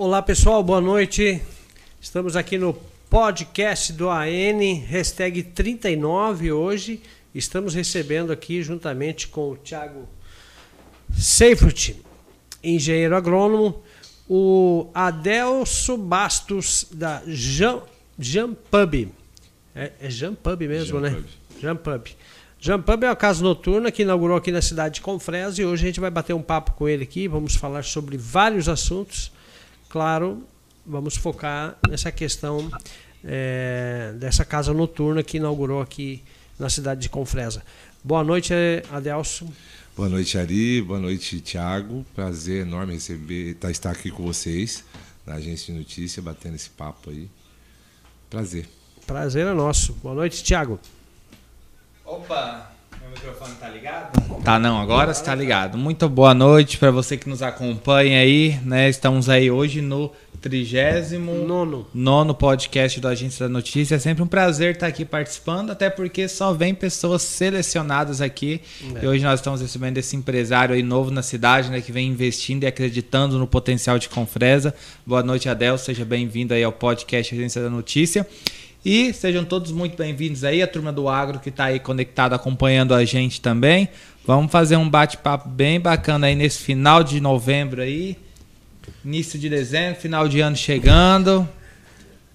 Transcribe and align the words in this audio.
Olá 0.00 0.22
pessoal, 0.22 0.62
boa 0.62 0.80
noite. 0.80 1.42
Estamos 2.00 2.36
aqui 2.36 2.56
no 2.56 2.72
podcast 3.10 3.92
do 3.92 4.08
AN, 4.08 4.60
hashtag 4.86 5.42
39 5.42 6.52
hoje. 6.52 7.02
Estamos 7.34 7.74
recebendo 7.74 8.32
aqui 8.32 8.62
juntamente 8.62 9.26
com 9.26 9.50
o 9.50 9.56
Thiago 9.56 10.08
Seifert, 11.12 11.96
engenheiro 12.62 13.16
agrônomo, 13.16 13.82
o 14.28 14.88
Adelso 14.94 15.96
Bastos 15.96 16.86
da 16.92 17.20
Jam, 17.26 17.82
Jam 18.16 18.54
Pub. 18.54 19.08
É, 19.74 19.90
é 20.00 20.08
Jam 20.08 20.36
Pub 20.36 20.60
mesmo, 20.60 21.00
Jam 21.00 21.00
né? 21.00 21.10
Pub. 21.10 21.26
Jam 21.60 21.76
Pub. 21.76 22.06
Jam 22.60 22.80
Pub 22.80 23.02
é 23.02 23.08
uma 23.08 23.16
casa 23.16 23.42
noturna 23.42 23.90
que 23.90 24.02
inaugurou 24.02 24.36
aqui 24.36 24.52
na 24.52 24.62
cidade 24.62 24.94
de 24.94 25.00
Confresa 25.00 25.60
e 25.60 25.66
hoje 25.66 25.82
a 25.82 25.86
gente 25.88 25.98
vai 25.98 26.10
bater 26.10 26.34
um 26.34 26.42
papo 26.42 26.70
com 26.74 26.88
ele 26.88 27.02
aqui. 27.02 27.26
Vamos 27.26 27.56
falar 27.56 27.82
sobre 27.82 28.16
vários 28.16 28.68
assuntos. 28.68 29.36
Claro, 29.88 30.44
vamos 30.86 31.16
focar 31.16 31.76
nessa 31.88 32.12
questão 32.12 32.70
é, 33.24 34.12
dessa 34.16 34.44
casa 34.44 34.72
noturna 34.72 35.22
que 35.22 35.38
inaugurou 35.38 35.80
aqui 35.80 36.22
na 36.58 36.68
cidade 36.68 37.00
de 37.00 37.08
Confresa. 37.08 37.62
Boa 38.02 38.22
noite, 38.22 38.52
Adelso. 38.90 39.48
Boa 39.96 40.08
noite, 40.08 40.38
Ari. 40.38 40.82
Boa 40.82 41.00
noite, 41.00 41.40
Thiago. 41.40 42.04
Prazer 42.14 42.62
enorme 42.62 42.94
receber, 42.94 43.54
tá, 43.54 43.70
estar 43.70 43.90
aqui 43.90 44.10
com 44.10 44.24
vocês 44.24 44.84
na 45.26 45.34
agência 45.34 45.72
de 45.72 45.78
notícia, 45.78 46.22
batendo 46.22 46.54
esse 46.54 46.70
papo 46.70 47.10
aí. 47.10 47.28
Prazer. 48.30 48.68
Prazer 49.06 49.46
é 49.46 49.52
nosso. 49.52 49.94
Boa 49.94 50.14
noite, 50.14 50.44
Thiago. 50.44 50.78
Opa, 52.04 52.72
meu 53.08 53.16
microfone 53.16 53.54
tá 53.58 53.68
ligado? 53.68 54.42
Tá 54.42 54.58
não, 54.58 54.80
agora 54.80 55.10
está 55.10 55.34
ligado. 55.34 55.78
Muito 55.78 56.08
boa 56.08 56.34
noite 56.34 56.78
para 56.78 56.90
você 56.90 57.16
que 57.16 57.28
nos 57.28 57.42
acompanha 57.42 58.20
aí, 58.20 58.58
né? 58.62 58.88
Estamos 58.88 59.28
aí 59.28 59.50
hoje 59.50 59.80
no 59.80 60.12
trigésimo 60.40 61.34
Nono. 61.46 61.86
nono 61.92 62.32
podcast 62.32 63.00
do 63.00 63.08
Agência 63.08 63.46
da 63.46 63.52
Notícia. 63.52 63.96
É 63.96 63.98
sempre 63.98 64.22
um 64.22 64.26
prazer 64.26 64.74
estar 64.74 64.86
aqui 64.86 65.04
participando, 65.04 65.70
até 65.70 65.90
porque 65.90 66.28
só 66.28 66.52
vem 66.52 66.74
pessoas 66.74 67.22
selecionadas 67.22 68.20
aqui. 68.20 68.60
É. 68.96 69.04
E 69.04 69.08
hoje 69.08 69.24
nós 69.24 69.40
estamos 69.40 69.60
recebendo 69.60 69.98
esse 69.98 70.14
empresário 70.14 70.74
aí 70.74 70.82
novo 70.82 71.10
na 71.10 71.22
cidade, 71.22 71.70
né? 71.70 71.80
Que 71.80 71.90
vem 71.90 72.08
investindo 72.08 72.64
e 72.64 72.66
acreditando 72.66 73.38
no 73.38 73.46
potencial 73.46 73.98
de 73.98 74.08
Confresa. 74.08 74.74
Boa 75.06 75.22
noite, 75.22 75.48
Adel. 75.48 75.78
Seja 75.78 76.04
bem-vindo 76.04 76.54
aí 76.54 76.62
ao 76.62 76.72
podcast 76.72 77.34
Agência 77.34 77.62
da 77.62 77.70
Notícia. 77.70 78.26
E 78.84 79.12
sejam 79.12 79.44
todos 79.44 79.72
muito 79.72 79.96
bem-vindos 79.96 80.44
aí, 80.44 80.62
a 80.62 80.66
turma 80.66 80.92
do 80.92 81.08
Agro 81.08 81.40
que 81.40 81.48
está 81.48 81.64
aí 81.64 81.80
conectada 81.80 82.36
acompanhando 82.36 82.94
a 82.94 83.04
gente 83.04 83.40
também. 83.40 83.88
Vamos 84.24 84.52
fazer 84.52 84.76
um 84.76 84.88
bate-papo 84.88 85.48
bem 85.48 85.80
bacana 85.80 86.28
aí 86.28 86.36
nesse 86.36 86.60
final 86.60 87.02
de 87.02 87.20
novembro 87.20 87.82
aí. 87.82 88.16
Início 89.04 89.36
de 89.36 89.48
dezembro, 89.48 90.00
final 90.00 90.28
de 90.28 90.40
ano 90.40 90.54
chegando. 90.56 91.48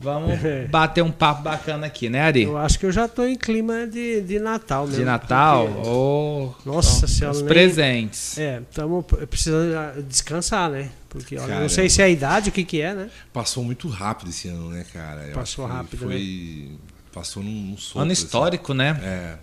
Vamos 0.04 0.38
bater 0.70 1.02
um 1.04 1.12
papo 1.12 1.42
bacana 1.44 1.88
aqui, 1.88 2.10
né, 2.10 2.22
Ari? 2.22 2.44
Eu 2.44 2.58
acho 2.58 2.78
que 2.78 2.86
eu 2.86 2.92
já 2.92 3.06
estou 3.06 3.28
em 3.28 3.36
clima 3.36 3.88
de, 3.88 4.22
de 4.22 4.40
Natal 4.40 4.84
mesmo. 4.86 5.00
De 5.00 5.06
Natal? 5.06 5.68
porque- 5.68 5.88
Oh, 5.90 6.52
Nossa 6.66 7.06
ó, 7.06 7.08
Senhora, 7.08 7.36
Os 7.36 7.42
nem- 7.42 7.48
presentes. 7.50 8.38
É, 8.38 8.62
estamos 8.70 9.06
precisando 9.30 9.76
ah, 9.78 9.94
descansar, 10.08 10.70
né? 10.70 10.90
Porque 11.10 11.36
olha, 11.36 11.44
não 11.44 11.50
Caramba. 11.54 11.70
sei 11.70 11.90
se 11.90 12.02
é 12.02 12.06
a 12.06 12.10
idade, 12.10 12.50
o 12.50 12.52
que, 12.52 12.64
que 12.64 12.82
é, 12.82 12.94
né? 12.94 13.10
Passou 13.32 13.64
muito 13.64 13.88
rápido 13.88 14.30
esse 14.30 14.48
ano, 14.50 14.70
né, 14.70 14.86
cara? 14.92 15.26
Eu 15.28 15.34
Passou 15.34 15.66
rápido, 15.66 16.00
Foi. 16.06 16.72
Passou 17.14 17.44
num, 17.44 17.52
num 17.52 17.78
sopro, 17.78 18.02
Ano 18.02 18.12
assim. 18.12 18.24
histórico, 18.26 18.74
né? 18.74 19.00
É. 19.04 19.36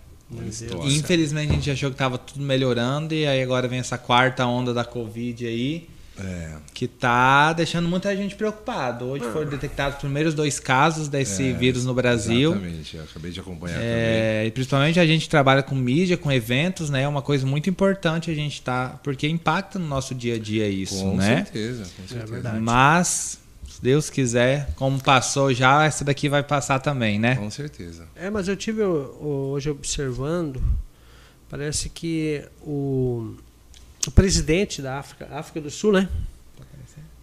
Infelizmente 0.85 1.51
a 1.51 1.55
gente 1.55 1.71
achou 1.71 1.91
que 1.91 1.97
tava 1.97 2.19
tudo 2.19 2.41
melhorando 2.45 3.15
e 3.15 3.27
aí 3.27 3.43
agora 3.43 3.67
vem 3.69 3.79
essa 3.81 3.99
quarta 3.99 4.47
onda 4.47 4.73
da 4.75 4.85
Covid 4.85 5.47
aí. 5.47 5.89
É. 6.25 6.57
que 6.75 6.87
tá 6.89 7.53
deixando 7.53 7.89
muita 7.89 8.15
gente 8.17 8.35
preocupado. 8.35 9.05
Hoje 9.07 9.25
foram 9.33 9.49
detectados 9.51 9.97
os 9.97 10.01
primeiros 10.01 10.35
dois 10.35 10.59
casos 10.61 11.09
desse 11.09 11.51
É, 11.51 11.53
vírus 11.53 11.85
no 11.85 11.93
Brasil. 11.95 12.53
Exatamente. 12.53 12.97
Eu 12.97 13.03
acabei 13.05 13.31
de 13.31 13.41
acompanhar 13.41 13.75
também. 13.75 13.89
É, 13.91 14.45
e 14.47 14.51
principalmente 14.51 14.99
a 15.01 15.07
gente 15.07 15.29
trabalha 15.29 15.63
com 15.63 15.75
mídia, 15.75 16.17
com 16.17 16.31
eventos, 16.33 16.89
né? 16.91 17.03
É 17.03 17.09
uma 17.09 17.23
coisa 17.23 17.47
muito 17.47 17.69
importante 17.69 18.31
a 18.31 18.35
gente 18.35 18.63
tá, 18.63 18.99
porque 19.03 19.29
impacta 19.29 19.79
no 19.79 19.87
nosso 19.87 20.15
dia 20.15 20.37
a 20.37 20.39
dia 20.39 20.69
isso, 20.69 20.97
Com 21.01 21.17
né? 21.17 21.37
certeza, 21.45 21.85
com 21.97 22.09
certeza. 22.09 22.33
verdade. 22.33 22.61
Mas 22.61 23.39
se 23.69 23.83
Deus 23.83 24.09
quiser, 24.11 24.71
como 24.77 25.01
passou 25.03 25.53
já, 25.55 25.85
essa 25.85 26.05
daqui 26.05 26.29
vai 26.29 26.43
passar 26.43 26.79
também, 26.81 27.19
né? 27.19 27.37
Com 27.37 27.51
certeza. 27.51 28.07
É, 28.17 28.29
mas 28.31 28.49
eu 28.49 28.57
tive 28.57 28.83
hoje 28.83 29.71
observando, 29.71 30.63
parece 31.49 31.89
que 31.89 32.43
o, 32.63 33.35
o 34.07 34.11
presidente 34.11 34.81
da 34.81 34.99
África, 34.99 35.29
África 35.33 35.61
do 35.61 35.71
Sul, 35.71 35.93
né? 35.93 36.09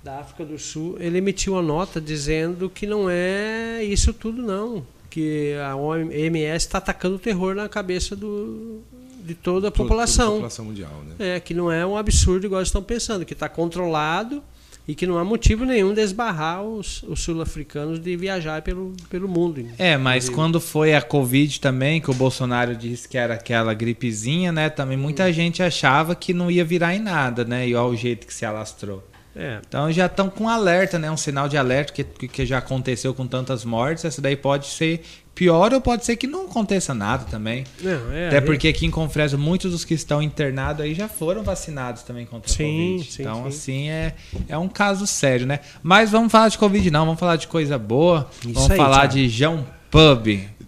Da 0.03 0.19
África 0.19 0.45
do 0.45 0.57
Sul, 0.57 0.95
ele 0.99 1.17
emitiu 1.17 1.53
uma 1.53 1.61
nota 1.61 1.99
dizendo 1.99 2.69
que 2.69 2.87
não 2.87 3.09
é 3.09 3.83
isso 3.83 4.13
tudo 4.13 4.41
não, 4.41 4.85
que 5.09 5.53
a 5.55 5.75
OMS 5.75 6.55
está 6.65 6.77
atacando 6.77 7.15
o 7.15 7.19
terror 7.19 7.53
na 7.55 7.67
cabeça 7.67 8.15
do, 8.15 8.79
de 9.25 9.33
toda 9.35 9.67
a 9.67 9.71
Toda- 9.71 9.71
toda 9.71 9.71
população. 9.71 10.27
a 10.27 10.31
população 10.33 10.65
mundial, 10.65 11.03
né? 11.05 11.35
É, 11.35 11.39
que 11.41 11.53
não 11.53 11.69
é 11.69 11.85
um 11.85 11.97
absurdo 11.97 12.45
igual 12.45 12.61
eles 12.61 12.69
estão 12.69 12.81
pensando, 12.83 13.25
que 13.25 13.33
está 13.33 13.49
controlado 13.49 14.41
e 14.87 14.95
que 14.95 15.05
não 15.05 15.17
há 15.17 15.25
motivo 15.25 15.65
nenhum 15.65 15.93
de 15.93 16.01
esbarrar 16.01 16.63
os, 16.63 17.03
os 17.03 17.19
sul-africanos 17.19 17.99
de 17.99 18.15
viajar 18.15 18.61
pelo, 18.61 18.93
pelo 19.09 19.27
mundo. 19.27 19.65
É, 19.77 19.97
mas 19.97 20.25
Inclusive. 20.25 20.35
quando 20.35 20.61
foi 20.61 20.95
a 20.95 21.01
Covid 21.01 21.59
também, 21.59 21.99
que 21.99 22.09
o 22.09 22.13
Bolsonaro 22.13 22.75
disse 22.75 23.07
que 23.07 23.17
era 23.17 23.33
aquela 23.33 23.73
gripezinha, 23.73 24.51
né? 24.51 24.69
Também 24.69 24.97
muita 24.97 25.31
gente 25.33 25.61
achava 25.61 26.15
que 26.15 26.33
não 26.33 26.49
ia 26.49 26.63
virar 26.63 26.95
em 26.95 26.99
nada, 26.99 27.43
né? 27.43 27.67
E 27.67 27.75
olha 27.75 27.89
o 27.89 27.95
jeito 27.95 28.25
que 28.25 28.33
se 28.33 28.45
alastrou. 28.45 29.03
É, 29.37 29.59
Então 29.67 29.91
já 29.91 30.07
estão 30.07 30.29
com 30.29 30.49
alerta, 30.49 30.97
né? 30.97 31.11
Um 31.11 31.17
sinal 31.17 31.47
de 31.47 31.57
alerta 31.57 31.93
que, 31.93 32.03
que- 32.03 32.45
já 32.45 32.57
aconteceu 32.57 33.13
com 33.13 33.27
tantas 33.27 33.63
mortes. 33.63 34.03
Essa 34.03 34.21
daí 34.21 34.35
pode 34.35 34.65
ser 34.67 35.03
pior 35.35 35.71
ou 35.71 35.79
pode 35.79 36.03
ser 36.03 36.15
que 36.15 36.25
não 36.25 36.45
aconteça 36.47 36.95
nada 36.95 37.25
também. 37.25 37.63
não, 37.79 38.11
é, 38.11 38.27
Até 38.29 38.37
é- 38.37 38.41
porque 38.41 38.67
aqui 38.69 38.87
em 38.87 38.89
Confresa 38.91 39.37
muitos 39.37 39.71
dos 39.71 39.85
que 39.85 39.93
estão 39.93 40.19
internados 40.23 40.83
aí 40.83 40.95
já 40.95 41.07
foram 41.07 41.43
vacinados 41.43 42.01
também 42.01 42.25
contra 42.25 42.51
a 42.51 42.55
Sim, 42.55 42.93
Covid. 42.95 43.11
sim, 43.11 43.21
então 43.21 43.41
sim. 43.43 43.47
assim 43.47 43.89
é, 43.89 44.15
é 44.49 44.57
um 44.57 44.67
caso 44.67 45.05
sério, 45.05 45.45
né? 45.45 45.59
Mas 45.83 46.09
vamos 46.09 46.31
falar 46.31 46.49
de 46.49 46.57
Covid 46.57 46.89
não, 46.89 47.05
vamos 47.05 47.19
falar 47.19 47.35
de 47.35 47.47
coisa 47.47 47.77
boa. 47.77 48.27
Isso 48.43 48.53
vamos 48.53 48.71
aí, 48.71 48.77
falar 48.77 48.97
Thiago. 49.01 49.13
de 49.13 49.29
João 49.29 49.65
Pub. 49.91 50.27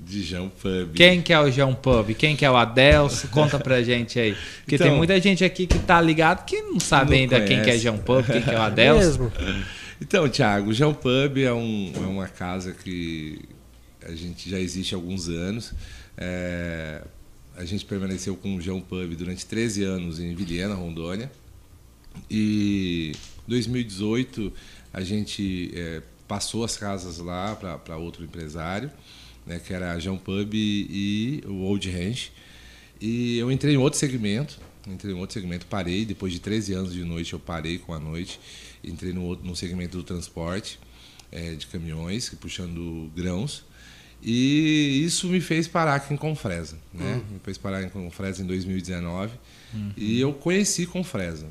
De 0.10 0.24
Jean 0.24 0.50
Pub. 0.50 0.94
Quem 0.96 1.22
que 1.22 1.32
é 1.32 1.40
o 1.40 1.52
João 1.52 1.76
Pub? 1.76 2.16
Quem 2.16 2.36
que 2.36 2.44
é 2.44 2.50
o 2.50 2.58
Adelso? 2.58 3.28
Conta 3.28 3.60
pra 3.60 3.82
gente 3.84 4.20
aí. 4.20 4.36
Porque 4.62 4.76
Então- 4.76 4.88
tem 4.88 4.98
muita 4.98 5.20
gente 5.22 5.44
aqui 5.46 5.68
que 5.68 5.78
tá 5.78 6.02
ligado 6.02 6.46
que 6.46 6.62
não 6.64 6.80
sabe 6.80 7.12
Não 7.12 7.18
ainda 7.20 7.38
quem 7.42 7.58
que 7.58 7.62
é 7.62 7.64
conhece. 7.66 7.80
João 7.84 7.98
Pub, 8.00 8.26
quem 8.26 8.42
que 8.42 8.50
é 8.50 8.58
o 8.58 8.62
Adelso. 8.64 9.20
mesmo. 9.24 9.32
Então, 10.02 10.28
Thiago, 10.28 10.72
o 10.72 10.74
Jean 10.74 10.94
Pub 10.94 11.38
é, 11.38 11.54
um- 11.54 11.92
é 11.96 12.00
uma 12.08 12.28
casa 12.28 12.74
que 12.74 13.40
a 14.04 14.12
gente 14.16 14.50
já 14.50 14.60
existe 14.60 14.96
há 14.96 14.98
alguns 14.98 15.30
anos. 15.30 15.74
É, 16.18 17.02
a 17.56 17.64
gente 17.66 17.86
permaneceu 17.86 18.36
com 18.36 18.56
o 18.56 18.62
Jean 18.62 18.80
Pub 18.80 19.14
durante 19.16 19.46
13 19.46 19.84
anos 19.84 20.20
em 20.20 20.34
Vilhena, 20.34 20.74
Rondônia. 20.74 21.30
E 22.32 23.12
em 23.14 23.50
2018 23.50 24.52
a 24.92 25.02
gente 25.02 25.72
é, 25.76 26.02
passou 26.28 26.64
as 26.64 26.76
casas 26.78 27.20
lá 27.20 27.56
para 27.56 27.98
outro 27.98 28.24
empresário, 28.24 28.90
né, 29.50 29.60
que 29.60 29.74
era 29.74 29.92
a 29.92 30.00
Jean 30.00 30.16
Pub 30.16 30.54
e 30.54 31.44
o 31.46 31.64
Old 31.64 31.90
Ranch. 31.90 32.32
E 33.02 33.38
eu 33.40 33.52
entrei 33.52 33.74
em 33.74 33.78
outro 33.78 33.98
segmento, 33.98 34.60
entrei 34.88 35.14
em 35.14 35.18
outro 35.18 35.34
segmento, 35.34 35.66
parei, 35.66 36.06
depois 36.06 36.32
de 36.32 36.40
13 36.40 36.74
anos 36.74 36.94
de 36.94 37.04
noite 37.04 37.34
eu 37.34 37.40
parei 37.40 37.80
com 37.80 37.94
a 37.94 38.00
noite, 38.00 38.40
entrei 38.84 39.12
no, 39.12 39.24
outro, 39.24 39.46
no 39.46 39.56
segmento 39.56 39.98
do 39.98 40.04
transporte 40.04 40.80
eh, 41.32 41.56
de 41.56 41.66
caminhões, 41.68 42.30
puxando 42.40 43.12
grãos, 43.16 43.66
e 44.22 45.02
isso 45.04 45.28
me 45.28 45.40
fez 45.40 45.68
parar 45.68 45.96
aqui 45.96 46.14
em 46.14 46.18
Confresa, 46.18 46.78
né? 46.94 47.22
Me 47.32 47.40
fez 47.40 47.58
parar 47.58 47.82
em 47.82 47.90
Confresa 47.90 48.44
em 48.44 48.46
2019, 48.46 49.32
e 49.96 50.20
eu 50.20 50.34
conheci 50.34 50.86
Confresa. 50.86 51.48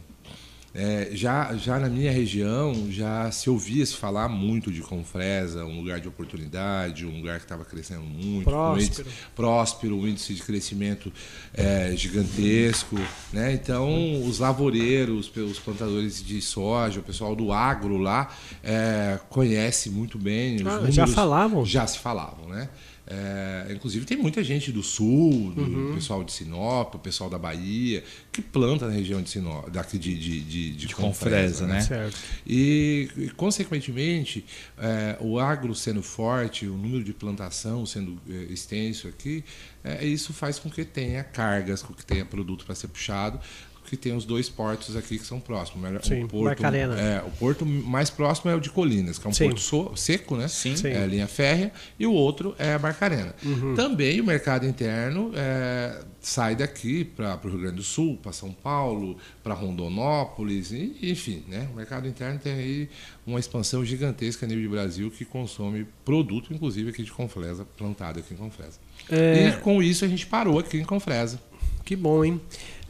É, 0.75 1.09
já, 1.13 1.57
já 1.57 1.79
na 1.79 1.89
minha 1.89 2.13
região, 2.13 2.89
já 2.91 3.31
se 3.31 3.49
ouvia 3.49 3.85
se 3.87 3.95
falar 3.95 4.29
muito 4.29 4.71
de 4.71 4.81
Confresa, 4.83 5.65
um 5.65 5.77
lugar 5.81 5.99
de 5.99 6.07
oportunidade, 6.09 7.07
um 7.07 7.17
lugar 7.17 7.39
que 7.39 7.45
estava 7.47 7.65
crescendo 7.65 8.03
muito, 8.03 8.45
Próspero. 8.45 8.85
índice- 8.85 9.05
próspero, 9.35 9.97
um 9.97 10.07
índice 10.07 10.35
de 10.35 10.43
crescimento 10.43 11.11
é, 11.55 11.93
gigantesco. 11.97 12.97
Né? 13.33 13.55
Então, 13.55 14.23
os 14.25 14.39
lavoureiros, 14.39 15.31
os 15.35 15.59
plantadores 15.59 16.23
de 16.23 16.41
soja, 16.41 17.01
o 17.01 17.03
pessoal 17.03 17.35
do 17.35 17.51
agro 17.53 17.97
lá, 17.97 18.29
é, 18.63 19.19
conhece 19.31 19.91
muito 19.91 20.19
bem. 20.19 20.57
os 20.57 20.63
Ah, 20.67 20.71
já 20.91 21.03
números 21.03 21.15
falavam? 21.15 21.65
Já 21.67 21.87
se 21.87 21.99
falavam, 21.99 22.49
né? 22.49 22.69
É, 23.11 23.73
inclusive 23.73 24.05
tem 24.05 24.19
muita 24.19 24.45
gente 24.45 24.71
do 24.71 24.83
sul, 24.83 25.53
do 25.55 25.63
Uhum. 25.63 25.95
pessoal 25.95 26.23
de 26.23 26.31
Sinop, 26.31 26.95
o 26.95 26.99
pessoal 26.99 27.31
da 27.31 27.39
Bahia, 27.39 28.05
que 28.31 28.43
planta 28.43 28.87
na 28.87 28.93
região 28.93 29.23
de 29.23 29.31
Sinop, 29.31 29.71
daqui 29.71 29.97
de, 29.99 30.15
de, 30.15 30.41
de, 30.43 30.73
de 30.73 30.95
Confresa, 30.95 31.67
né? 31.67 31.81
Certo. 31.81 32.19
E, 32.47 33.09
e, 33.17 33.31
consequentemente, 33.31 34.45
eh, 34.77 35.17
o 35.21 35.39
agro 35.39 35.75
sendo 35.75 36.03
forte, 36.03 36.67
o 36.67 36.77
número 36.77 37.03
de 37.03 37.15
plantação 37.15 37.87
sendo 37.87 38.21
eh, 38.29 38.47
extenso 38.51 39.09
aqui, 39.09 39.43
eh, 39.83 40.05
isso 40.07 40.35
faz 40.35 40.59
com 40.59 40.69
que 40.69 40.85
tenha 40.85 41.25
cargas, 41.25 41.83
com 41.83 41.95
que 41.95 42.05
tenha 42.05 42.27
produto 42.27 42.67
para 42.67 42.75
ser 42.75 42.89
puxado, 42.89 43.41
que 43.89 43.97
tem 43.97 44.15
os 44.15 44.25
dois 44.25 44.49
portos 44.49 44.97
aqui 44.97 45.19
que 45.19 45.25
são 45.27 45.41
próximos. 45.41 45.83
Sim, 46.05 46.25
o 46.25 46.29
porto, 46.29 46.63
é, 46.65 47.23
o 47.27 47.31
porto 47.39 47.65
mais 47.67 48.11
próximo 48.11 48.51
é 48.51 48.55
o 48.55 48.61
de 48.61 48.71
Colinas, 48.71 49.19
que 49.19 49.27
é 49.27 49.31
um 49.31 49.33
Sim. 49.33 49.45
porto 49.47 49.61
so- 49.61 49.93
seco, 49.97 50.37
né? 50.37 50.47
Sim. 50.49 50.77
Sim. 50.77 50.89
É 50.89 51.03
a 51.03 51.07
linha 51.07 51.27
férrea, 51.27 51.73
e 51.99 52.07
o 52.07 52.13
outro 52.13 52.55
é 52.59 52.75
a 52.75 52.79
Barcarena. 52.79 53.35
Também 53.75 54.21
o 54.21 54.25
mercado 54.25 54.67
interno 54.67 55.33
é, 55.35 56.03
sai 56.21 56.55
daqui 56.57 57.05
para 57.05 57.39
o 57.45 57.49
Rio 57.49 57.59
Grande 57.61 57.77
do 57.77 57.83
Sul, 57.83 58.19
para 58.23 58.33
São 58.33 58.53
Paulo, 58.53 59.17
para 59.43 59.55
Rondonópolis, 59.55 60.71
e, 60.73 60.97
enfim, 61.03 61.43
né? 61.49 61.69
O 61.73 61.77
mercado 61.77 62.07
interno 62.07 62.39
tem 62.39 62.53
aí 62.53 62.89
uma 63.27 63.39
expansão 63.39 63.85
gigantesca 63.85 64.47
a 64.47 64.49
nível 64.49 64.63
de 64.63 64.69
Brasil 64.69 65.11
que 65.11 65.25
consome 65.25 65.87
produto, 66.05 66.53
inclusive 66.53 66.91
aqui 66.91 67.03
de 67.03 67.13
Confresa, 67.13 67.67
plantado 67.77 68.19
aqui 68.19 68.35
em 68.35 68.37
Confresa. 68.37 68.79
É, 69.11 69.49
E 69.49 69.53
com 69.61 69.83
isso 69.83 70.05
a 70.05 70.09
gente 70.09 70.27
parou 70.27 70.59
aqui 70.59 70.79
em 70.79 70.85
Confresa. 70.85 71.41
que 71.85 71.97
bom, 71.97 72.25
hein? 72.25 72.41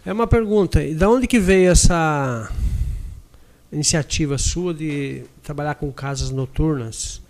É 0.04 0.12
uma 0.12 0.26
pergunta. 0.26 0.82
E 0.82 0.94
da 0.94 1.08
onde 1.08 1.26
que 1.26 1.38
veio 1.38 1.70
essa 1.70 2.50
iniciativa 3.72 4.38
sua 4.38 4.72
de 4.72 5.22
trabalhar 5.42 5.74
com 5.74 5.92
casas 5.92 6.30
noturnas? 6.30 7.20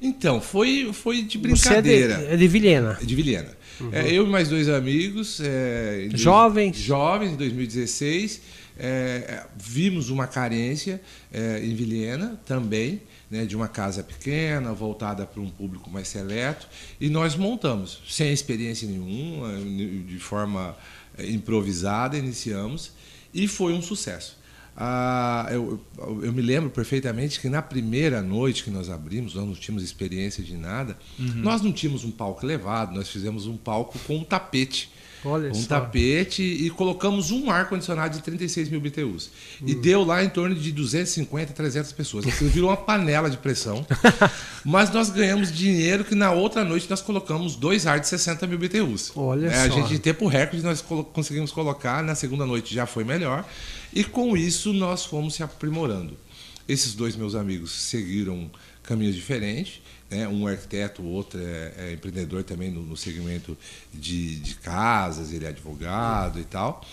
Então, 0.00 0.40
foi, 0.40 0.90
foi 0.92 1.22
de 1.22 1.38
Você 1.38 1.46
é 1.46 1.82
de, 1.82 1.88
brincadeira. 1.90 2.14
é 2.30 2.36
de 2.36 2.48
Vilhena. 2.48 2.98
De 3.02 3.14
Vilhena. 3.14 3.56
É, 3.92 4.12
eu 4.12 4.26
e 4.26 4.28
mais 4.28 4.48
dois 4.48 4.68
amigos. 4.68 5.40
é, 5.40 6.02
em 6.04 6.08
dois- 6.10 6.20
Jovens? 6.20 6.76
Jovens, 6.76 7.32
em 7.32 7.36
2016. 7.36 8.40
é, 8.80 9.44
vimos 9.56 10.08
uma 10.08 10.26
carência 10.28 11.00
é, 11.32 11.60
em 11.64 11.74
Vilhena 11.74 12.40
também, 12.46 13.02
né, 13.28 13.44
de 13.44 13.56
uma 13.56 13.66
casa 13.66 14.04
pequena, 14.04 14.72
voltada 14.72 15.26
para 15.26 15.40
um 15.42 15.50
público 15.50 15.90
mais 15.90 16.06
seleto. 16.06 16.68
E 17.00 17.08
nós 17.08 17.34
montamos, 17.34 18.00
sem 18.08 18.32
experiência 18.32 18.86
nenhuma, 18.88 19.48
de 20.06 20.18
forma 20.20 20.76
é, 20.78 20.97
improvisada, 21.26 22.16
iniciamos. 22.16 22.92
E 23.32 23.46
foi 23.48 23.72
um 23.72 23.82
sucesso. 23.82 24.36
Ah, 24.80 25.48
eu, 25.50 25.80
eu- 26.22 26.32
me 26.32 26.40
lembro 26.40 26.70
perfeitamente 26.70 27.40
que 27.40 27.48
na 27.48 27.60
primeira 27.60 28.22
noite 28.22 28.62
que 28.62 28.70
nós 28.70 28.88
abrimos, 28.88 29.34
nós 29.34 29.44
não 29.44 29.54
tínhamos 29.54 29.82
experiência 29.82 30.42
de 30.42 30.56
nada, 30.56 30.96
nós 31.18 31.60
não 31.62 31.72
tínhamos 31.72 32.04
um 32.04 32.12
palco 32.12 32.44
elevado, 32.46 32.94
nós 32.94 33.08
fizemos 33.08 33.46
um 33.46 33.56
palco 33.56 33.98
com 34.06 34.18
um 34.18 34.24
tapete. 34.24 34.88
Olha 35.24 35.50
um 35.50 35.54
só. 35.54 35.66
tapete 35.68 36.42
e 36.42 36.70
colocamos 36.70 37.30
um 37.30 37.50
ar-condicionado 37.50 38.16
de 38.16 38.22
36 38.22 38.68
mil 38.68 38.80
BTUs. 38.80 39.30
E 39.64 39.74
Hum. 39.74 39.80
deu 39.80 40.04
lá 40.04 40.22
em 40.22 40.28
torno 40.28 40.54
de 40.54 40.70
250, 40.72 41.52
300 41.52 41.92
pessoas. 41.92 42.26
Aquilo 42.26 42.50
virou 42.50 42.70
uma 42.70 42.76
panela 42.76 43.28
de 43.28 43.36
pressão. 43.36 43.84
Mas 44.64 44.90
nós 44.92 45.10
ganhamos 45.10 45.52
dinheiro 45.52 46.04
que 46.04 46.14
na 46.14 46.30
outra 46.32 46.64
noite 46.64 46.88
nós 46.90 47.00
colocamos 47.00 47.56
dois 47.56 47.86
ar 47.86 48.00
de 48.00 48.08
60 48.08 48.46
mil 48.46 48.58
BTUs. 48.58 49.12
Olha 49.16 49.48
É, 49.48 49.62
A 49.64 49.68
só. 49.68 49.74
gente, 49.76 49.94
em 49.94 49.98
tempo 49.98 50.26
recorde, 50.26 50.62
nós 50.62 50.80
colo- 50.80 51.04
conseguimos 51.04 51.50
colocar. 51.52 52.02
Na 52.02 52.14
segunda 52.14 52.44
noite 52.46 52.74
já 52.74 52.86
foi 52.86 53.04
melhor. 53.04 53.44
E 53.92 54.04
com 54.04 54.36
isso 54.36 54.72
nós 54.72 55.04
fomos 55.04 55.34
se 55.34 55.42
aprimorando. 55.42 56.16
Esses 56.68 56.94
dois 56.94 57.16
meus 57.16 57.34
amigos 57.34 57.72
seguiram 57.72 58.50
caminhos 58.82 59.14
diferentes. 59.14 59.80
Né? 60.10 60.26
Um 60.28 60.46
arquiteto, 60.46 61.02
o 61.02 61.06
outro 61.06 61.38
é, 61.40 61.72
é 61.76 61.92
empreendedor 61.92 62.42
também 62.42 62.70
no, 62.70 62.82
no 62.82 62.96
segmento 62.96 63.56
de, 63.92 64.36
de 64.36 64.54
casas, 64.56 65.32
ele 65.32 65.44
é 65.44 65.48
advogado 65.48 66.38
e 66.40 66.44
tal. 66.44 66.84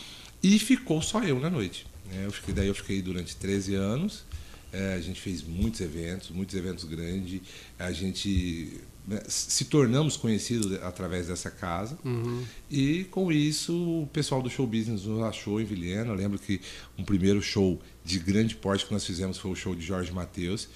E 0.44 0.60
ficou 0.60 1.02
só 1.02 1.24
eu 1.24 1.40
na 1.40 1.50
noite. 1.50 1.86
né? 2.12 2.24
Eu 2.26 2.32
fiquei, 2.32 2.54
daí 2.54 2.68
eu 2.68 2.76
fiquei 2.76 3.02
durante 3.02 3.36
13 3.36 3.76
anos. 3.76 4.24
É, 4.72 4.96
a 4.96 5.00
gente 5.00 5.22
fez 5.22 5.42
muitos 5.42 5.80
eventos, 5.80 6.30
muitos 6.30 6.54
eventos 6.54 6.84
grandes. 6.84 7.42
A 7.80 7.92
gente 7.94 8.82
né, 9.08 9.22
se 9.28 9.66
tornamos 9.66 10.18
conhecidos 10.18 10.74
através 10.84 11.28
dessa 11.28 11.50
casa. 11.50 11.98
E 12.70 13.06
com 13.06 13.32
isso 13.32 13.74
o 13.74 14.10
pessoal 14.12 14.42
do 14.42 14.50
show 14.50 14.68
business 14.68 15.04
nos 15.06 15.24
achou 15.24 15.62
em 15.62 15.66
Vilhena. 15.66 16.10
Eu 16.12 16.16
lembro 16.16 16.38
que 16.38 16.60
um 16.98 17.06
primeiro 17.06 17.42
show 17.42 17.82
de 18.04 18.20
grande 18.20 18.56
porte 18.56 18.86
que 18.86 18.92
nós 18.92 19.06
fizemos 19.06 19.38
foi 19.38 19.52
o 19.52 19.56
show 19.56 19.74
de 19.74 19.82
Jorge 19.86 20.12
Matheus, 20.12 20.68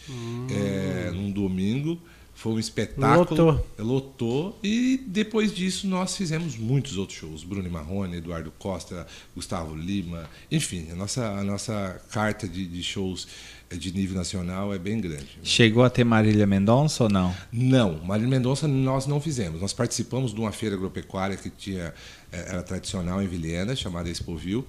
é, 0.49 1.11
num 1.11 1.29
domingo. 1.29 2.01
Foi 2.39 2.53
um 2.53 2.59
espetáculo. 2.59 3.51
Lotou. 3.51 3.67
Lotou. 3.77 4.59
E 4.63 5.03
depois 5.05 5.53
disso 5.53 5.85
nós 5.85 6.15
fizemos 6.15 6.55
muitos 6.55 6.97
outros 6.97 7.19
shows. 7.19 7.43
Bruno 7.43 7.67
e 7.67 7.69
Marrone, 7.69 8.15
Eduardo 8.15 8.49
Costa, 8.57 9.05
Gustavo 9.35 9.75
Lima. 9.75 10.23
Enfim, 10.49 10.87
a 10.89 10.95
nossa, 10.95 11.27
a 11.27 11.43
nossa 11.43 12.01
carta 12.09 12.47
de, 12.47 12.65
de 12.65 12.81
shows 12.81 13.27
eh, 13.69 13.75
de 13.75 13.91
nível 13.91 14.15
nacional 14.15 14.73
é 14.73 14.79
bem 14.79 15.01
grande. 15.01 15.27
Chegou 15.43 15.83
a 15.83 15.89
ter 15.89 16.05
Marília 16.05 16.47
Mendonça 16.47 17.03
ou 17.03 17.09
não? 17.09 17.35
Não, 17.51 18.01
Marília 18.05 18.29
Mendonça 18.29 18.69
nós 18.69 19.05
não 19.05 19.19
fizemos. 19.19 19.59
Nós 19.59 19.73
participamos 19.73 20.33
de 20.33 20.39
uma 20.39 20.53
feira 20.53 20.75
agropecuária 20.75 21.35
que 21.35 21.49
tinha, 21.49 21.93
eh, 22.31 22.45
era 22.47 22.63
tradicional 22.63 23.21
em 23.21 23.27
Vilhena, 23.27 23.75
chamada 23.75 24.09
Expovil. 24.09 24.65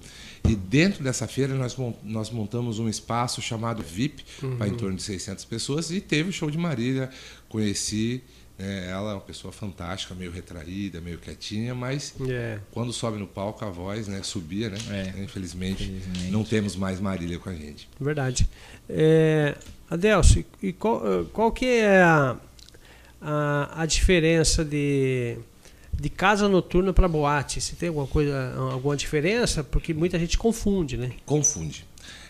E 0.47 0.55
dentro 0.55 1.03
dessa 1.03 1.27
feira 1.27 1.53
nós, 1.55 1.75
nós 2.03 2.29
montamos 2.29 2.79
um 2.79 2.89
espaço 2.89 3.41
chamado 3.41 3.81
VIP, 3.83 4.23
para 4.57 4.67
em 4.67 4.75
torno 4.75 4.95
de 4.97 5.03
600 5.03 5.45
pessoas. 5.45 5.91
E 5.91 6.01
teve 6.01 6.29
o 6.29 6.33
show 6.33 6.49
de 6.49 6.57
Marília. 6.57 7.09
Conheci 7.47 8.21
né, 8.57 8.89
ela, 8.89 9.11
é 9.11 9.13
uma 9.15 9.21
pessoa 9.21 9.51
fantástica, 9.51 10.13
meio 10.13 10.31
retraída, 10.31 11.01
meio 11.01 11.17
quietinha, 11.17 11.73
mas 11.73 12.13
É. 12.29 12.59
quando 12.71 12.91
sobe 12.93 13.17
no 13.17 13.27
palco 13.27 13.65
a 13.65 13.69
voz 13.69 14.07
né, 14.07 14.21
subia, 14.23 14.69
né? 14.69 14.77
É. 14.89 15.23
Infelizmente, 15.23 15.83
Infelizmente. 15.83 16.31
não 16.31 16.43
temos 16.43 16.75
mais 16.75 16.99
Marília 16.99 17.39
com 17.39 17.49
a 17.49 17.53
gente. 17.55 17.89
Verdade. 17.99 18.47
É, 18.89 19.57
Adelso, 19.89 20.43
e 20.61 20.73
qual, 20.73 21.01
qual 21.33 21.51
que 21.51 21.65
é 21.65 22.01
a, 22.03 22.37
a, 23.21 23.81
a 23.81 23.85
diferença 23.85 24.63
de, 24.63 25.37
de 26.01 26.09
casa 26.09 26.47
noturna 26.49 26.91
para 26.91 27.07
boate? 27.07 27.61
Se 27.61 27.75
tem 27.75 27.89
alguma 27.89 28.07
coisa, 28.07 28.55
alguma 28.73 28.97
diferença? 28.97 29.63
Porque 29.63 29.93
muita 29.93 30.17
gente 30.17 30.37
confunde, 30.37 30.97
né? 30.97 31.11
Confunde. 31.25 31.85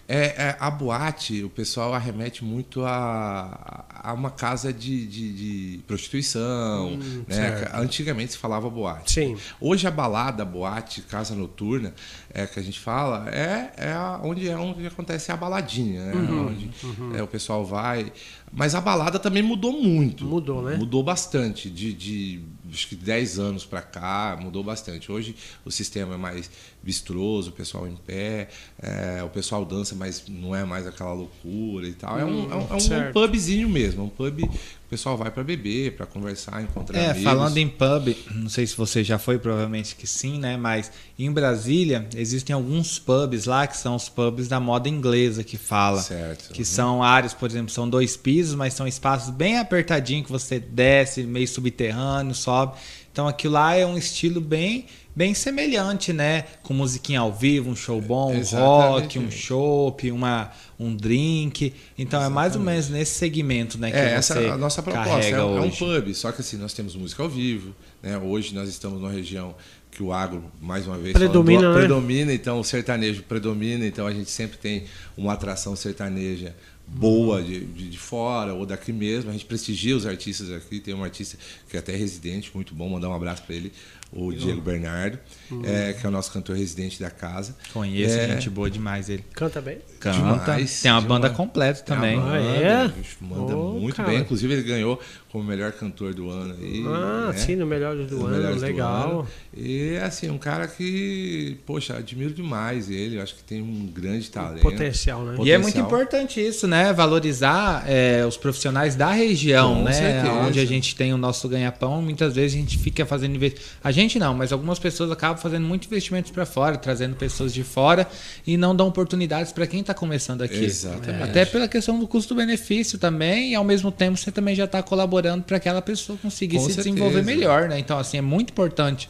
É, 0.07 0.25
é, 0.49 0.57
a 0.59 0.69
boate, 0.69 1.41
o 1.41 1.49
pessoal 1.49 1.93
arremete 1.93 2.43
muito 2.43 2.83
a, 2.83 3.85
a 4.03 4.11
uma 4.13 4.29
casa 4.29 4.73
de, 4.73 5.07
de- 5.07 5.33
de 5.77 5.77
prostituição. 5.87 6.97
né? 6.97 7.23
certo. 7.29 7.75
Antigamente 7.77 8.33
se 8.33 8.37
falava 8.37 8.69
boate. 8.69 9.13
Sim. 9.13 9.37
Hoje 9.61 9.87
a 9.87 9.91
balada, 9.91 10.43
a 10.43 10.45
boate, 10.45 11.01
casa 11.03 11.33
noturna, 11.33 11.93
é 12.33 12.45
que 12.45 12.59
a 12.59 12.63
gente 12.63 12.77
fala, 12.79 13.29
é, 13.29 13.71
é 13.77 13.95
onde 14.21 14.49
é 14.49 14.57
onde 14.57 14.85
acontece 14.85 15.31
a 15.31 15.37
baladinha, 15.37 16.03
né? 16.07 16.13
Uhum, 16.13 16.47
onde 16.47 16.71
é, 17.17 17.23
o 17.23 17.27
pessoal 17.27 17.63
vai. 17.65 18.11
Mas 18.51 18.75
a 18.75 18.81
balada 18.81 19.17
também 19.17 19.41
mudou 19.43 19.71
muito. 19.81 20.25
Mudou, 20.25 20.61
né? 20.61 20.75
Mudou 20.75 21.01
bastante. 21.03 21.69
De, 21.69 21.93
de 21.93 22.41
acho 22.71 22.87
que 22.87 22.95
10 22.95 23.39
anos 23.39 23.65
para 23.65 23.81
cá, 23.81 24.37
mudou 24.39 24.63
bastante. 24.63 25.11
Hoje 25.11 25.35
o 25.65 25.71
sistema 25.71 26.15
é 26.15 26.17
mais 26.17 26.49
vistroso, 26.83 27.49
o 27.49 27.53
pessoal 27.53 27.87
em 27.87 27.95
pé, 27.95 28.47
é, 28.81 29.21
o 29.23 29.29
pessoal 29.29 29.63
dança, 29.63 29.93
mas 29.95 30.23
não 30.27 30.55
é 30.55 30.63
mais 30.65 30.87
aquela 30.87 31.13
loucura 31.13 31.87
e 31.87 31.93
tal. 31.93 32.17
É 32.19 32.25
um, 32.25 32.51
é 32.51 32.55
um- 32.55 32.67
é 32.71 33.09
um 33.09 33.11
pubzinho 33.13 33.69
mesmo, 33.69 34.01
é 34.01 34.05
um 34.05 34.09
pub. 34.09 34.43
O 34.43 34.89
pessoal 34.91 35.15
vai 35.15 35.31
para 35.31 35.41
beber, 35.43 35.95
para 35.95 36.05
conversar, 36.05 36.61
encontrar 36.61 36.97
É, 36.99 37.05
amigos. 37.11 37.23
falando 37.23 37.57
em 37.57 37.67
pub, 37.69 38.13
não 38.35 38.49
sei 38.49 38.67
se 38.67 38.75
você 38.75 39.03
já 39.05 39.17
foi, 39.17 39.37
provavelmente 39.39 39.95
que 39.95 40.05
sim, 40.05 40.37
né? 40.37 40.57
Mas 40.57 40.91
em 41.17 41.31
Brasília 41.31 42.07
existem 42.15 42.53
alguns 42.53 42.99
pubs 42.99 43.45
lá 43.45 43.65
que 43.67 43.77
são 43.77 43.95
os 43.95 44.09
pubs 44.09 44.49
da 44.49 44.59
moda 44.59 44.89
inglesa 44.89 45.43
que 45.45 45.57
fala. 45.57 46.01
Certo. 46.01 46.51
Que 46.51 46.65
são 46.65 47.01
áreas, 47.01 47.33
por 47.33 47.49
exemplo, 47.49 47.71
são 47.71 47.87
dois 47.89 48.17
pisos, 48.17 48.53
mas 48.55 48.73
são 48.73 48.85
espaços 48.87 49.29
bem 49.29 49.59
apertadinhos 49.59 50.25
que 50.25 50.31
você 50.31 50.59
desce, 50.59 51.23
meio 51.23 51.47
subterrâneo, 51.47 52.35
sobe. 52.35 52.73
Então 53.13 53.27
aquilo 53.27 53.53
lá 53.53 53.75
é 53.75 53.85
um 53.85 53.97
estilo 53.97 54.41
bem 54.41 54.85
bem 55.15 55.33
semelhante, 55.33 56.13
né? 56.13 56.43
Com 56.63 56.73
musiquinha 56.73 57.19
ao 57.19 57.33
vivo, 57.33 57.69
um 57.69 57.75
show 57.75 57.99
bom, 58.01 58.31
um 58.33 58.37
Exatamente. 58.37 59.17
rock, 59.17 59.19
um 59.19 59.31
chopp, 59.31 60.11
uma 60.11 60.51
um 60.79 60.95
drink. 60.95 61.73
Então 61.97 62.21
é 62.23 62.29
mais 62.29 62.55
ou 62.55 62.61
menos 62.61 62.89
nesse 62.89 63.13
segmento, 63.15 63.77
né, 63.77 63.91
que 63.91 63.97
É, 63.97 64.13
essa 64.13 64.39
é 64.39 64.49
a 64.49 64.57
nossa 64.57 64.81
proposta. 64.81 65.25
É, 65.27 65.43
um- 65.43 65.57
é 65.57 65.61
um 65.61 65.69
pub, 65.69 66.13
só 66.15 66.31
que 66.31 66.41
assim, 66.41 66.57
nós 66.57 66.73
temos 66.73 66.95
música 66.95 67.21
ao 67.21 67.29
vivo. 67.29 67.75
Né? 68.01 68.17
Hoje 68.17 68.55
nós 68.55 68.67
estamos 68.67 68.99
numa 68.99 69.11
região 69.11 69.53
que 69.91 70.01
o 70.01 70.11
agro, 70.13 70.43
mais 70.61 70.87
uma 70.87 70.97
vez, 70.97 71.13
Predomina, 71.13 71.59
falando, 71.61 71.73
né? 71.75 71.79
predomina, 71.81 72.33
então 72.33 72.59
o 72.59 72.63
sertanejo 72.63 73.23
predomina, 73.23 73.85
então 73.85 74.07
a 74.07 74.13
gente 74.13 74.31
sempre 74.31 74.57
tem 74.57 74.85
uma 75.17 75.33
atração 75.33 75.75
sertaneja 75.75 76.55
boa 76.87 77.41
de, 77.41 77.59
de, 77.65 77.89
de 77.89 77.97
fora 77.97 78.53
ou 78.53 78.65
daqui 78.65 78.91
mesmo. 78.91 79.29
A 79.29 79.33
gente 79.33 79.45
prestigia 79.45 79.95
os 79.95 80.05
artistas 80.05 80.51
aqui. 80.51 80.79
Tem 80.79 80.93
um 80.93 81.03
artista 81.03 81.37
que 81.69 81.75
é 81.75 81.79
até 81.79 81.95
residente, 81.95 82.51
muito 82.53 82.73
bom, 82.73 82.89
mandar 82.89 83.09
um 83.09 83.13
abraço 83.13 83.43
para 83.43 83.55
ele, 83.55 83.71
o 84.13 84.31
Diego 84.33 84.59
Bernardo, 84.61 85.17
é, 85.63 85.93
que 85.93 86.05
é 86.05 86.09
o 86.09 86.11
nosso 86.11 86.31
cantor 86.31 86.55
residente 86.57 86.99
da 86.99 87.09
casa. 87.09 87.55
Conheço, 87.73 88.15
É, 88.17 88.27
gente 88.27 88.49
boa 88.49 88.69
demais 88.69 89.09
ele. 89.09 89.23
Canta 89.33 89.61
bem? 89.61 89.77
Canta. 89.99 90.17
Demais, 90.17 90.81
Tem 90.81 90.91
uma 90.91 91.01
demais. 91.01 91.21
banda 91.21 91.33
completa 91.33 91.81
também. 91.83 92.19
banda, 92.19 92.31
Ah, 92.33 92.37
é? 92.39 92.87
bicho, 92.87 93.17
Manda 93.21 93.55
Ô, 93.55 93.79
muito 93.79 93.95
cara. 93.95 94.09
bem. 94.09 94.19
Inclusive, 94.19 94.53
ele 94.53 94.63
ganhou 94.63 94.99
como 95.31 95.43
melhor 95.43 95.71
cantor 95.71 96.13
do 96.13 96.29
ano. 96.29 96.55
Aí, 96.59 96.83
Ah, 96.87 97.29
né? 97.31 97.37
sim, 97.37 97.55
no 97.55 97.65
Melhores 97.65 98.07
do 98.09 98.17
Os 98.17 98.23
Ano, 98.25 98.35
melhores 98.35 98.55
do 98.57 98.61
legal. 98.65 99.09
ano. 99.21 99.27
E 99.55 99.95
assim, 99.97 100.29
um 100.29 100.37
cara 100.37 100.67
que, 100.67 101.57
poxa, 101.65 101.95
admiro 101.97 102.33
demais 102.33 102.89
ele. 102.89 103.17
Eu 103.17 103.21
acho 103.21 103.35
que 103.35 103.43
tem 103.43 103.61
um 103.61 103.85
grande 103.85 104.29
talento. 104.29 104.61
Potencial, 104.61 105.23
né? 105.23 105.35
Pot- 105.37 105.47
E 105.47 105.51
é 105.51 105.57
muito 105.57 105.67
potencial. 105.75 105.85
importante 105.87 106.41
isso, 106.45 106.67
né? 106.67 106.91
Valorizar 106.91 107.85
é, 107.87 108.25
os 108.25 108.35
profissionais 108.35 108.95
da 108.95 109.11
região, 109.11 109.75
Com 109.75 109.83
né? 109.83 109.93
certeza. 109.93 110.33
Onde 110.33 110.59
a 110.59 110.65
gente 110.65 110.95
tem 110.95 111.13
o 111.13 111.17
nosso 111.17 111.47
ganha-pão, 111.47 112.01
muitas 112.01 112.33
vezes 112.35 112.57
a 112.57 112.59
gente 112.59 112.77
fica 112.77 113.05
fazendo. 113.05 113.39
A 113.83 113.91
gente 113.91 114.00
gente 114.01 114.19
não, 114.19 114.33
mas 114.33 114.51
algumas 114.51 114.79
pessoas 114.79 115.11
acabam 115.11 115.37
fazendo 115.41 115.65
muito 115.65 115.85
investimentos 115.85 116.31
para 116.31 116.45
fora, 116.45 116.77
trazendo 116.77 117.15
pessoas 117.15 117.53
de 117.53 117.63
fora 117.63 118.07
e 118.45 118.57
não 118.57 118.75
dão 118.75 118.87
oportunidades 118.87 119.51
para 119.51 119.65
quem 119.65 119.81
está 119.81 119.93
começando 119.93 120.41
aqui. 120.41 120.63
Exatamente. 120.63 121.23
Até 121.23 121.45
pela 121.45 121.67
questão 121.67 121.99
do 121.99 122.07
custo-benefício 122.07 122.97
também, 122.97 123.51
e 123.51 123.55
ao 123.55 123.63
mesmo 123.63 123.91
tempo 123.91 124.17
você 124.17 124.31
também 124.31 124.55
já 124.55 124.65
está 124.65 124.83
colaborando 124.83 125.43
para 125.43 125.57
aquela 125.57 125.81
pessoa 125.81 126.17
conseguir 126.21 126.57
Com 126.57 126.61
se 126.63 126.73
certeza. 126.73 126.89
desenvolver 126.89 127.23
melhor, 127.23 127.69
né? 127.69 127.79
Então, 127.79 127.97
assim, 127.97 128.17
é 128.17 128.21
muito 128.21 128.51
importante 128.51 129.09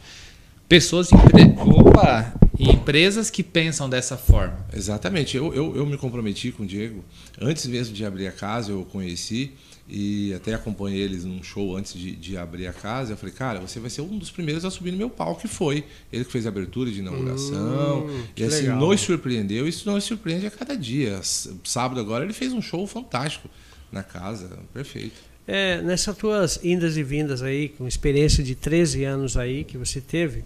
pessoas 0.68 1.10
e 1.10 1.14
empre... 1.14 1.42
Opa! 1.58 2.32
e 2.58 2.70
empresas 2.70 3.28
que 3.28 3.42
pensam 3.42 3.88
dessa 3.88 4.16
forma. 4.16 4.64
Exatamente. 4.72 5.36
Eu, 5.36 5.52
eu, 5.52 5.76
eu 5.76 5.84
me 5.84 5.96
comprometi 5.96 6.52
com 6.52 6.62
o 6.62 6.66
Diego. 6.66 7.04
Antes 7.40 7.66
mesmo 7.66 7.92
de 7.92 8.04
abrir 8.04 8.28
a 8.28 8.32
casa, 8.32 8.70
eu 8.70 8.82
o 8.82 8.84
conheci 8.84 9.52
e 9.88 10.32
até 10.34 10.54
acompanhei 10.54 11.00
eles 11.00 11.24
num 11.24 11.42
show 11.42 11.76
antes 11.76 11.94
de, 11.94 12.14
de 12.14 12.36
abrir 12.36 12.66
a 12.66 12.72
casa. 12.72 13.12
Eu 13.12 13.16
falei, 13.16 13.34
cara, 13.34 13.60
você 13.60 13.80
vai 13.80 13.90
ser 13.90 14.00
um 14.00 14.16
dos 14.16 14.30
primeiros 14.30 14.64
a 14.64 14.70
subir 14.70 14.90
no 14.92 14.96
meu 14.96 15.10
palco, 15.10 15.42
que 15.42 15.48
foi. 15.48 15.84
Ele 16.12 16.24
que 16.24 16.32
fez 16.32 16.46
a 16.46 16.48
abertura 16.48 16.90
de 16.90 17.00
inauguração. 17.00 18.06
Hum, 18.06 18.24
e 18.36 18.44
assim, 18.44 18.62
legal. 18.62 18.78
nos 18.78 19.00
surpreendeu. 19.00 19.66
Isso 19.66 19.90
nos 19.90 20.04
surpreende 20.04 20.46
a 20.46 20.50
cada 20.50 20.76
dia. 20.76 21.20
Sábado 21.64 22.00
agora 22.00 22.24
ele 22.24 22.32
fez 22.32 22.52
um 22.52 22.62
show 22.62 22.86
fantástico 22.86 23.48
na 23.90 24.02
casa. 24.02 24.58
Perfeito. 24.72 25.32
É, 25.46 25.82
nessas 25.82 26.16
tuas 26.16 26.60
indas 26.62 26.96
e 26.96 27.02
vindas 27.02 27.42
aí, 27.42 27.68
com 27.70 27.86
experiência 27.86 28.44
de 28.44 28.54
13 28.54 29.04
anos 29.04 29.36
aí 29.36 29.64
que 29.64 29.76
você 29.76 30.00
teve, 30.00 30.44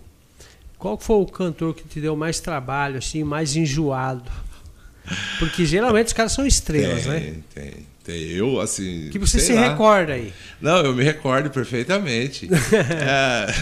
qual 0.78 0.98
foi 0.98 1.16
o 1.16 1.26
cantor 1.26 1.74
que 1.74 1.86
te 1.86 2.00
deu 2.00 2.16
mais 2.16 2.40
trabalho, 2.40 2.98
assim, 2.98 3.22
mais 3.22 3.54
enjoado? 3.54 4.30
Porque 5.38 5.64
geralmente 5.64 6.08
os 6.08 6.12
caras 6.12 6.32
são 6.32 6.46
estrelas, 6.46 7.04
tem, 7.04 7.12
né? 7.12 7.20
tem, 7.20 7.44
tem. 7.72 7.86
Eu, 8.12 8.60
assim. 8.60 9.08
Que 9.10 9.18
você 9.18 9.38
se 9.40 9.52
lá. 9.52 9.68
recorda 9.70 10.12
aí. 10.12 10.32
Não, 10.60 10.78
eu 10.78 10.94
me 10.94 11.02
recordo 11.04 11.50
perfeitamente. 11.50 12.48
É, 12.72 13.54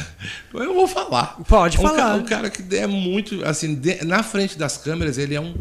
eu 0.54 0.74
vou 0.74 0.86
falar. 0.86 1.36
Pode 1.48 1.78
um 1.78 1.82
falar. 1.82 1.96
Cara, 1.96 2.14
um 2.16 2.24
cara 2.24 2.50
que 2.50 2.76
é 2.76 2.86
muito, 2.86 3.44
assim, 3.44 3.74
de- 3.74 4.04
na 4.04 4.22
frente 4.22 4.56
das 4.58 4.76
câmeras, 4.76 5.18
ele 5.18 5.34
é 5.34 5.40
um 5.40 5.54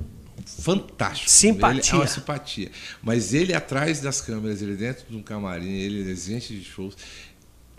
fantástico. 0.46 1.30
Simpatia. 1.30 1.80
Ele 1.82 1.90
é 1.92 1.96
uma 1.96 2.08
simpatia. 2.08 2.72
Mas 3.02 3.34
ele 3.34 3.54
atrás 3.54 4.00
das 4.00 4.22
câmeras, 4.22 4.62
ele 4.62 4.76
dentro 4.76 5.06
de 5.10 5.16
um 5.16 5.22
camarim, 5.22 5.72
ele 5.78 6.12
é 6.12 6.16
gente 6.16 6.54
de 6.56 6.64
shows. 6.64 6.96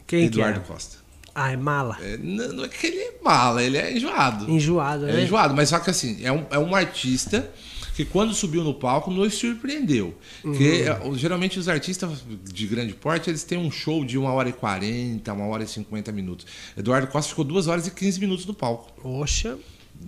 Quem 0.07 0.25
Eduardo 0.27 0.61
que 0.61 0.67
é? 0.67 0.69
Costa. 0.75 0.97
Ah, 1.35 1.51
é 1.51 1.57
mala. 1.57 1.99
É, 2.01 2.17
não, 2.17 2.49
não 2.53 2.65
é 2.65 2.69
que 2.69 2.87
ele 2.87 2.99
é 2.99 3.13
mala, 3.23 3.63
ele 3.63 3.77
é 3.77 3.97
enjoado. 3.97 4.49
Enjoado, 4.51 5.09
É 5.09 5.13
né? 5.15 5.23
enjoado, 5.25 5.53
mas 5.55 5.69
só 5.69 5.79
que 5.81 5.91
assim, 5.91 6.19
é 6.25 6.31
um, 6.31 6.47
é 6.51 6.59
um 6.59 6.75
artista 6.77 7.51
que 7.95 8.05
quando 8.05 8.35
subiu 8.35 8.65
no 8.65 8.75
palco 8.75 9.11
nos 9.11 9.35
surpreendeu. 9.35 10.15
Porque 10.43 10.85
Uhum. 11.03 11.15
é, 11.15 11.19
geralmente 11.19 11.59
os 11.59 11.69
artistas 11.69 12.25
de 12.53 12.67
grande 12.67 12.93
porte, 12.93 13.31
eles 13.31 13.45
têm 13.45 13.57
um 13.59 13.71
show 13.71 14.05
de 14.05 14.19
1 14.19 14.25
hora 14.25 14.49
e 14.49 14.53
40, 14.53 15.33
1 15.33 15.49
hora 15.49 15.63
e 15.63 15.67
50 15.69 16.11
minutos. 16.13 16.47
Eduardo 16.77 17.07
Costa 17.07 17.31
ficou 17.31 17.45
2 17.45 17.69
horas 17.69 17.87
e 17.87 17.91
15 17.91 18.19
minutos 18.21 18.45
no 18.47 18.55
palco. 18.55 18.91
Poxa. 19.01 19.57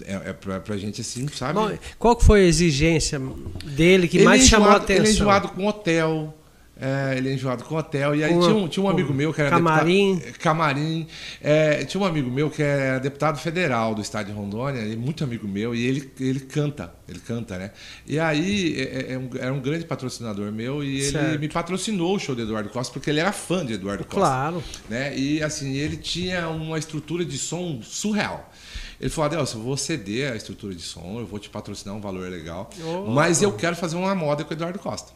É, 0.05 0.31
é 0.31 0.33
pra, 0.33 0.59
pra 0.59 0.77
gente 0.77 1.01
assim, 1.01 1.29
sabe? 1.29 1.55
Bom, 1.55 1.71
qual 1.97 2.17
que 2.17 2.25
foi 2.25 2.41
a 2.41 2.45
exigência 2.45 3.21
dele 3.65 4.09
que 4.09 4.17
Ele 4.17 4.25
mais 4.25 4.43
é 4.43 4.47
chamou 4.47 4.67
a 4.67 4.71
enjoado- 4.73 4.85
atenção? 4.85 5.05
Ele 5.05 5.13
é 5.13 5.15
enjoado 5.15 5.49
com 5.51 5.67
hotel. 5.67 6.36
É, 6.79 7.17
ele 7.17 7.31
é 7.31 7.33
enjoado 7.33 7.65
com 7.65 7.75
hotel. 7.75 8.15
E 8.15 8.23
aí 8.23 8.31
tinha, 8.39 8.55
um, 8.55 8.69
tinha 8.69 8.85
um 8.85 8.89
amigo 8.91 9.15
meu 9.15 9.33
que 9.33 9.41
era 9.41 9.49
camarim. 9.49 10.17
deputado. 10.17 10.39
Camarim. 10.43 11.07
É, 11.41 11.85
tinha 11.87 12.01
um 12.03 12.05
amigo 12.05 12.31
meu 12.31 12.51
que 12.51 12.63
era 12.63 12.99
deputado 12.99 13.39
federal 13.39 13.95
do 13.95 14.03
estado 14.03 14.27
de 14.27 14.33
Rondônia, 14.33 14.81
ele 14.81 14.93
é 14.93 14.97
muito 14.97 15.25
amigo 15.25 15.49
meu, 15.49 15.75
e 15.75 15.87
ele, 15.87 16.13
ele 16.21 16.41
canta. 16.41 16.93
Ele 17.09 17.19
canta, 17.21 17.57
né? 17.57 17.71
E 18.07 18.19
aí 18.19 18.79
é, 18.79 18.83
é- 18.83 19.13
é 19.15 19.19
um, 19.19 19.31
era 19.39 19.53
um 19.55 19.61
grande 19.61 19.87
patrocinador 19.87 20.53
meu 20.53 20.85
e 20.85 21.01
ele 21.01 21.13
Certo. 21.13 21.41
me 21.41 21.49
patrocinou 21.49 22.15
o 22.15 22.19
show 22.19 22.35
do 22.35 22.43
Eduardo 22.43 22.69
Costa, 22.69 22.93
porque 22.93 23.09
ele 23.09 23.21
era 23.21 23.33
fã 23.33 23.65
de 23.65 23.73
Eduardo 23.73 24.05
Costa 24.05 24.21
Claro. 24.21 24.63
né? 24.91 25.17
E 25.17 25.43
assim, 25.43 25.73
ele 25.77 25.97
tinha 25.97 26.47
uma 26.51 26.79
estrutura 26.79 27.25
de 27.25 27.39
som 27.39 27.81
surreal. 27.83 28.53
Ele 29.01 29.09
falou, 29.09 29.27
Adelson, 29.27 29.59
eu 29.59 29.63
vou 29.65 29.77
ceder 29.79 30.33
a 30.33 30.37
estrutura 30.37 30.75
de 30.75 30.83
som, 30.83 31.21
eu 31.21 31.27
vou 31.27 31.39
te 31.39 31.49
patrocinar 31.49 31.95
um 31.97 32.01
valor 32.01 32.29
legal, 32.31 32.69
Oh. 32.85 33.11
mas 33.11 33.41
eu 33.41 33.53
quero 33.53 33.77
fazer 33.77 33.97
uma 33.97 34.15
moda 34.15 34.45
com 34.45 34.51
o 34.51 34.55
Eduardo 34.55 34.79
Costa. 34.79 35.13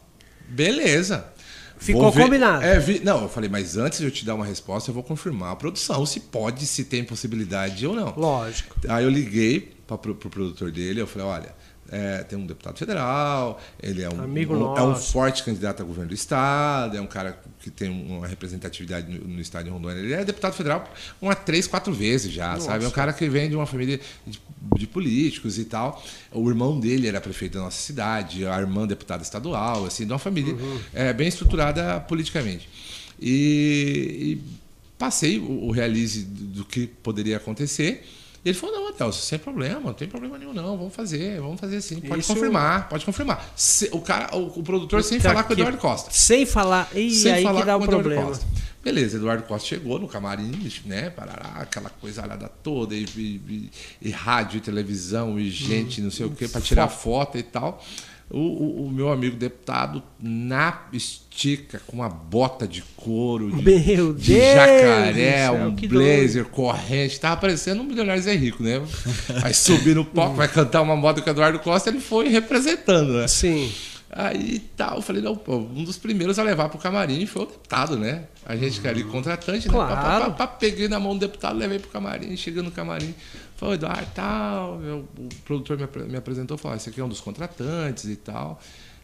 Beleza. 0.47 1.25
Ficou 1.81 2.11
ver- 2.11 2.23
combinado. 2.23 2.63
É, 2.63 2.79
vi- 2.79 3.01
Não, 3.03 3.23
eu 3.23 3.29
falei, 3.29 3.49
mas 3.49 3.75
antes 3.75 3.99
de 3.99 4.05
eu 4.05 4.11
te 4.11 4.23
dar 4.23 4.35
uma 4.35 4.45
resposta, 4.45 4.89
eu 4.89 4.93
vou 4.93 5.03
confirmar 5.03 5.51
a 5.51 5.55
produção, 5.55 6.05
se 6.05 6.19
pode, 6.19 6.65
se 6.65 6.85
tem 6.85 7.03
possibilidade 7.03 7.85
ou 7.87 7.95
não. 7.95 8.13
Lógico. 8.15 8.75
Aí 8.87 9.03
eu 9.03 9.09
liguei 9.09 9.73
para 9.87 9.97
pro, 9.97 10.13
pro 10.15 10.29
produtor 10.29 10.71
dele, 10.71 11.01
eu 11.01 11.07
falei, 11.07 11.27
olha, 11.27 11.55
é, 11.91 12.23
tem 12.23 12.39
um 12.39 12.45
deputado 12.45 12.77
federal, 12.77 13.61
ele 13.83 14.01
é 14.01 14.09
um, 14.09 14.21
Amigo 14.23 14.55
um- 14.55 14.77
é 14.77 14.81
um 14.81 14.95
forte 14.95 15.43
candidato 15.43 15.81
a 15.81 15.85
governo 15.85 16.07
do 16.09 16.15
estado, 16.15 16.95
é 16.95 17.01
um 17.01 17.05
cara 17.07 17.37
que 17.59 17.69
tem 17.69 17.89
uma 17.89 18.25
representatividade 18.25 19.11
no, 19.11 19.27
no 19.27 19.41
estado 19.41 19.65
de 19.65 19.69
Rondônia. 19.71 19.99
Ele 19.99 20.13
é 20.13 20.23
deputado 20.23 20.53
federal 20.53 20.89
uma 21.21 21.35
três, 21.35 21.67
quatro 21.67 21.93
vezes 21.93 22.31
já, 22.31 22.57
sabe? 22.59 22.85
É 22.85 22.87
um 22.87 22.91
cara 22.91 23.11
que 23.13 23.27
vem 23.29 23.49
de 23.49 23.55
uma 23.55 23.65
família 23.65 23.99
de, 24.25 24.39
de 24.77 24.87
políticos 24.87 25.59
e 25.59 25.65
tal. 25.65 26.01
O 26.31 26.47
irmão 26.49 26.79
dele 26.79 27.07
era 27.07 27.19
prefeito 27.19 27.57
da 27.57 27.65
nossa 27.65 27.81
cidade, 27.81 28.45
a 28.47 28.59
irmã 28.59 28.87
deputada 28.87 29.21
estadual, 29.21 29.85
assim, 29.85 30.05
de 30.05 30.13
uma 30.13 30.19
família 30.19 30.53
Uhum. 30.55 30.79
é, 30.93 31.11
bem 31.13 31.27
estruturada 31.27 31.99
politicamente. 31.99 32.67
E, 33.19 34.39
e 34.39 34.41
passei 34.97 35.37
o, 35.39 35.65
o 35.67 35.71
realize 35.71 36.23
do, 36.23 36.43
do 36.59 36.65
que 36.65 36.87
poderia 36.87 37.37
acontecer. 37.37 38.03
Ele 38.43 38.55
falou, 38.55 38.75
não, 38.75 38.87
Adelson, 38.87 39.19
sem 39.21 39.37
problema, 39.37 39.79
não 39.81 39.93
tem 39.93 40.07
problema 40.07 40.35
nenhum, 40.37 40.51
não. 40.53 40.75
Vamos 40.75 40.95
fazer, 40.95 41.39
vamos 41.39 41.59
fazer 41.59 41.79
sim. 41.81 41.99
Pode 42.01 42.21
Isso- 42.21 42.33
confirmar, 42.33 42.89
pode 42.89 43.05
confirmar. 43.05 43.53
Se- 43.55 43.89
o 43.91 44.01
cara, 44.01 44.35
o, 44.35 44.47
o 44.59 44.63
produtor 44.63 45.03
sem 45.03 45.19
Tá 45.19 45.29
falar 45.29 45.43
com 45.43 45.51
o. 45.51 45.53
Eduardo 45.53 45.77
Costa. 45.77 46.09
Sem 46.11 46.45
falar. 46.45 46.89
E 46.95 47.11
Sem 47.11 47.31
aí 47.33 47.43
falar 47.43 47.59
que 47.61 47.65
dá 47.67 47.73
com 47.75 47.81
o 47.81 47.83
Eduardo 47.83 48.03
problema. 48.09 48.27
Costa. 48.29 48.45
Beleza, 48.83 49.17
Eduardo 49.17 49.43
Costa 49.43 49.67
chegou 49.67 49.99
no 49.99 50.07
camarim, 50.07 50.51
né? 50.85 51.11
Parará, 51.11 51.51
aquela 51.61 51.91
coisa 51.91 52.23
alada 52.23 52.49
toda, 52.63 52.95
e, 52.95 53.05
e- 53.15 53.41
e- 53.47 53.69
e 54.01 54.09
rádio, 54.09 54.57
e 54.57 54.61
televisão, 54.61 55.39
e 55.39 55.51
gente, 55.51 56.01
não 56.01 56.09
sei 56.09 56.25
o 56.25 56.31
quê, 56.31 56.47
para 56.47 56.61
tirar 56.61 56.87
foto 56.87 57.37
e 57.37 57.43
tal. 57.43 57.79
O, 58.33 58.37
o- 58.39 58.85
o 58.87 58.89
meu 58.91 59.11
amigo 59.11 59.35
deputado, 59.35 60.01
na 60.19 60.83
estica, 60.93 61.81
com 61.85 61.97
uma 61.97 62.07
bota 62.07 62.65
de 62.65 62.81
couro, 62.95 63.51
de, 63.51 63.61
de 64.13 64.33
jacaré, 64.53 65.37
céu, 65.47 65.53
um 65.67 65.75
blazer, 65.89 66.45
corrente, 66.45 67.19
tava 67.19 67.35
parecendo 67.41 67.81
um 67.81 67.85
milionário 67.85 68.21
Zé 68.23 68.33
Rico, 68.35 68.63
né? 68.63 68.81
Vai 69.41 69.53
subir 69.53 69.95
no 69.95 70.05
palco, 70.05 70.35
vai 70.35 70.47
cantar 70.47 70.81
uma 70.81 70.95
moda 70.95 71.21
com 71.21 71.29
o 71.29 71.33
Eduardo 71.33 71.59
Costa, 71.59 71.89
ele 71.89 71.99
foi 71.99 72.29
representando, 72.29 73.13
né? 73.13 73.27
Sim. 73.27 73.69
Aí 74.13 74.59
tal, 74.75 74.97
eu 74.97 75.01
falei, 75.01 75.21
não, 75.21 75.35
pô, 75.37 75.55
um 75.57 75.83
dos 75.85 75.97
primeiros 75.97 76.37
a 76.37 76.43
levar 76.43 76.67
pro 76.67 76.77
camarim 76.77 77.25
foi 77.25 77.43
o 77.43 77.45
deputado, 77.45 77.97
né? 77.97 78.23
A 78.45 78.57
gente 78.57 78.81
que 78.81 78.87
era 78.87 78.95
ali 78.95 79.05
contratante, 79.05 79.67
né? 79.69 79.73
Claro. 79.73 79.95
Pá, 79.95 80.01
pá, 80.01 80.19
pá, 80.21 80.29
pá, 80.31 80.47
peguei 80.47 80.89
na 80.89 80.99
mão 80.99 81.13
do 81.13 81.19
deputado, 81.19 81.57
levei 81.57 81.79
pro 81.79 81.89
camarim, 81.89 82.35
chegando 82.35 82.65
no 82.65 82.71
camarim. 82.71 83.13
Falei, 83.61 83.75
Eduardo, 83.75 84.07
tal. 84.15 84.81
eu- 84.81 85.07
o 85.19 85.29
produtor 85.45 85.77
me, 85.77 86.03
me 86.07 86.17
apresentou, 86.17 86.57
falou, 86.57 86.73
"Ah, 86.73 86.77
esse 86.77 86.89
aqui 86.89 86.99
é 86.99 87.03
um 87.05 87.07
dos 87.09 87.21
contratantes 87.21 88.05
e 88.05 88.15
tal. 88.15 88.59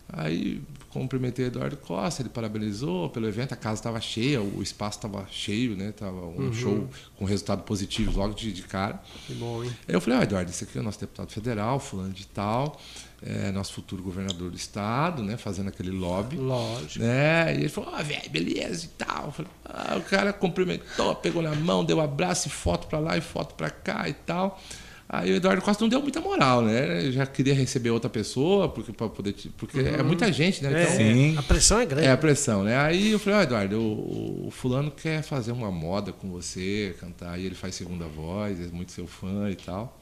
Aí 0.09 0.63
cumprimentei 0.89 1.45
o 1.45 1.47
Eduardo 1.49 1.77
Costa, 1.77 2.21
ele 2.23 2.29
parabenizou 2.29 3.09
pelo 3.09 3.27
evento, 3.27 3.53
a 3.53 3.55
casa 3.57 3.75
estava 3.75 3.99
cheia, 4.01 4.41
o 4.41 4.63
espaço 4.63 4.97
estava 4.97 5.27
cheio, 5.29 5.75
né? 5.75 5.91
Tava 5.91 6.25
um 6.25 6.51
show 6.53 6.89
com 7.17 7.25
resultado 7.25 7.61
positivo 7.63 8.17
logo 8.17 8.33
de, 8.33 8.51
de 8.51 8.63
cara. 8.63 8.99
Que 9.27 9.33
bom, 9.35 9.63
hein? 9.63 9.69
Aí 9.87 9.93
eu 9.93 10.01
falei, 10.01 10.19
ah, 10.19 10.23
Eduardo, 10.23 10.49
esse 10.49 10.63
aqui 10.63 10.77
é 10.77 10.81
o 10.81 10.83
nosso 10.83 10.99
deputado 10.99 11.29
federal, 11.31 11.77
fulano 11.79 12.13
de 12.13 12.25
tal, 12.25 12.79
é 13.21 13.51
nosso 13.51 13.73
futuro 13.73 14.03
governador 14.03 14.51
do 14.51 14.55
estado, 14.55 15.23
né? 15.23 15.37
Fazendo 15.37 15.69
aquele 15.69 15.89
lobby. 15.91 16.37
Lógico. 16.37 17.03
Né? 17.03 17.55
E 17.55 17.59
ele 17.61 17.69
falou, 17.69 17.93
ah, 17.95 18.03
velho, 18.03 18.29
beleza 18.29 18.85
e 18.85 18.89
tal. 18.89 19.31
Falei, 19.31 19.51
ah, 19.65 19.95
o 19.97 20.01
cara 20.01 20.31
cumprimentou, 20.31 21.15
pegou 21.15 21.41
na 21.41 21.55
mão, 21.55 21.83
deu 21.83 21.97
um 21.97 22.01
abraço 22.01 22.47
e 22.47 22.51
foto 22.51 22.87
pra 22.87 22.99
lá 22.99 23.17
e 23.17 23.21
foto 23.21 23.55
pra 23.55 23.69
cá 23.69 24.07
e 24.07 24.13
tal. 24.13 24.61
Aí 25.09 25.31
o 25.31 25.35
Eduardo 25.37 25.61
Costa 25.61 25.81
não 25.81 25.89
deu 25.89 26.01
muita 26.01 26.19
moral, 26.19 26.61
né? 26.61 27.07
Eu 27.07 27.11
já 27.13 27.25
queria 27.25 27.53
receber 27.53 27.89
outra 27.91 28.09
pessoa, 28.09 28.67
porque, 28.67 28.91
pra 28.91 29.07
poder, 29.07 29.33
porque 29.57 29.79
é 29.79 30.03
muita 30.03 30.31
gente, 30.33 30.61
né? 30.61 30.81
É, 30.81 30.83
Então, 30.83 30.97
Sim. 30.97 31.37
A 31.37 31.43
pressão 31.43 31.79
é 31.79 31.85
grande. 31.85 32.07
é 32.07 32.11
a 32.11 32.17
pressão, 32.17 32.63
né? 32.63 32.77
Aí 32.77 33.11
eu 33.13 33.19
falei, 33.19 33.39
ó, 33.39 33.43
Eduardo, 33.43 33.79
o, 33.79 34.47
o 34.47 34.51
fulano 34.51 34.91
quer 34.91 35.21
fazer 35.23 35.53
uma 35.53 35.71
moda 35.71 36.11
com 36.11 36.29
você, 36.29 36.93
cantar, 36.99 37.39
e 37.39 37.45
ele 37.45 37.55
faz 37.55 37.73
segunda 37.75 38.05
voz, 38.05 38.59
é 38.59 38.67
muito 38.67 38.91
seu 38.91 39.07
fã 39.07 39.49
e 39.49 39.55
tal. 39.55 39.97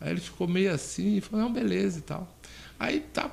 Aí 0.00 0.10
ele 0.10 0.20
ficou 0.20 0.48
meio 0.48 0.72
assim 0.72 1.18
e 1.18 1.20
falou, 1.20 1.44
não, 1.44 1.52
beleza 1.52 2.00
e 2.00 2.02
tal. 2.02 2.26
Aí 2.80 3.00
tá, 3.00 3.30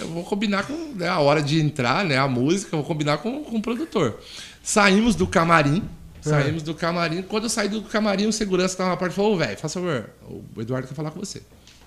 eu 0.00 0.08
vou 0.08 0.24
combinar 0.24 0.66
com 0.66 0.74
né, 0.94 1.08
a 1.08 1.20
hora 1.20 1.40
de 1.40 1.60
entrar, 1.60 2.04
né? 2.04 2.18
A 2.18 2.26
música, 2.26 2.74
eu 2.74 2.80
vou 2.80 2.86
combinar 2.86 3.18
com, 3.18 3.44
com 3.44 3.56
o 3.56 3.62
produtor. 3.62 4.20
Saímos 4.64 5.14
do 5.14 5.28
camarim. 5.28 5.88
Saímos 6.20 6.62
do 6.64 6.74
camarim. 6.74 7.22
Quando 7.22 7.44
eu 7.44 7.50
saí 7.50 7.68
do 7.68 7.82
camarim, 7.82 8.26
o 8.26 8.32
segurança 8.32 8.74
estava 8.74 8.90
na 8.90 8.96
porta 8.96 9.12
e 9.12 9.16
falou: 9.16 9.34
"Ô, 9.34 9.36
velho, 9.36 9.56
faça 9.56 9.78
favor, 9.78 10.10
o 10.28 10.60
Eduardo 10.60 10.88
quer 10.88 10.94
falar 10.94 11.12
com 11.12 11.20
você. 11.20 11.40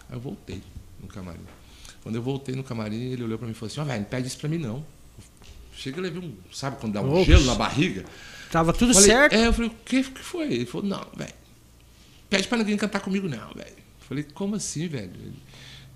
Aí 0.10 0.15
eu 0.15 0.20
voltei 0.22 0.63
no 1.01 1.08
camarim. 1.08 1.41
Quando 2.01 2.15
eu 2.15 2.22
voltei 2.22 2.56
no 2.56 2.63
camarim, 2.63 3.12
ele 3.12 3.24
olhou 3.24 3.38
para 3.38 3.48
mim 3.48 3.51
e 3.51 3.56
falou 3.56 3.70
assim: 3.70 3.82
Ó, 3.82 3.84
velho, 3.84 4.00
não 4.00 4.08
pede 4.08 4.27
isso 4.27 4.38
para 4.38 4.48
mim 4.48 4.58
não. 4.58 4.86
Chega 5.75 6.00
e 6.00 6.01
levei 6.01 6.22
um, 6.22 6.34
sabe 6.51 6.77
quando 6.79 6.94
dá 6.94 7.01
um 7.01 7.13
Ops. 7.13 7.25
gelo 7.25 7.46
na 7.46 7.53
barriga? 7.53 8.06
Tava 8.51 8.72
tudo 8.74 8.94
Falei, 8.94 9.10
certo. 9.10 9.34
É, 9.34 9.48
eu 9.48 9.53
falei, 9.53 9.70
o 9.70 9.74
que, 9.84 10.03
que 10.03 10.22
foi? 10.22 10.46
Ele 10.46 10.65
falou, 10.65 10.88
não, 10.88 11.06
velho. 11.15 11.34
Pede 12.29 12.48
pra 12.48 12.58
ninguém 12.58 12.77
cantar 12.77 13.01
comigo, 13.01 13.27
não, 13.27 13.53
velho. 13.53 13.75
Falei, 14.08 14.25
como 14.34 14.56
assim, 14.56 14.88
velho? 14.88 15.12
Ele, 15.13 15.34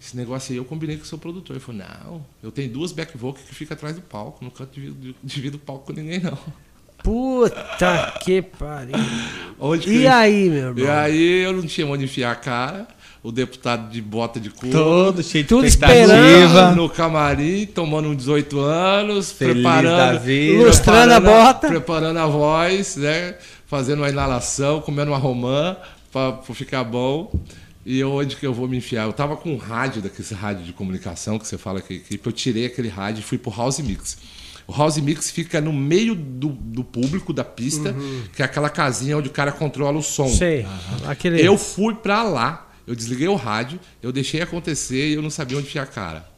Esse 0.02 0.18
negócio 0.18 0.52
aí 0.52 0.58
eu 0.58 0.66
combinei 0.66 0.98
com 0.98 1.04
o 1.04 1.06
seu 1.06 1.18
produtor. 1.20 1.56
Ele 1.56 1.64
falou, 1.64 1.82
não, 1.82 2.26
eu 2.42 2.52
tenho 2.52 2.70
duas 2.72 2.92
back 2.92 3.16
vocals 3.16 3.46
que 3.48 3.54
ficam 3.54 3.76
atrás 3.76 3.96
do 3.96 4.02
palco, 4.02 4.44
não 4.44 4.50
canto 4.50 4.80
divido, 5.24 5.58
o 5.58 5.60
palco 5.60 5.86
com 5.86 5.94
ninguém, 5.94 6.20
não. 6.20 6.38
Puta 7.04 8.14
que 8.24 8.42
pariu. 8.42 8.96
Onde 9.60 9.90
E 9.90 10.00
que- 10.02 10.08
aí, 10.08 10.50
meu 10.50 10.78
E 10.78 10.82
irmão? 10.82 10.96
aí 10.98 11.44
eu 11.44 11.54
não 11.54 11.64
tinha 11.64 11.86
onde 11.88 12.06
enfiar 12.06 12.32
a 12.32 12.36
cara. 12.36 12.88
O 13.24 13.32
deputado 13.32 13.92
de 13.92 14.02
bota 14.02 14.40
de 14.40 14.50
couro. 14.50 14.72
Todo 14.76 15.22
cheio 15.22 15.44
de 15.44 15.48
Tudo 15.50 15.64
expectativa. 15.68 16.12
esperando. 16.48 16.76
no 16.76 16.90
camarim, 16.90 17.68
tomando 17.68 18.08
uns 18.10 18.18
18 18.18 18.60
anos, 18.60 19.32
Feliz 19.32 19.62
da 19.62 19.70
preparando, 19.80 20.20
vida. 20.22 20.64
Lustrando 20.66 21.14
a 21.14 21.20
bota. 21.20 21.68
preparando 21.68 22.18
a 22.18 22.26
voz, 22.26 22.96
né? 22.96 23.36
Fazendo 23.68 24.00
uma 24.00 24.10
inalação, 24.10 24.82
comendo 24.82 25.12
uma 25.12 25.20
romã 25.20 25.78
para 26.12 26.40
ficar 26.56 26.84
bom. 26.84 27.32
E 27.86 28.04
onde 28.04 28.36
que 28.36 28.46
eu 28.46 28.54
vou 28.54 28.68
me 28.68 28.78
enfiar? 28.78 29.06
Eu 29.06 29.14
tava 29.14 29.36
com 29.36 29.54
um 29.54 29.58
rádio, 29.58 30.02
daquele 30.02 30.28
rádio 30.34 30.64
de 30.66 30.74
comunicação 30.74 31.40
que 31.40 31.48
você 31.48 31.58
fala 31.58 31.82
que 31.82 31.96
equipe, 31.96 32.26
eu 32.26 32.32
tirei 32.32 32.66
aquele 32.66 32.90
rádio 32.90 33.22
e 33.22 33.24
fui 33.24 33.38
pro 33.38 33.52
House 33.52 33.80
Mix. 33.80 34.18
O 34.68 34.74
House 34.74 34.98
Mix 34.98 35.32
fica 35.32 35.60
no 35.60 35.74
meio 35.74 36.16
do, 36.16 36.50
do 36.50 36.84
público, 36.84 37.34
da 37.34 37.44
pista, 37.44 37.96
que 38.34 38.42
é 38.42 38.46
aquela 38.46 38.70
casinha 38.70 39.18
onde 39.18 39.28
o 39.28 39.32
cara 39.32 39.52
controla 39.52 39.98
o 39.98 40.04
som. 40.04 40.30
Sei. 40.30 40.66
Aquele. 41.06 41.42
Eu 41.46 41.58
fui 41.58 41.96
pra 41.96 42.24
lá, 42.24 42.72
eu 42.86 42.96
desliguei 42.96 43.28
o 43.28 43.36
rádio, 43.36 43.80
eu 44.02 44.12
deixei 44.12 44.42
acontecer 44.42 45.10
e 45.10 45.14
eu 45.14 45.22
não 45.22 45.30
sabia 45.30 45.58
onde 45.58 45.68
enfiar 45.68 45.84
a 45.84 45.88
cara. 45.88 46.31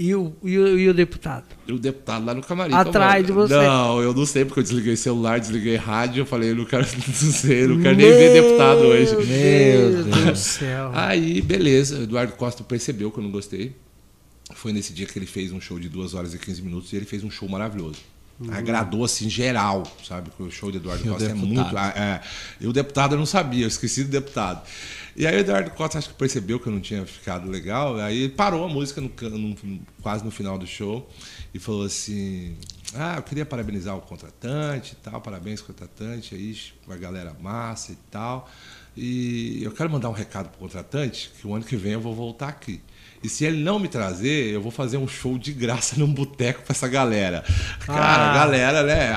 E, 0.00 0.14
o, 0.14 0.32
e, 0.44 0.56
o, 0.56 0.78
e 0.78 0.88
o 0.88 0.94
deputado? 0.94 1.44
E 1.66 1.72
o 1.72 1.78
deputado 1.78 2.24
lá 2.24 2.32
no 2.32 2.40
camarim. 2.40 2.72
Atrás 2.72 3.26
tomando. 3.26 3.26
de 3.26 3.32
você. 3.32 3.66
Não, 3.66 4.00
eu 4.00 4.14
não 4.14 4.24
sei 4.24 4.44
porque 4.44 4.60
eu 4.60 4.62
desliguei 4.62 4.94
celular, 4.94 5.40
desliguei 5.40 5.74
rádio, 5.74 6.20
eu 6.20 6.26
falei, 6.26 6.52
eu 6.52 6.54
não 6.54 6.64
quero, 6.64 6.86
não 6.86 7.32
sei, 7.32 7.66
não 7.66 7.82
quero 7.82 7.96
nem 7.96 8.06
ver 8.08 8.40
deputado 8.40 8.82
hoje. 8.82 9.16
Meu 9.16 10.04
Deus 10.04 10.24
do 10.24 10.36
céu. 10.36 10.92
Aí, 10.94 11.42
beleza, 11.42 12.04
Eduardo 12.04 12.34
Costa 12.34 12.62
percebeu 12.62 13.10
que 13.10 13.18
eu 13.18 13.24
não 13.24 13.32
gostei. 13.32 13.74
Foi 14.54 14.72
nesse 14.72 14.92
dia 14.92 15.04
que 15.04 15.18
ele 15.18 15.26
fez 15.26 15.50
um 15.50 15.60
show 15.60 15.80
de 15.80 15.88
2 15.88 16.14
horas 16.14 16.32
e 16.32 16.38
15 16.38 16.62
minutos 16.62 16.92
e 16.92 16.96
ele 16.96 17.04
fez 17.04 17.24
um 17.24 17.30
show 17.30 17.48
maravilhoso. 17.48 17.98
Agradou 18.52 19.04
assim 19.04 19.28
geral, 19.28 19.82
sabe? 20.06 20.30
O 20.38 20.48
show 20.48 20.70
de 20.70 20.76
Eduardo 20.76 21.04
E 21.04 21.08
Costa 21.08 21.28
é 21.28 21.34
muito. 21.34 21.76
ah, 21.76 21.92
é. 21.96 22.20
E 22.60 22.68
o 22.68 22.72
deputado 22.72 23.16
eu 23.16 23.18
não 23.18 23.26
sabia, 23.26 23.64
eu 23.64 23.68
esqueci 23.68 24.04
do 24.04 24.10
deputado. 24.10 24.62
E 25.20 25.26
aí 25.26 25.34
o 25.36 25.40
Eduardo 25.40 25.72
Costa 25.72 25.98
acho 25.98 26.10
que 26.10 26.14
percebeu 26.14 26.60
que 26.60 26.68
eu 26.68 26.72
não 26.72 26.80
tinha 26.80 27.04
ficado 27.04 27.50
legal, 27.50 27.96
aí 27.96 28.28
parou 28.28 28.64
a 28.64 28.68
música 28.68 29.00
no 29.00 29.10
no- 29.36 29.80
quase 30.00 30.24
no 30.24 30.30
final 30.30 30.56
do 30.56 30.64
show 30.66 31.10
e 31.52 31.58
falou 31.58 31.84
assim: 31.84 32.56
Ah, 32.94 33.16
eu 33.16 33.22
queria 33.24 33.44
parabenizar 33.44 33.96
o 33.96 34.00
contratante 34.00 34.92
e 34.92 34.96
tal, 35.02 35.20
parabéns, 35.20 35.60
contratante, 35.60 36.36
aí, 36.36 36.56
a 36.88 36.96
galera 36.96 37.34
massa 37.40 37.90
e 37.90 37.96
tal. 38.12 38.48
E 38.96 39.60
eu 39.62 39.72
quero 39.72 39.90
mandar 39.90 40.08
um 40.08 40.12
recado 40.12 40.50
pro 40.50 40.58
contratante 40.60 41.30
que 41.40 41.46
o 41.46 41.54
ano 41.54 41.64
que 41.64 41.76
vem 41.76 41.92
eu 41.94 42.00
vou 42.00 42.14
voltar 42.14 42.48
aqui. 42.48 42.80
E 43.22 43.28
se 43.28 43.44
ele 43.44 43.60
não 43.62 43.80
me 43.80 43.88
trazer, 43.88 44.52
eu 44.54 44.62
vou 44.62 44.70
fazer 44.70 44.96
um 44.98 45.08
show 45.08 45.36
de 45.36 45.52
graça 45.52 45.96
num 45.98 46.06
boteco 46.12 46.62
pra 46.62 46.72
essa 46.72 46.86
galera. 46.86 47.44
Cara, 47.80 48.00
Ah. 48.00 48.30
a 48.30 48.34
galera, 48.34 48.82
né? 48.84 49.10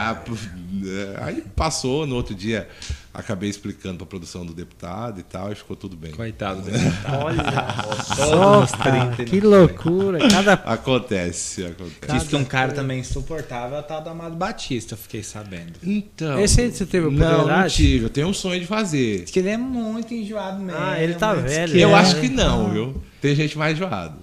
é, 0.88 1.24
aí 1.24 1.42
passou, 1.56 2.08
no 2.08 2.16
outro 2.16 2.34
dia 2.34 2.68
acabei 3.14 3.50
explicando 3.50 3.98
pra 3.98 4.06
produção 4.06 4.46
do 4.46 4.54
deputado 4.54 5.20
e 5.20 5.24
tal, 5.24 5.52
e 5.52 5.56
ficou 5.56 5.76
tudo 5.76 5.96
bem. 5.96 6.12
Coitado 6.12 6.62
do 6.62 6.72
deputado. 6.72 7.24
Olha 7.26 7.44
só, 8.16 8.64
os 8.64 8.72
cara, 8.72 9.06
30 9.08 9.22
ele 9.24 9.30
que 9.32 9.40
loucura. 9.42 10.20
Cada 10.30 10.54
Acontece, 10.54 11.66
acontece. 11.66 12.12
Diz 12.20 12.28
que 12.28 12.36
um 12.36 12.44
cara 12.46 12.72
também 12.74 13.00
insuportável 13.00 13.78
é 13.78 13.80
o 13.80 13.84
tal 13.84 14.02
do 14.02 14.10
Amado 14.10 14.36
Batista, 14.36 14.94
eu 14.94 14.98
fiquei 14.98 15.24
sabendo. 15.24 15.74
Então. 15.84 16.40
Esse 16.40 16.62
aí 16.62 16.72
você 16.72 16.86
teve 16.86 17.06
Não, 17.10 17.12
não 17.14 17.26
oportunidade? 17.28 17.76
tive. 17.76 18.06
Eu 18.06 18.10
tenho 18.10 18.28
um 18.28 18.34
sonho 18.34 18.60
de 18.60 18.68
fazer. 18.68 19.22
Diz 19.24 19.32
que 19.32 19.40
ele 19.40 19.50
é 19.50 19.58
muito 19.58 20.14
enjoado 20.14 20.60
mesmo. 20.62 20.80
Ah, 20.82 21.00
ele 21.02 21.14
tá 21.16 21.34
velho, 21.34 21.72
que 21.74 21.80
Eu 21.80 21.90
É. 21.90 21.94
acho 21.96 22.20
que 22.20 22.30
não, 22.30 22.70
viu? 22.72 23.02
Tem 23.22 23.36
gente 23.36 23.58
mais 23.58 23.76
enjoada. 23.76 24.16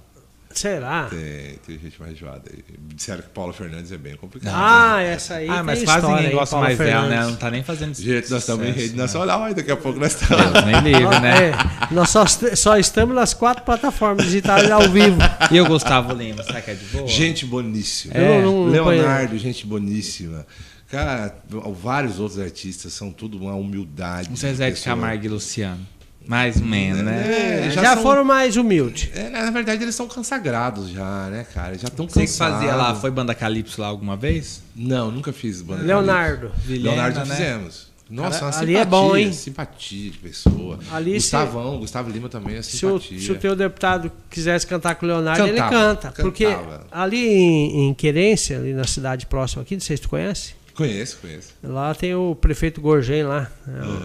Será? 0.59 1.05
Tem, 1.05 1.55
tem 1.67 1.79
gente 1.79 2.01
mais 2.01 2.13
enjoada. 2.13 2.43
aí. 2.53 2.65
Disseram 2.95 3.23
que 3.23 3.29
Paula 3.29 3.53
Fernandes 3.53 3.93
é 3.93 3.97
bem 3.97 4.17
complicado. 4.17 4.53
Ah, 4.57 5.01
essa 5.01 5.35
aí. 5.35 5.49
Ah, 5.49 5.63
mas 5.63 5.79
tem 5.79 5.87
quase 5.87 6.01
história, 6.01 6.23
ninguém 6.23 6.37
gosta 6.39 6.57
mais 6.57 6.79
dela, 6.79 7.09
né? 7.09 7.21
Não 7.23 7.37
tá 7.37 7.51
nem 7.51 7.63
fazendo 7.63 7.95
Gente, 7.95 8.31
nós 8.31 8.41
estamos 8.43 8.67
em 8.67 8.73
rede 8.73 8.91
né? 8.97 9.03
nacional 9.03 9.49
e 9.51 9.55
daqui 9.55 9.71
a 9.71 9.77
pouco 9.77 10.01
nós 10.01 10.21
estamos. 10.21 10.53
Deus 10.53 10.65
nem 10.65 10.81
livre, 10.81 11.21
né? 11.21 11.51
É, 11.51 11.55
nós 11.95 12.11
só, 12.11 12.27
só 12.27 12.77
estamos 12.77 13.15
nas 13.15 13.33
quatro 13.35 13.65
plataformas 13.65 14.25
digitais 14.27 14.71
ao 14.71 14.83
vivo. 14.89 15.19
E 15.51 15.61
o 15.61 15.67
Gustavo 15.67 16.13
Lima, 16.13 16.43
será 16.43 16.61
que 16.61 16.73
é 16.73 16.75
de 16.75 16.85
boa? 16.87 17.07
Gente 17.07 17.47
boníssima. 17.47 18.15
Eu 18.15 18.43
não- 18.43 18.67
não 18.67 18.71
Leonardo, 18.71 19.39
gente 19.39 19.67
boníssima. 19.67 20.45
Cara, 20.91 21.35
vários 21.83 22.19
outros 22.19 22.41
artistas 22.41 22.93
são 22.93 23.13
tudo 23.13 23.39
uma 23.39 23.55
humildade. 23.55 24.29
Um 24.31 24.37
Zezé 24.37 24.71
de. 24.71 24.81
Camargo 24.83 25.25
e 25.25 25.29
Luciano. 25.29 25.87
Mais 26.29 26.57
ou 26.61 26.67
menos, 26.67 27.01
né? 27.03 27.65
É, 27.67 27.71
já 27.71 27.83
já 27.83 27.95
são- 27.95 28.03
foram 28.03 28.23
mais 28.23 28.55
humildes. 28.57 29.09
É, 29.15 29.31
na 29.31 29.51
verdade, 29.51 29.83
eles 29.83 29.95
são 29.95 30.07
consagrados 30.07 30.91
já, 30.91 31.27
né, 31.31 31.47
cara? 31.55 31.77
Já 31.79 31.89
estão 31.89 32.07
Você 32.07 32.21
cansados. 32.21 32.59
que 32.59 32.65
fazia 32.67 32.77
lá, 32.77 32.95
foi 32.95 33.11
Banda 33.11 33.35
Calypso 33.35 33.81
lá 33.81 33.87
alguma 33.87 34.15
vez? 34.15 34.63
Não, 34.77 35.11
nunca 35.11 35.33
fiz 35.33 35.63
banda. 35.63 35.83
Leonardo. 35.83 36.53
Leonardo 36.67 37.17
já 37.17 37.25
Vilhena, 37.25 37.25
né? 37.25 37.35
fizemos. 37.35 37.89
Nossa, 38.11 38.41
Cara, 38.41 38.45
uma 38.53 38.59
ali 38.61 38.67
simpatia, 38.73 38.79
é 38.81 38.85
bom, 38.87 39.17
hein? 39.17 39.33
simpatia 39.35 40.11
de 40.11 40.19
pessoa. 40.19 40.79
Ali 40.93 41.15
Gustavão, 41.15 41.79
Gustavo 41.79 42.11
Lima 42.11 42.29
também 42.31 42.57
é 42.57 42.63
Se 42.63 42.85
o, 42.87 42.99
simpatia. 42.99 43.21
se 43.21 43.33
o 43.33 43.35
teu 43.35 43.55
deputado 43.55 44.11
quisesse 44.31 44.67
cantar 44.67 44.95
com 44.95 45.05
o 45.05 45.09
Leonardo, 45.11 45.47
ele 45.47 45.59
Cantava, 45.59 45.97
canta. 45.97 46.13
Porque 46.23 46.47
cantava. 46.47 46.87
ali 46.91 47.27
em, 47.27 47.89
em 47.89 47.95
Querência, 47.95 48.57
ali 48.59 48.73
na 48.73 48.85
cidade 48.85 49.27
próxima 49.27 49.61
aqui, 49.63 49.75
não 49.75 49.81
sei 49.83 49.97
se 49.99 50.03
tu 50.05 50.09
conhece, 50.09 50.55
Conheço, 50.79 51.19
conheço. 51.21 51.49
lá 51.61 51.93
tem 51.93 52.15
o 52.15 52.37
prefeito 52.37 52.81
Gorgen 52.81 53.25
lá. 53.25 53.51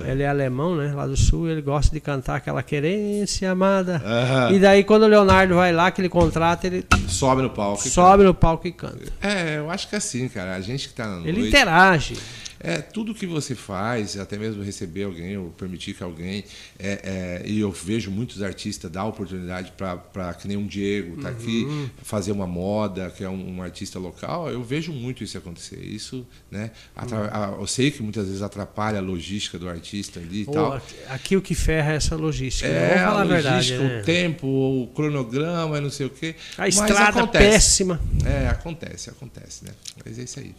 É. 0.06 0.12
Ele 0.12 0.24
é 0.24 0.28
alemão, 0.28 0.76
né? 0.76 0.92
Lá 0.92 1.06
do 1.06 1.16
sul, 1.16 1.48
ele 1.48 1.62
gosta 1.62 1.94
de 1.94 2.00
cantar 2.02 2.38
aquela 2.38 2.64
querência 2.64 3.52
amada. 3.52 4.02
Aham. 4.04 4.52
E 4.54 4.60
daí 4.60 4.84
quando 4.84 5.04
o 5.04 5.08
Leonardo 5.08 5.54
vai 5.54 5.72
lá, 5.72 5.92
que 5.92 6.02
ele 6.02 6.10
contrata, 6.10 6.66
ele 6.66 6.84
Sobe 7.08 7.44
no 7.44 7.52
palco. 7.52 7.88
sobe 7.88 8.24
no 8.24 8.34
palco 8.34 8.68
e 8.68 8.72
canta. 8.72 8.98
canta. 8.98 9.12
É, 9.22 9.60
eu 9.60 9.70
acho 9.70 9.88
que 9.88 9.94
é 9.94 10.00
assim, 10.00 10.28
cara. 10.28 10.56
A 10.56 10.62
gente 10.62 10.88
que 10.90 10.96
tá 10.96 11.06
na 11.06 11.20
Ele 11.20 11.34
noite... 11.34 11.50
interage. 11.50 12.18
É, 12.64 12.78
tudo 12.82 13.14
que 13.14 13.26
você 13.28 13.54
faz, 13.56 14.18
até 14.18 14.38
mesmo 14.38 14.64
receber 14.64 15.04
alguém 15.04 15.38
ou 15.38 15.50
permitir 15.50 15.94
que 15.94 16.02
alguém. 16.02 16.44
é, 16.80 17.42
é, 17.44 17.50
e 17.50 17.60
eu 17.60 17.72
vejo 17.72 18.10
muitos 18.10 18.42
artistas 18.42 18.90
dar 18.90 19.06
oportunidade 19.06 19.74
para 19.78 20.34
que 20.34 20.48
nem 20.48 20.56
um 20.56 20.66
Diego 20.66 21.22
tá 21.22 21.30
aqui, 21.30 21.68
fazer 22.02 22.32
uma 22.32 22.48
moda, 22.48 23.10
que 23.10 23.24
é 23.24 23.30
um, 23.30 23.58
um 23.58 23.62
artista 23.62 24.00
local. 24.00 24.50
Eu 24.50 24.64
vejo 24.64 24.92
muito 24.94 25.24
isso 25.24 25.38
acontecer. 25.38 25.80
Isso, 25.84 26.26
né? 26.50 26.72
a- 26.96 27.56
eu 27.60 27.68
sei 27.68 27.92
que 27.92 28.02
muitas 28.02 28.28
vezes 28.28 28.42
atrapalha 28.42 29.00
a 29.00 29.02
logística 29.02 29.60
do 29.60 29.68
artista 29.68 30.20
ali 30.20 30.44
e 30.44 30.46
tal. 30.46 30.82
aqui, 31.10 31.36
o 31.36 31.42
que 31.42 31.54
ferra 31.56 31.94
é 31.94 31.96
essa 31.98 32.16
logística. 32.16 32.70
né? 32.70 32.76
É, 32.76 32.88
Vamos 32.96 33.04
falar 33.04 33.20
a, 33.20 33.22
a 33.22 33.26
verdade. 33.26 33.56
logística, 33.56 33.84
né? 33.84 34.02
o 34.02 34.06
tempo, 34.06 34.48
o 34.48 34.88
cronograma, 34.96 35.82
não 35.82 35.90
sei 35.90 36.06
o 36.06 36.10
quê. 36.10 36.36
A 36.58 36.68
estrada 36.68 37.20
acontece. 37.20 37.44
péssima. 37.50 38.00
É, 38.26 38.48
acontece, 38.48 39.10
acontece, 39.10 39.66
né? 39.66 39.72
Mas 40.06 40.18
é 40.18 40.24
isso 40.24 40.40
aí. 40.40 40.56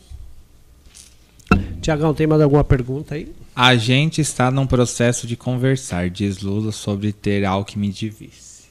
Tiagão, 1.85 2.15
tem 2.15 2.27
mais 2.27 2.41
alguma 2.41 2.65
pergunta 2.65 3.15
aí? 3.15 3.31
A 3.55 3.77
gente 3.77 4.21
está 4.21 4.51
num 4.51 4.67
processo 4.67 5.27
de 5.27 5.37
conversar, 5.37 6.09
diz 6.09 6.41
Lula, 6.41 6.73
sobre 6.73 7.13
ter 7.13 7.45
Alckmin 7.45 7.91
de 7.91 8.09
vice. 8.09 8.65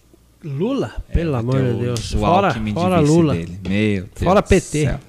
Lula? 0.44 0.96
É, 1.10 1.14
Pelo 1.14 1.36
amor 1.36 1.62
de 1.62 1.74
Deus. 1.80 2.14
O 2.14 2.18
Fora, 2.20 2.48
Alckmin 2.48 2.74
fora 2.74 2.96
de 2.98 3.02
vice 3.04 3.14
Lula. 3.14 3.34
dele. 3.36 3.60
Meu 3.68 4.02
Deus 4.04 4.10
Fora 4.24 4.42
PT. 4.42 4.86
céu. 4.86 5.00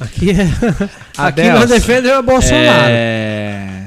Aqui, 0.00 0.30
é... 0.30 0.44
aqui 1.16 1.50
nós 1.50 1.68
defendemos 1.70 2.18
o 2.18 2.22
Bolsonaro. 2.22 2.86
É... 2.88 3.86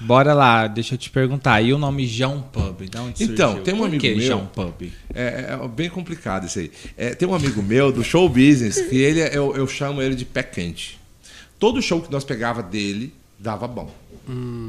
Bora 0.00 0.32
lá, 0.34 0.66
deixa 0.66 0.94
eu 0.94 0.98
te 0.98 1.10
perguntar. 1.10 1.60
E 1.62 1.72
o 1.72 1.78
nome 1.78 2.06
João 2.06 2.42
Pub? 2.42 2.82
De 2.88 2.98
onde 2.98 3.24
Então, 3.24 3.48
surgiu? 3.48 3.64
tem 3.64 3.74
um 3.74 3.78
Por 3.78 3.86
amigo 3.86 4.00
que 4.00 4.14
meu- 4.14 4.26
João 4.26 4.46
Pub? 4.46 4.92
É, 5.14 5.56
é 5.60 5.68
bem 5.68 5.88
complicado 5.88 6.46
isso 6.46 6.58
aí. 6.58 6.70
É, 6.96 7.14
tem 7.14 7.26
um 7.28 7.34
amigo 7.34 7.62
meu 7.62 7.90
do 7.92 8.02
show 8.04 8.28
business 8.28 8.80
que 8.80 8.96
ele, 8.96 9.20
é- 9.20 9.36
eu, 9.36 9.54
eu 9.56 9.66
chamo 9.66 10.00
ele 10.02 10.14
de 10.14 10.24
pé 10.24 10.42
quente. 10.42 11.00
Todo 11.62 11.80
show 11.80 12.02
que 12.02 12.10
nós 12.10 12.24
pegava 12.24 12.60
dele 12.60 13.14
dava 13.38 13.68
bom. 13.68 13.88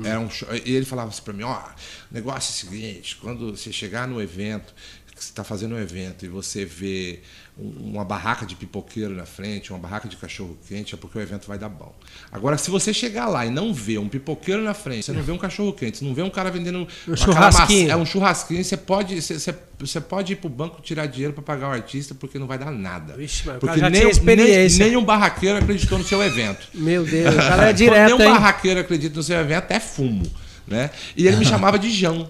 Era 0.05 0.19
um 0.19 0.29
show- 0.29 0.47
e 0.53 0.75
ele 0.75 0.85
falava 0.85 1.09
assim 1.09 1.23
pra 1.23 1.33
mim: 1.33 1.41
ó, 1.41 1.57
o 1.57 2.13
negócio 2.13 2.51
é 2.51 2.53
o 2.67 2.71
seguinte, 2.71 3.15
quando 3.15 3.49
você 3.57 3.73
chegar 3.73 4.07
no 4.07 4.21
evento, 4.21 4.75
que 5.15 5.23
você 5.23 5.31
está 5.31 5.43
fazendo 5.43 5.73
um 5.73 5.79
evento 5.79 6.23
e 6.23 6.27
você 6.27 6.63
vê 6.65 7.21
uma 7.55 8.03
barraca 8.03 8.47
de 8.47 8.55
pipoqueiro 8.55 9.13
na 9.13 9.25
frente, 9.27 9.71
uma 9.71 9.77
barraca 9.77 10.07
de 10.09 10.17
cachorro 10.17 10.57
quente, 10.67 10.95
é 10.95 10.97
porque 10.97 11.17
o 11.19 11.21
evento 11.21 11.47
vai 11.47 11.57
dar 11.57 11.69
bom. 11.69 11.93
Agora, 12.31 12.57
se 12.57 12.71
você 12.71 12.91
chegar 12.91 13.27
lá 13.27 13.45
e 13.45 13.51
não 13.51 13.71
ver 13.71 13.99
um 13.99 14.09
pipoqueiro 14.09 14.63
na 14.63 14.73
frente, 14.73 15.05
você 15.05 15.11
não 15.11 15.21
vê 15.21 15.31
um 15.31 15.37
cachorro 15.37 15.71
quente, 15.71 15.99
você 15.99 16.05
não 16.05 16.15
vê 16.15 16.23
um 16.23 16.31
cara 16.31 16.49
vendendo 16.49 16.87
Um 17.07 17.15
churrasquinho. 17.15 17.81
massa- 17.89 17.93
é 17.93 17.95
um 17.95 18.05
churrasquinho, 18.05 18.63
você 18.63 18.75
pode, 18.75 19.21
você, 19.21 19.37
você- 19.79 20.01
pode 20.01 20.33
ir 20.33 20.37
pro 20.37 20.49
banco 20.49 20.81
tirar 20.81 21.05
dinheiro 21.05 21.31
para 21.33 21.43
pagar 21.43 21.69
o 21.69 21.71
artista 21.73 22.15
porque 22.15 22.39
não 22.39 22.47
vai 22.47 22.57
dar 22.57 22.71
nada. 22.71 23.13
Vixe, 23.13 23.43
mas 23.45 23.59
porque 23.59 23.79
nem, 23.89 24.09
experiência. 24.09 24.79
Nem, 24.79 24.93
nem 24.93 24.97
um 24.97 25.05
barraqueiro 25.05 25.59
acreditou 25.59 25.99
no 25.99 26.03
seu 26.03 26.23
evento. 26.23 26.67
Meu 26.73 27.05
Deus, 27.05 27.35
o 27.35 27.37
cara 27.37 27.63
é 27.63 27.65
Quando 27.73 27.77
direto, 27.77 28.17
nem 28.17 28.27
um 28.27 28.33
barraqueiro 28.33 28.79
acredita 28.79 29.15
no 29.15 29.21
seu 29.23 29.37
evento, 29.39 29.65
é 29.69 29.79
fumo. 29.79 30.25
Né? 30.65 30.89
E 31.15 31.27
ele 31.27 31.37
me 31.37 31.45
chamava 31.45 31.77
de 31.77 31.91
Jão. 31.91 32.27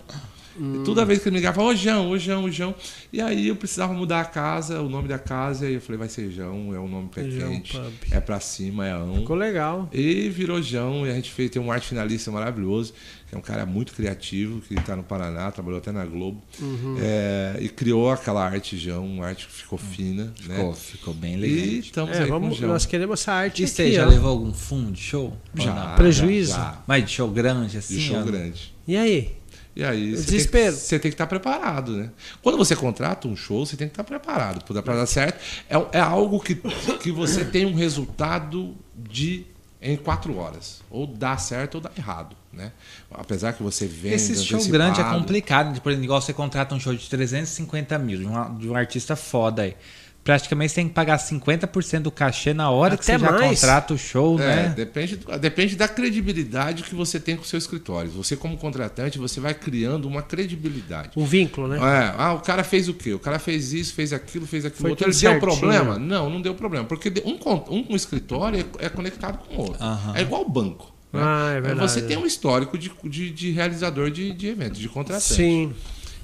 Hum. 0.59 0.83
Toda 0.83 1.03
vez 1.03 1.19
que 1.19 1.29
ele 1.29 1.33
me 1.33 1.39
ligava, 1.39 1.61
ô 1.61 1.75
João, 1.75 2.09
ô 2.09 2.17
João, 2.17 2.43
ô 2.43 2.51
João. 2.51 2.75
E 3.11 3.21
aí 3.21 3.47
eu 3.47 3.55
precisava 3.55 3.93
mudar 3.93 4.21
a 4.21 4.25
casa, 4.25 4.81
o 4.81 4.89
nome 4.89 5.07
da 5.07 5.17
casa, 5.17 5.69
e 5.69 5.75
eu 5.75 5.81
falei, 5.81 5.97
vai 5.97 6.09
ser 6.09 6.31
João, 6.31 6.73
é 6.73 6.79
um 6.79 6.87
nome 6.87 7.09
pé 7.09 7.23
quente, 7.23 7.79
é 8.11 8.19
pra 8.19 8.39
cima, 8.39 8.87
é 8.87 8.93
ão. 8.93 9.15
Ficou 9.15 9.35
legal. 9.35 9.89
E 9.91 10.29
virou 10.29 10.61
João, 10.61 11.05
e 11.07 11.11
a 11.11 11.13
gente 11.13 11.31
fez, 11.31 11.49
tem 11.49 11.61
um 11.61 11.71
arte 11.71 11.87
finalista 11.87 12.31
maravilhoso, 12.31 12.93
que 13.27 13.35
é 13.35 13.37
um 13.37 13.41
cara 13.41 13.65
muito 13.65 13.93
criativo, 13.93 14.61
que 14.61 14.75
está 14.75 14.95
no 14.95 15.03
Paraná, 15.03 15.51
trabalhou 15.51 15.79
até 15.79 15.91
na 15.91 16.05
Globo. 16.05 16.41
Uhum. 16.61 16.97
É, 16.99 17.57
e 17.59 17.69
criou 17.69 18.11
aquela 18.11 18.45
arte 18.45 18.77
João, 18.77 19.05
uma 19.05 19.25
arte 19.25 19.47
que 19.47 19.53
ficou 19.53 19.79
fina. 19.79 20.31
Ficou, 20.35 20.69
né? 20.69 20.75
ficou 20.75 21.13
bem 21.13 21.37
legal. 21.37 21.57
E 21.57 21.79
estamos 21.79 22.15
é, 22.15 22.23
aí 22.23 22.29
vamos, 22.29 22.49
com 22.49 22.55
o 22.55 22.57
João. 22.57 22.73
Nós 22.73 22.85
queremos 22.85 23.21
essa 23.21 23.33
arte 23.33 23.63
E 23.63 23.65
aqui, 23.65 23.73
você 23.73 23.91
já 23.91 24.05
ó. 24.05 24.09
levou 24.09 24.29
algum 24.29 24.53
fundo 24.53 24.91
de 24.91 25.01
show? 25.01 25.35
Já? 25.55 25.95
Prejuízo? 25.95 26.51
já, 26.51 26.57
já. 26.57 26.83
Mas 26.85 27.05
de 27.05 27.11
show 27.11 27.29
grande, 27.29 27.77
assim? 27.77 27.95
De 27.95 28.01
show 28.01 28.19
ó? 28.19 28.23
grande. 28.23 28.73
E 28.87 28.97
aí? 28.97 29.42
E 29.75 29.83
aí, 29.83 30.15
você 30.15 30.25
tem, 30.25 30.39
que, 30.39 30.71
você 30.71 30.99
tem 30.99 31.11
que 31.11 31.15
estar 31.15 31.25
preparado, 31.25 31.97
né? 31.97 32.11
Quando 32.41 32.57
você 32.57 32.75
contrata 32.75 33.27
um 33.27 33.35
show, 33.35 33.65
você 33.65 33.75
tem 33.75 33.87
que 33.87 33.93
estar 33.93 34.03
preparado 34.03 34.63
para 34.63 34.95
dar 34.95 35.05
certo. 35.07 35.39
É, 35.67 35.97
é 35.97 35.99
algo 35.99 36.39
que, 36.39 36.55
que 37.01 37.11
você 37.11 37.43
tem 37.43 37.65
um 37.65 37.73
resultado 37.73 38.75
de 38.95 39.47
em 39.83 39.97
quatro 39.97 40.37
horas. 40.37 40.81
Ou 40.89 41.05
dá 41.05 41.37
certo 41.37 41.75
ou 41.75 41.81
dá 41.81 41.91
errado, 41.97 42.35
né? 42.51 42.71
Apesar 43.11 43.51
que 43.51 43.61
você 43.61 43.85
vende 43.85 44.15
Esse 44.15 44.41
show 44.43 44.63
grande 44.67 45.01
é 45.01 45.03
complicado. 45.03 45.79
Por 45.81 45.91
exemplo, 45.91 46.05
igual 46.05 46.21
você 46.21 46.31
contrata 46.31 46.73
um 46.73 46.79
show 46.79 46.95
de 46.95 47.09
350 47.09 47.99
mil 47.99 48.19
de 48.19 48.25
um, 48.25 48.57
de 48.57 48.69
um 48.69 48.75
artista 48.75 49.15
foda 49.15 49.63
aí. 49.63 49.75
Praticamente 50.23 50.69
você 50.71 50.75
tem 50.75 50.87
que 50.87 50.93
pagar 50.93 51.17
50% 51.17 51.99
do 51.99 52.09
cachê 52.11 52.53
na 52.53 52.69
hora 52.69 52.95
que 52.95 53.03
Até 53.03 53.17
você 53.17 53.25
já 53.25 53.31
mais. 53.31 53.59
contrata 53.59 53.93
o 53.93 53.97
show, 53.97 54.39
É, 54.39 54.45
né? 54.67 54.73
depende, 54.75 55.19
depende 55.41 55.75
da 55.75 55.85
credibilidade 55.87 56.83
que 56.83 56.95
você 56.95 57.19
tem 57.19 57.35
com 57.35 57.41
o 57.41 57.45
seu 57.45 57.57
escritório. 57.57 58.09
Você, 58.11 58.37
como 58.37 58.55
contratante, 58.57 59.17
você 59.17 59.41
vai 59.41 59.53
criando 59.53 60.07
uma 60.07 60.21
credibilidade. 60.21 61.11
Um 61.17 61.25
vínculo, 61.25 61.67
né? 61.67 61.77
É, 61.77 62.15
ah, 62.17 62.33
o 62.33 62.39
cara 62.39 62.63
fez 62.63 62.87
o 62.87 62.93
quê? 62.93 63.13
O 63.13 63.19
cara 63.19 63.37
fez 63.37 63.73
isso, 63.73 63.93
fez 63.93 64.13
aquilo, 64.13 64.47
fez 64.47 64.63
aquilo 64.65 64.81
Foi 64.81 64.91
outro. 64.91 65.09
Ele 65.09 65.17
deu 65.19 65.39
problema? 65.39 65.99
Não, 65.99 66.29
não 66.29 66.41
deu 66.41 66.55
problema. 66.55 66.85
Porque 66.85 67.11
um, 67.25 67.37
um, 67.69 67.87
um 67.91 67.95
escritório 67.95 68.65
é, 68.79 68.85
é 68.85 68.89
conectado 68.89 69.39
com 69.39 69.55
o 69.55 69.59
outro. 69.59 69.83
Aham. 69.83 70.13
É 70.15 70.21
igual 70.21 70.43
o 70.43 70.49
banco. 70.49 70.93
né? 71.11 71.19
Ah, 71.21 71.51
é 71.57 71.59
verdade. 71.59 71.91
Você 71.91 72.01
tem 72.01 72.15
um 72.17 72.25
histórico 72.25 72.77
de, 72.77 72.89
de, 73.03 73.29
de 73.29 73.51
realizador 73.51 74.09
de, 74.09 74.31
de 74.31 74.47
eventos, 74.47 74.79
de 74.79 74.87
contratante. 74.87 75.33
Sim. 75.33 75.73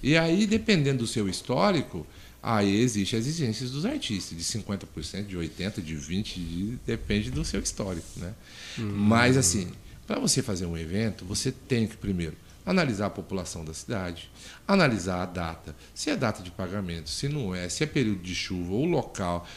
E 0.02 0.18
aí, 0.18 0.48
dependendo 0.48 1.00
do 1.00 1.08
seu 1.08 1.28
histórico, 1.28 2.08
aí 2.42 2.80
existe 2.82 3.16
as 3.16 3.26
exigências 3.28 3.72
dos 3.72 3.86
artistas, 3.86 4.38
de 4.38 4.44
50%, 4.44 5.26
de 5.26 5.36
80%, 5.38 5.82
de 5.82 5.96
20%, 5.96 6.34
de- 6.36 6.80
depende 6.86 7.30
do 7.32 7.44
seu 7.44 7.60
histórico. 7.62 8.08
Né? 8.18 8.34
Mas, 8.78 9.36
assim, 9.38 9.72
para 10.08 10.20
você 10.20 10.42
fazer 10.42 10.66
um 10.66 10.78
evento, 10.78 11.26
você 11.26 11.52
tem 11.52 11.88
que, 11.88 11.98
primeiro, 11.98 12.36
analisar 12.66 13.08
a 13.08 13.10
população 13.10 13.66
da 13.66 13.74
cidade, 13.74 14.30
analisar 14.68 15.24
a 15.24 15.26
data, 15.26 15.76
se 15.94 16.10
é 16.10 16.16
data 16.16 16.44
de 16.44 16.52
pagamento, 16.52 17.10
se 17.10 17.28
não 17.28 17.54
é, 17.56 17.68
se 17.68 17.84
é 17.84 17.88
período 17.88 18.22
de 18.22 18.36
chuva, 18.36 18.74
ou 18.74 18.86
local. 18.86 19.48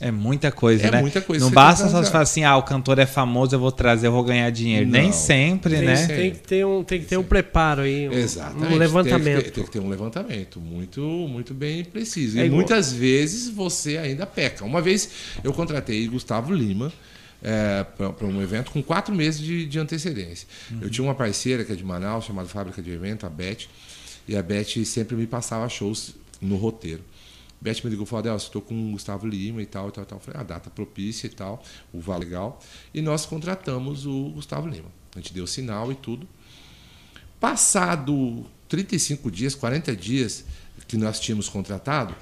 É 0.00 0.10
muita 0.10 0.50
coisa, 0.50 0.86
É 0.86 0.90
né? 0.90 1.00
muita 1.02 1.20
coisa 1.20 1.44
Não 1.44 1.52
basta 1.52 1.86
só 1.86 2.02
falar 2.04 2.22
assim, 2.22 2.42
ah, 2.42 2.56
o 2.56 2.62
cantor 2.62 2.98
é 2.98 3.04
famoso, 3.04 3.54
eu 3.54 3.60
vou 3.60 3.70
trazer, 3.70 4.06
eu 4.06 4.12
vou 4.12 4.24
ganhar 4.24 4.48
dinheiro. 4.50 4.88
Nem 4.88 5.06
Não. 5.08 5.12
sempre, 5.12 5.74
Tem, 5.76 5.84
né? 5.84 6.06
tem 6.06 6.30
que 6.30 6.38
ter 6.38 6.64
um, 6.64 6.82
tem 6.82 7.00
que 7.00 7.06
ter 7.06 7.18
um 7.18 7.22
preparo 7.22 7.82
aí, 7.82 8.08
um, 8.08 8.12
Exatamente. 8.12 8.72
um 8.72 8.76
levantamento. 8.78 9.24
Tem 9.24 9.36
que, 9.36 9.42
ter, 9.42 9.50
tem 9.52 9.64
que 9.64 9.70
ter 9.70 9.78
um 9.80 9.88
levantamento 9.90 10.58
muito, 10.58 11.00
muito 11.02 11.52
bem 11.52 11.84
preciso. 11.84 12.38
É 12.38 12.42
e 12.42 12.46
igual- 12.46 12.56
muitas 12.56 12.92
vezes 12.92 13.50
você 13.50 13.98
ainda 13.98 14.24
peca. 14.24 14.64
Uma 14.64 14.80
vez 14.80 15.10
eu 15.44 15.52
contratei 15.52 16.06
Gustavo 16.08 16.54
Lima 16.54 16.90
para 18.16 18.26
um 18.26 18.40
evento 18.42 18.70
com 18.70 18.82
quatro 18.82 19.14
meses 19.14 19.40
de, 19.40 19.66
de 19.66 19.78
antecedência. 19.78 20.46
Eu 20.80 20.88
tinha 20.90 21.04
uma 21.04 21.14
parceira 21.14 21.64
que 21.64 21.72
é 21.72 21.76
de 21.76 21.84
Manaus, 21.84 22.24
chamada 22.24 22.48
Fábrica 22.48 22.80
de 22.82 22.90
Evento, 22.90 23.26
a 23.26 23.28
Beth, 23.30 23.66
e 24.28 24.36
a 24.36 24.42
Beth 24.42 24.84
sempre 24.84 25.16
me 25.16 25.26
passava 25.26 25.68
shows 25.68 26.14
no 26.40 26.56
roteiro. 26.56 27.02
Beth 27.60 27.84
me 27.84 27.90
ligou 27.90 28.04
e 28.04 28.08
falou, 28.08 28.20
Adelson, 28.20 28.46
estou 28.46 28.62
com 28.62 28.88
o 28.88 28.92
Gustavo 28.92 29.26
Lima 29.26 29.60
e 29.60 29.66
tal, 29.66 29.88
e 29.88 29.92
tal, 29.92 30.04
e 30.04 30.06
tal. 30.06 30.18
Eu 30.18 30.22
falei, 30.22 30.40
a 30.40 30.44
data 30.44 30.70
propícia 30.70 31.26
e 31.26 31.30
tal, 31.30 31.62
o 31.92 32.00
vale 32.00 32.24
legal. 32.24 32.60
E 32.94 33.02
nós 33.02 33.26
contratamos 33.26 34.06
o 34.06 34.30
Gustavo 34.30 34.66
Lima. 34.68 34.88
A 35.14 35.18
gente 35.18 35.34
deu 35.34 35.46
sinal 35.46 35.92
e 35.92 35.94
tudo. 35.94 36.26
Passado 37.38 38.44
35 38.68 39.30
dias, 39.30 39.54
40 39.54 39.94
dias 39.96 40.44
que 40.86 40.96
nós 40.96 41.20
tínhamos 41.20 41.48
contratado, 41.48 42.14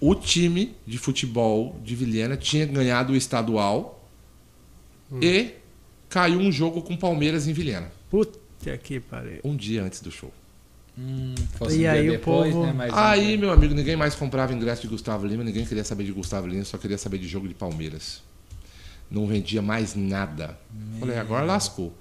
o 0.00 0.14
time 0.14 0.74
de 0.86 0.98
futebol 0.98 1.78
de 1.84 1.94
Vilhena 1.94 2.36
tinha 2.36 2.64
ganhado 2.64 3.12
o 3.12 3.16
estadual 3.16 4.08
e 5.20 5.54
caiu 6.08 6.38
um 6.38 6.52
jogo 6.52 6.82
com 6.82 6.96
Palmeiras 6.96 7.46
em 7.46 7.52
Vilhena, 7.52 7.90
Puta 8.10 8.38
que 8.82 9.00
pariu. 9.00 9.40
um 9.44 9.56
dia 9.56 9.82
antes 9.82 10.00
do 10.00 10.10
show. 10.10 10.32
Hum, 10.98 11.34
E 11.70 11.86
um 11.86 11.90
aí 11.90 12.10
o 12.10 12.18
povo- 12.18 12.66
né, 12.66 12.72
mais 12.72 12.92
um 12.92 12.96
Aí, 12.96 13.26
dia. 13.28 13.38
meu 13.38 13.52
amigo, 13.52 13.72
ninguém 13.74 13.94
mais 13.94 14.14
comprava 14.16 14.52
ingresso 14.52 14.82
de 14.82 14.88
Gustavo 14.88 15.24
Lima, 15.26 15.44
ninguém 15.44 15.64
queria 15.64 15.84
saber 15.84 16.02
de 16.04 16.10
Gustavo 16.12 16.46
Lima, 16.48 16.64
só 16.64 16.76
queria 16.76 16.98
saber 16.98 17.18
de 17.18 17.28
jogo 17.28 17.46
de 17.46 17.54
Palmeiras. 17.54 18.20
Não 19.10 19.26
vendia 19.26 19.62
mais 19.62 19.94
nada. 19.94 20.58
Falei, 21.00 21.16
agora 21.16 21.42
lascou. 21.46 21.96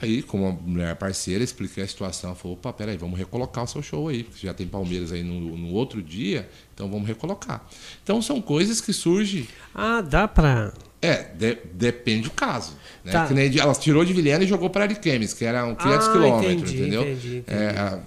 Aí, 0.00 0.22
como 0.22 0.44
uma 0.48 0.52
mulher 0.52 0.94
parceira, 0.94 1.42
expliquei 1.42 1.82
a 1.82 1.88
situação. 1.88 2.36
Falou, 2.36 2.56
opa, 2.56 2.72
peraí, 2.72 2.96
vamos 2.96 3.18
recolocar 3.18 3.64
o 3.64 3.66
seu 3.66 3.82
show 3.82 4.06
aí, 4.08 4.22
porque 4.22 4.46
já 4.46 4.54
tem 4.54 4.68
Palmeiras 4.68 5.10
aí 5.10 5.24
no, 5.24 5.56
no 5.56 5.72
outro 5.72 6.00
dia, 6.00 6.48
então 6.72 6.88
vamos 6.88 7.08
recolocar. 7.08 7.66
Então 8.04 8.22
são 8.22 8.40
coisas 8.40 8.80
que 8.80 8.92
surgem. 8.92 9.48
Ah, 9.74 10.00
dá 10.02 10.28
pra. 10.28 10.72
É, 11.02 11.24
de- 11.36 11.58
depende 11.74 12.22
do 12.22 12.30
caso. 12.30 12.74
Né? 13.04 13.10
Tá. 13.12 13.26
Que 13.26 13.34
nem 13.34 13.58
ela 13.58 13.74
tirou 13.74 14.04
de 14.04 14.12
Vilhena 14.12 14.44
e 14.44 14.46
jogou 14.46 14.70
para 14.70 14.84
Ariquemes, 14.84 15.34
que 15.34 15.44
era 15.44 15.66
um 15.66 15.74
500 15.74 16.06
Ah, 16.06 16.12
quilômetros, 16.12 16.52
entendi, 16.52 16.80
entendeu? 16.80 17.02
entendi, 17.02 17.36
entendi. 17.38 17.44
É, 17.62 17.68
a 17.78 17.98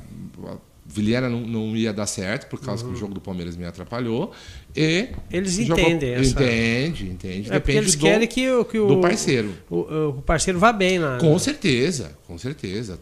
Vilhena 0.95 1.29
não, 1.29 1.41
não 1.41 1.75
ia 1.75 1.91
dar 1.91 2.05
certo, 2.05 2.47
por 2.47 2.59
causa 2.61 2.83
Uhum. 2.85 2.91
que 2.91 2.95
o 2.95 2.99
jogo 2.99 3.13
do 3.13 3.19
Palmeiras 3.19 3.57
me 3.57 3.65
atrapalhou. 3.65 4.31
E 4.73 5.09
Eles 5.29 5.59
entendem 5.59 6.11
essa. 6.13 6.31
Entende, 6.31 7.05
entende. 7.09 7.49
É 7.49 7.53
Depende 7.53 7.77
eles 7.79 7.95
do, 7.95 8.01
querem 8.01 8.27
que, 8.27 8.49
o- 8.49 8.63
que 8.65 8.79
o, 8.79 8.87
do 8.87 9.01
parceiro. 9.01 9.53
O, 9.69 10.09
o 10.09 10.21
parceiro 10.21 10.57
vá 10.57 10.71
bem 10.71 10.97
na. 10.99 11.17
Com 11.17 11.37
certeza, 11.37 12.11
com 12.25 12.37
certeza. 12.37 12.97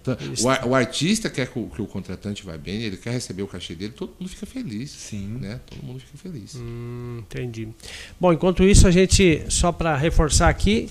O, 0.65 0.69
o 0.69 0.75
artista 0.75 1.29
quer 1.29 1.47
que 1.47 1.59
o, 1.59 1.67
que 1.67 1.81
o 1.81 1.85
contratante 1.85 2.43
vá 2.43 2.57
bem, 2.57 2.81
ele 2.81 2.97
quer 2.97 3.11
receber 3.11 3.43
o 3.43 3.47
cachê 3.47 3.75
dele, 3.75 3.93
todo 3.95 4.11
mundo 4.19 4.29
fica 4.29 4.45
feliz. 4.47 4.89
Sim. 4.89 5.37
Né? 5.39 5.59
Todo 5.69 5.83
mundo 5.85 5.99
fica 5.99 6.17
feliz. 6.17 6.55
Hum, 6.55 7.19
entendi. 7.19 7.67
Bom, 8.19 8.33
enquanto 8.33 8.63
isso, 8.63 8.87
a 8.87 8.91
gente, 8.91 9.43
só 9.49 9.71
para 9.71 9.95
reforçar 9.95 10.49
aqui, 10.49 10.89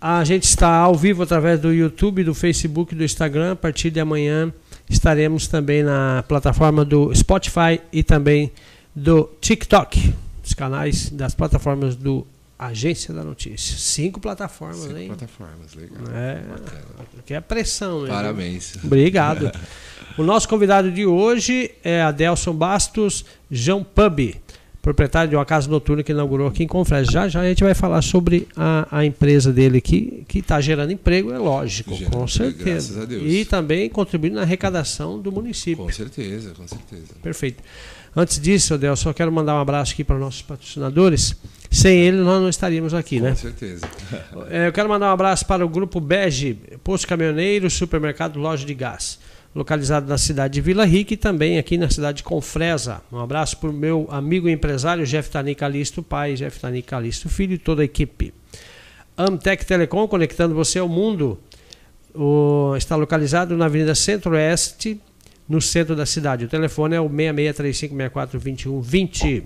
a 0.00 0.24
gente 0.24 0.44
está 0.44 0.68
ao 0.76 0.94
vivo 0.94 1.22
através 1.22 1.60
do 1.60 1.72
YouTube, 1.72 2.24
do 2.24 2.34
Facebook, 2.34 2.94
do 2.94 3.04
Instagram. 3.04 3.52
A 3.52 3.56
partir 3.56 3.90
de 3.90 4.00
amanhã 4.00 4.52
estaremos 4.90 5.46
também 5.46 5.82
na 5.82 6.22
plataforma 6.26 6.84
do 6.84 7.14
Spotify 7.14 7.80
e 7.92 8.02
também 8.02 8.52
do 8.94 9.30
TikTok, 9.40 10.12
os 10.44 10.52
canais 10.52 11.08
das 11.08 11.34
plataformas 11.34 11.94
do 11.96 12.26
Agência 12.58 13.14
da 13.14 13.24
Notícia. 13.24 13.78
Cinco 13.78 14.20
plataformas, 14.20 14.80
Cinco 14.80 14.96
hein? 14.98 15.06
plataformas, 15.06 15.74
legal. 15.74 16.02
É, 16.12 16.42
que 17.24 17.32
é 17.32 17.40
pressão, 17.40 18.02
né? 18.02 18.08
Parabéns. 18.10 18.76
Obrigado. 18.84 19.50
O 20.18 20.24
nosso 20.24 20.48
convidado 20.48 20.90
de 20.90 21.06
hoje 21.06 21.70
é 21.84 22.02
Adelson 22.02 22.52
Bastos, 22.52 23.24
João 23.48 23.82
Pub, 23.82 24.34
proprietário 24.82 25.30
de 25.30 25.36
uma 25.36 25.44
casa 25.44 25.68
noturna 25.68 26.02
que 26.02 26.12
inaugurou 26.12 26.46
aqui 26.48 26.62
em 26.64 26.66
Confresa. 26.66 27.10
Já 27.10 27.28
já 27.28 27.40
a 27.40 27.48
gente 27.48 27.62
vai 27.62 27.74
falar 27.74 28.00
sobre 28.02 28.48
a, 28.56 28.88
a 28.90 29.04
empresa 29.04 29.52
dele 29.52 29.78
aqui, 29.78 30.24
que 30.26 30.38
está 30.38 30.60
gerando 30.60 30.90
emprego, 30.92 31.32
é 31.32 31.38
lógico, 31.38 31.94
Gerando 31.94 32.16
com 32.16 32.26
certeza. 32.26 32.64
graças 32.64 32.98
a 32.98 33.04
Deus. 33.04 33.22
E 33.26 33.44
também 33.44 33.88
contribuindo 33.90 34.36
na 34.36 34.42
arrecadação 34.42 35.18
do 35.20 35.30
município. 35.30 35.84
Com 35.84 35.92
certeza, 35.92 36.52
com 36.56 36.66
certeza. 36.66 37.04
Perfeito. 37.22 37.62
Antes 38.16 38.40
disso, 38.40 38.74
Adelson, 38.74 39.04
só 39.04 39.12
quero 39.12 39.30
mandar 39.30 39.54
um 39.54 39.60
abraço 39.60 39.92
aqui 39.92 40.02
para 40.02 40.18
nossos 40.18 40.42
patrocinadores. 40.42 41.36
Sem 41.70 41.96
ele, 42.00 42.16
nós 42.16 42.42
não 42.42 42.48
estaríamos 42.48 42.92
aqui, 42.92 43.20
né? 43.20 43.30
Com 43.30 43.36
certeza. 43.36 43.86
É, 44.50 44.66
Eu 44.66 44.72
quero 44.72 44.88
mandar 44.88 45.06
um 45.10 45.12
abraço 45.12 45.46
para 45.46 45.64
o 45.64 45.68
Grupo 45.68 46.00
Bege, 46.00 46.58
Posto 46.82 47.06
Caminhoneiro, 47.06 47.70
Supermercado 47.70 48.40
Loja 48.40 48.66
de 48.66 48.74
Gás, 48.74 49.20
localizado 49.54 50.06
na 50.08 50.16
cidade 50.16 50.54
de 50.54 50.60
Vila 50.60 50.84
Rica 50.84 51.14
e 51.14 51.16
também 51.16 51.58
aqui 51.58 51.76
na 51.76 51.90
cidade 51.90 52.18
de 52.18 52.22
Confresa. 52.22 53.02
Um 53.12 53.18
abraço 53.18 53.56
para 53.58 53.70
o 53.70 53.72
meu 53.72 54.06
amigo 54.10 54.48
empresário 54.48 55.04
Jeff 55.06 55.28
Tani 55.30 55.54
Calisto, 55.54 56.02
pai, 56.02 56.34
Jeff 56.34 56.58
Tani 56.60 56.82
Calisto, 56.82 57.28
filho 57.28 57.54
e 57.54 57.58
toda 57.58 57.82
a 57.82 57.84
equipe. 57.84 58.32
Amtec 59.18 59.66
Telecom, 59.66 60.06
conectando 60.08 60.54
você 60.54 60.78
ao 60.78 60.88
mundo. 60.88 61.38
O- 62.14 62.74
está 62.76 62.96
localizado 62.96 63.56
na 63.56 63.66
Avenida 63.66 63.94
Centro-Oeste, 63.94 65.00
no 65.48 65.60
centro 65.60 65.94
da 65.96 66.06
cidade. 66.06 66.44
O 66.44 66.48
telefone 66.48 66.94
é 66.96 67.00
o 67.00 67.08
6635642120. 67.08 69.44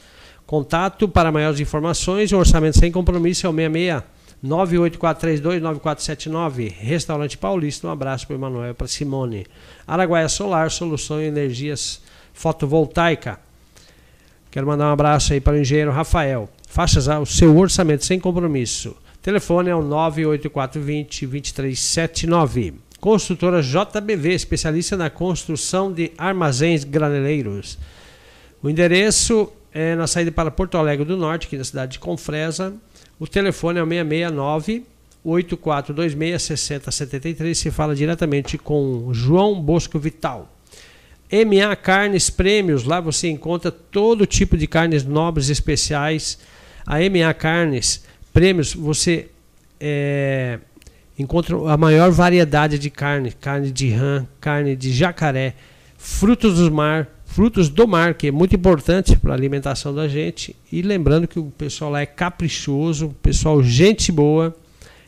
Contato 0.48 1.08
para 1.08 1.32
maiores 1.32 1.60
informações, 1.60 2.32
o 2.32 2.38
orçamento 2.38 2.80
sem 2.80 2.92
compromisso 2.92 3.46
é 3.46 3.50
o 3.52 3.54
66 3.54 4.02
984329479. 4.44 6.74
Restaurante 6.78 7.38
Paulista. 7.38 7.88
Um 7.88 7.92
abraço 7.92 8.28
para 8.28 8.34
o 8.34 8.38
Emanuel 8.38 8.72
e 8.72 8.74
para 8.74 8.88
Simone. 8.88 9.46
Araguaia 9.88 10.28
Solar, 10.28 10.70
solução 10.72 11.22
em 11.22 11.26
energias 11.26 12.02
fotovoltaica. 12.34 13.40
Quero 14.50 14.66
mandar 14.68 14.90
um 14.90 14.94
abraço 14.94 15.34
aí 15.34 15.40
para 15.40 15.54
o 15.54 15.60
engenheiro 15.60 15.92
Rafael. 15.92 16.50
Faça 16.68 17.20
o 17.20 17.26
seu 17.26 17.56
orçamento 17.58 18.06
sem 18.06 18.20
compromisso. 18.20 18.98
Telefone 19.22 19.70
é 19.70 19.76
o 19.76 19.84
98420 19.84 21.28
2379. 21.28 22.74
Construtora 23.00 23.62
JBV, 23.62 24.34
especialista 24.34 24.98
na 24.98 25.10
construção 25.10 25.92
de 25.92 26.12
armazéns 26.18 26.84
graneleiros. 26.84 27.78
O 28.62 28.70
endereço 28.70 29.52
é 29.74 29.96
na 29.96 30.06
saída 30.06 30.32
para 30.32 30.52
Porto 30.52 30.78
Alegre 30.78 31.06
do 31.06 31.18
Norte, 31.18 31.48
aqui 31.48 31.58
na 31.58 31.64
cidade 31.64 31.94
de 31.94 32.00
Confresa. 32.00 32.74
O 33.22 33.28
telefone 33.28 33.78
é 33.78 33.84
o 33.84 33.88
669 33.88 34.84
8426 35.24 36.42
6073. 36.42 37.56
Se 37.56 37.70
fala 37.70 37.96
diretamente 37.96 38.58
com 38.58 39.14
João 39.14 39.62
Bosco 39.62 40.00
Vital. 40.00 40.52
MA 41.32 41.76
Carnes 41.76 42.32
Prêmios, 42.32 42.84
lá 42.84 43.00
você 43.00 43.30
encontra 43.30 43.72
todo 43.72 44.26
tipo 44.26 44.58
de 44.58 44.66
carnes 44.66 45.04
nobres 45.04 45.50
especiais. 45.50 46.40
A 46.84 46.96
MA 46.98 47.32
Carnes 47.36 48.04
Prêmios, 48.34 48.74
você 48.74 49.28
é, 49.80 50.58
encontra 51.18 51.56
a 51.72 51.78
maior 51.78 52.10
variedade 52.10 52.80
de 52.80 52.90
carne, 52.90 53.32
carne 53.34 53.70
de 53.70 53.92
rã, 53.92 54.26
carne 54.40 54.76
de 54.76 54.92
jacaré, 54.92 55.54
frutos 55.96 56.56
do 56.56 56.72
mar, 56.72 57.08
frutos 57.32 57.70
do 57.70 57.88
mar, 57.88 58.14
que 58.14 58.28
é 58.28 58.32
muito 58.32 58.56
importante 58.56 59.16
para 59.16 59.32
a 59.32 59.36
alimentação 59.36 59.96
da 59.96 60.08
gente. 60.08 60.56
E 60.72 60.82
lembrando 60.82 61.28
que 61.28 61.40
o 61.40 61.46
pessoal 61.46 61.92
lá 61.92 62.02
é 62.02 62.06
caprichoso, 62.06 63.16
pessoal 63.22 63.64
gente 63.64 64.12
boa 64.12 64.54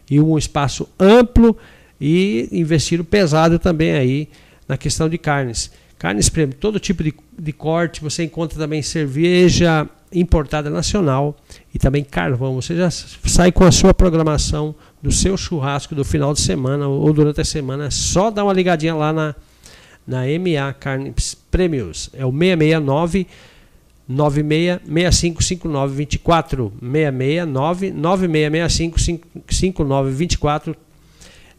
e 0.09 0.21
um 0.21 0.37
espaço 0.37 0.87
amplo 0.97 1.57
e 1.99 2.47
investiram 2.51 3.03
pesado 3.03 3.59
também 3.59 3.91
aí 3.91 4.29
na 4.67 4.77
questão 4.77 5.09
de 5.09 5.17
carnes. 5.17 5.69
Carnes 5.99 6.29
premium, 6.29 6.55
todo 6.57 6.79
tipo 6.79 7.03
de, 7.03 7.13
de 7.37 7.51
corte, 7.51 8.01
você 8.01 8.23
encontra 8.23 8.57
também 8.57 8.81
cerveja 8.81 9.87
importada 10.13 10.69
nacional 10.69 11.35
e 11.73 11.79
também 11.79 12.05
carvão. 12.05 12.55
Você 12.55 12.75
já 12.75 12.89
sai 12.89 13.51
com 13.51 13.65
a 13.65 13.71
sua 13.71 13.93
programação 13.93 14.73
do 15.01 15.11
seu 15.11 15.35
churrasco 15.35 15.93
do 15.93 16.05
final 16.05 16.33
de 16.33 16.39
semana 16.39 16.87
ou 16.87 17.11
durante 17.11 17.41
a 17.41 17.45
semana. 17.45 17.87
É 17.87 17.91
só 17.91 18.31
dar 18.31 18.45
uma 18.45 18.53
ligadinha 18.53 18.95
lá 18.95 19.11
na, 19.11 19.35
na 20.05 20.21
MA 20.21 20.73
Carnes 20.73 21.33
Prêmios. 21.33 22.09
É 22.13 22.25
o 22.25 22.31
669 22.31 23.25
96655924 24.09 26.71
669 26.81 27.93
96655924 27.93 30.75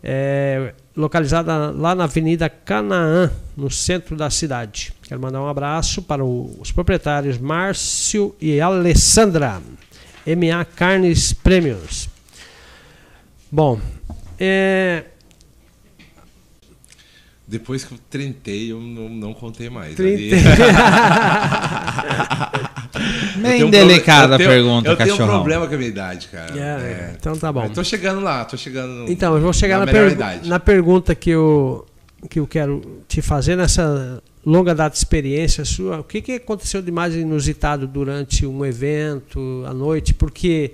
é, 0.07 0.75
localizada 0.95 1.71
lá 1.71 1.95
na 1.95 2.05
Avenida 2.05 2.51
Canaã, 2.51 3.33
no 3.57 3.71
centro 3.71 4.15
da 4.15 4.29
cidade. 4.29 4.93
Quero 5.03 5.19
mandar 5.19 5.41
um 5.41 5.49
abraço 5.49 6.03
para 6.03 6.23
os 6.23 6.71
proprietários 6.71 7.39
Márcio 7.39 8.37
e 8.39 8.61
Alessandra, 8.61 9.63
MA 10.27 10.63
Carnes 10.77 11.33
Prêmios. 11.33 12.11
Bom, 13.51 13.81
é, 14.39 15.05
depois 17.55 17.85
que 17.85 17.95
eu 17.95 17.99
trentei, 18.11 18.73
eu 18.73 18.81
não, 18.81 19.09
não 19.09 19.33
contei 19.33 19.71
mais. 19.71 19.95
Trentei. 19.95 20.33
Bem 23.37 23.71
delicada 23.71 24.35
a 24.35 24.39
pergunta, 24.39 24.89
eu 24.89 24.97
cachorrão. 24.97 25.21
Eu 25.21 25.27
tenho 25.27 25.29
um 25.29 25.37
problema 25.37 25.69
com 25.69 25.75
a 25.75 25.77
minha 25.77 25.89
idade, 25.89 26.27
cara. 26.29 26.53
Yeah, 26.53 26.83
é, 26.83 26.89
é. 26.89 27.15
Então 27.17 27.37
tá 27.37 27.53
bom. 27.53 27.63
Eu 27.65 27.71
tô 27.71 27.85
chegando 27.85 28.21
lá, 28.21 28.45
tô 28.45 28.57
chegando 28.57 29.09
Então, 29.09 29.37
eu 29.37 29.41
vou 29.41 29.53
chegar 29.53 29.79
na, 29.79 29.87
na, 29.87 29.93
per 29.93 30.17
na 30.47 30.59
pergunta 30.59 31.15
que 31.15 31.31
eu, 31.31 31.87
que 32.29 32.41
eu 32.41 32.47
quero 32.47 33.05
te 33.07 33.23
fazer 33.23 33.55
nessa 33.57 34.21
longa 34.45 34.75
data 34.75 34.91
de 34.95 34.99
experiência 34.99 35.65
sua. 35.65 36.01
O 36.01 36.05
que, 36.05 36.21
que 36.21 36.33
aconteceu 36.33 36.83
de 36.83 36.91
mais 36.91 37.15
inusitado 37.15 37.87
durante 37.87 38.45
um 38.45 38.67
evento, 38.67 39.65
à 39.65 39.73
noite? 39.73 40.13
Porque... 40.13 40.73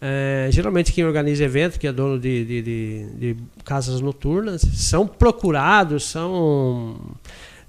É, 0.00 0.48
geralmente 0.52 0.92
quem 0.92 1.04
organiza 1.04 1.42
evento, 1.44 1.78
que 1.78 1.86
é 1.86 1.92
dono 1.92 2.18
de, 2.18 2.44
de, 2.44 2.62
de, 2.62 3.06
de, 3.18 3.36
casas 3.64 4.00
noturnas, 4.00 4.62
são 4.62 5.06
procurados, 5.06 6.04
são 6.04 7.16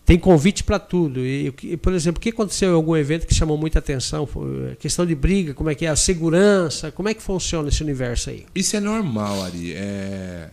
tem 0.05 0.17
convite 0.17 0.63
para 0.63 0.79
tudo. 0.79 1.23
E, 1.23 1.53
e, 1.63 1.77
por 1.77 1.93
exemplo, 1.93 2.17
o 2.17 2.21
que 2.21 2.29
aconteceu 2.29 2.71
em 2.71 2.73
algum 2.73 2.97
evento 2.97 3.27
que 3.27 3.33
chamou 3.35 3.57
muita 3.57 3.77
atenção? 3.77 4.25
Foi 4.25 4.75
questão 4.79 5.05
de 5.05 5.13
briga, 5.13 5.53
como 5.53 5.69
é 5.69 5.75
que 5.75 5.85
é 5.85 5.89
a 5.89 5.95
segurança, 5.95 6.91
como 6.91 7.09
é 7.09 7.13
que 7.13 7.21
funciona 7.21 7.69
esse 7.69 7.83
universo 7.83 8.31
aí? 8.31 8.45
Isso 8.55 8.75
é 8.75 8.79
normal, 8.79 9.43
Ari. 9.43 9.73
É... 9.73 10.49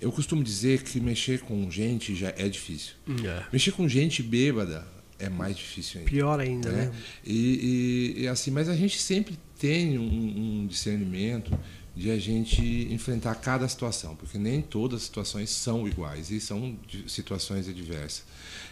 Eu 0.00 0.10
costumo 0.10 0.42
dizer 0.42 0.82
que 0.82 0.98
mexer 0.98 1.40
com 1.40 1.70
gente 1.70 2.14
já 2.14 2.32
é 2.38 2.48
difícil. 2.48 2.94
É. 3.22 3.42
Mexer 3.52 3.72
com 3.72 3.86
gente 3.86 4.22
bêbada 4.22 4.86
é 5.18 5.28
mais 5.28 5.54
difícil 5.56 5.98
ainda. 5.98 6.10
Pior 6.10 6.40
ainda, 6.40 6.70
né? 6.70 6.86
né? 6.86 6.92
E, 7.22 8.14
e, 8.16 8.22
e, 8.22 8.28
assim, 8.28 8.50
mas 8.50 8.66
a 8.66 8.74
gente 8.74 8.98
sempre 8.98 9.38
tem 9.60 9.98
um, 9.98 10.62
um, 10.62 10.66
discernimento 10.66 11.56
de 11.94 12.10
a 12.10 12.18
gente 12.18 12.88
enfrentar 12.90 13.34
cada 13.34 13.68
situação, 13.68 14.16
porque 14.16 14.38
nem 14.38 14.62
todas 14.62 15.00
as 15.00 15.02
situações 15.02 15.50
são 15.50 15.86
iguais 15.86 16.30
e 16.30 16.40
são 16.40 16.78
situações 17.06 17.68
adversas. 17.68 18.24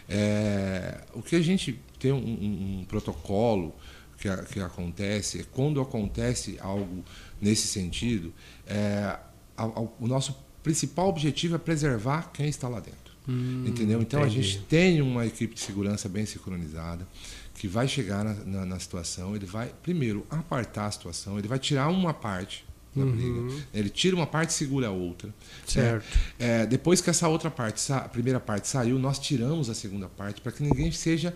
É, 0.09 1.01
o 1.13 1.21
que 1.21 1.35
a 1.35 1.41
gente 1.41 1.79
tem 1.99 2.11
um, 2.11 2.17
um, 2.17 2.79
um 2.79 2.85
protocolo 2.85 3.75
que, 4.17 4.27
que, 4.51 4.59
acontece 4.59 5.41
é 5.41 5.45
quando 5.51 5.79
acontece 5.79 6.57
algo 6.59 7.05
nesse 7.39 7.67
sentido, 7.67 8.33
é, 8.65 9.15
a, 9.55 9.63
a, 9.63 9.81
o 9.99 10.07
nosso 10.07 10.35
principal 10.63 11.07
objetivo 11.07 11.55
é 11.55 11.59
preservar 11.59 12.31
quem 12.33 12.49
está 12.49 12.67
lá 12.67 12.79
dentro. 12.79 13.13
Hum, 13.27 13.63
entendeu? 13.67 14.01
Então 14.01 14.21
entendi. 14.21 14.39
a 14.39 14.41
gente 14.41 14.59
tem 14.65 15.01
uma 15.03 15.27
equipe 15.27 15.53
de 15.53 15.59
segurança 15.59 16.09
bem 16.09 16.25
sincronizada 16.25 17.07
que 17.59 17.67
vai 17.67 17.89
chegar 17.89 18.23
na, 18.23 18.33
na, 18.33 18.65
na, 18.65 18.79
situação, 18.79 19.35
ele 19.35 19.45
vai 19.45 19.69
primeiro 19.83 20.25
apartar 20.29 20.85
a 20.85 20.91
situação, 20.91 21.37
ele 21.37 21.47
vai 21.47 21.59
tirar 21.59 21.89
uma 21.89 22.13
parte 22.13 22.65
da 22.95 23.03
uhum. 23.03 23.11
briga, 23.11 23.65
ele 23.73 23.89
tira 23.89 24.15
uma 24.15 24.25
parte 24.25 24.51
e 24.51 24.53
segura 24.53 24.87
a 24.87 24.91
outra. 24.91 25.29
Certo. 25.67 26.05
É, 26.39 26.61
é, 26.61 26.65
depois 26.65 27.01
que 27.01 27.09
essa 27.09 27.27
outra 27.27 27.51
parte, 27.51 27.91
a 27.91 27.99
primeira 27.99 28.39
parte 28.39 28.65
saiu, 28.69 28.97
nós 28.97 29.19
tiramos 29.19 29.69
a 29.69 29.75
segunda 29.75 30.07
parte 30.07 30.39
para 30.39 30.53
que 30.53 30.63
ninguém 30.63 30.89
seja 30.93 31.35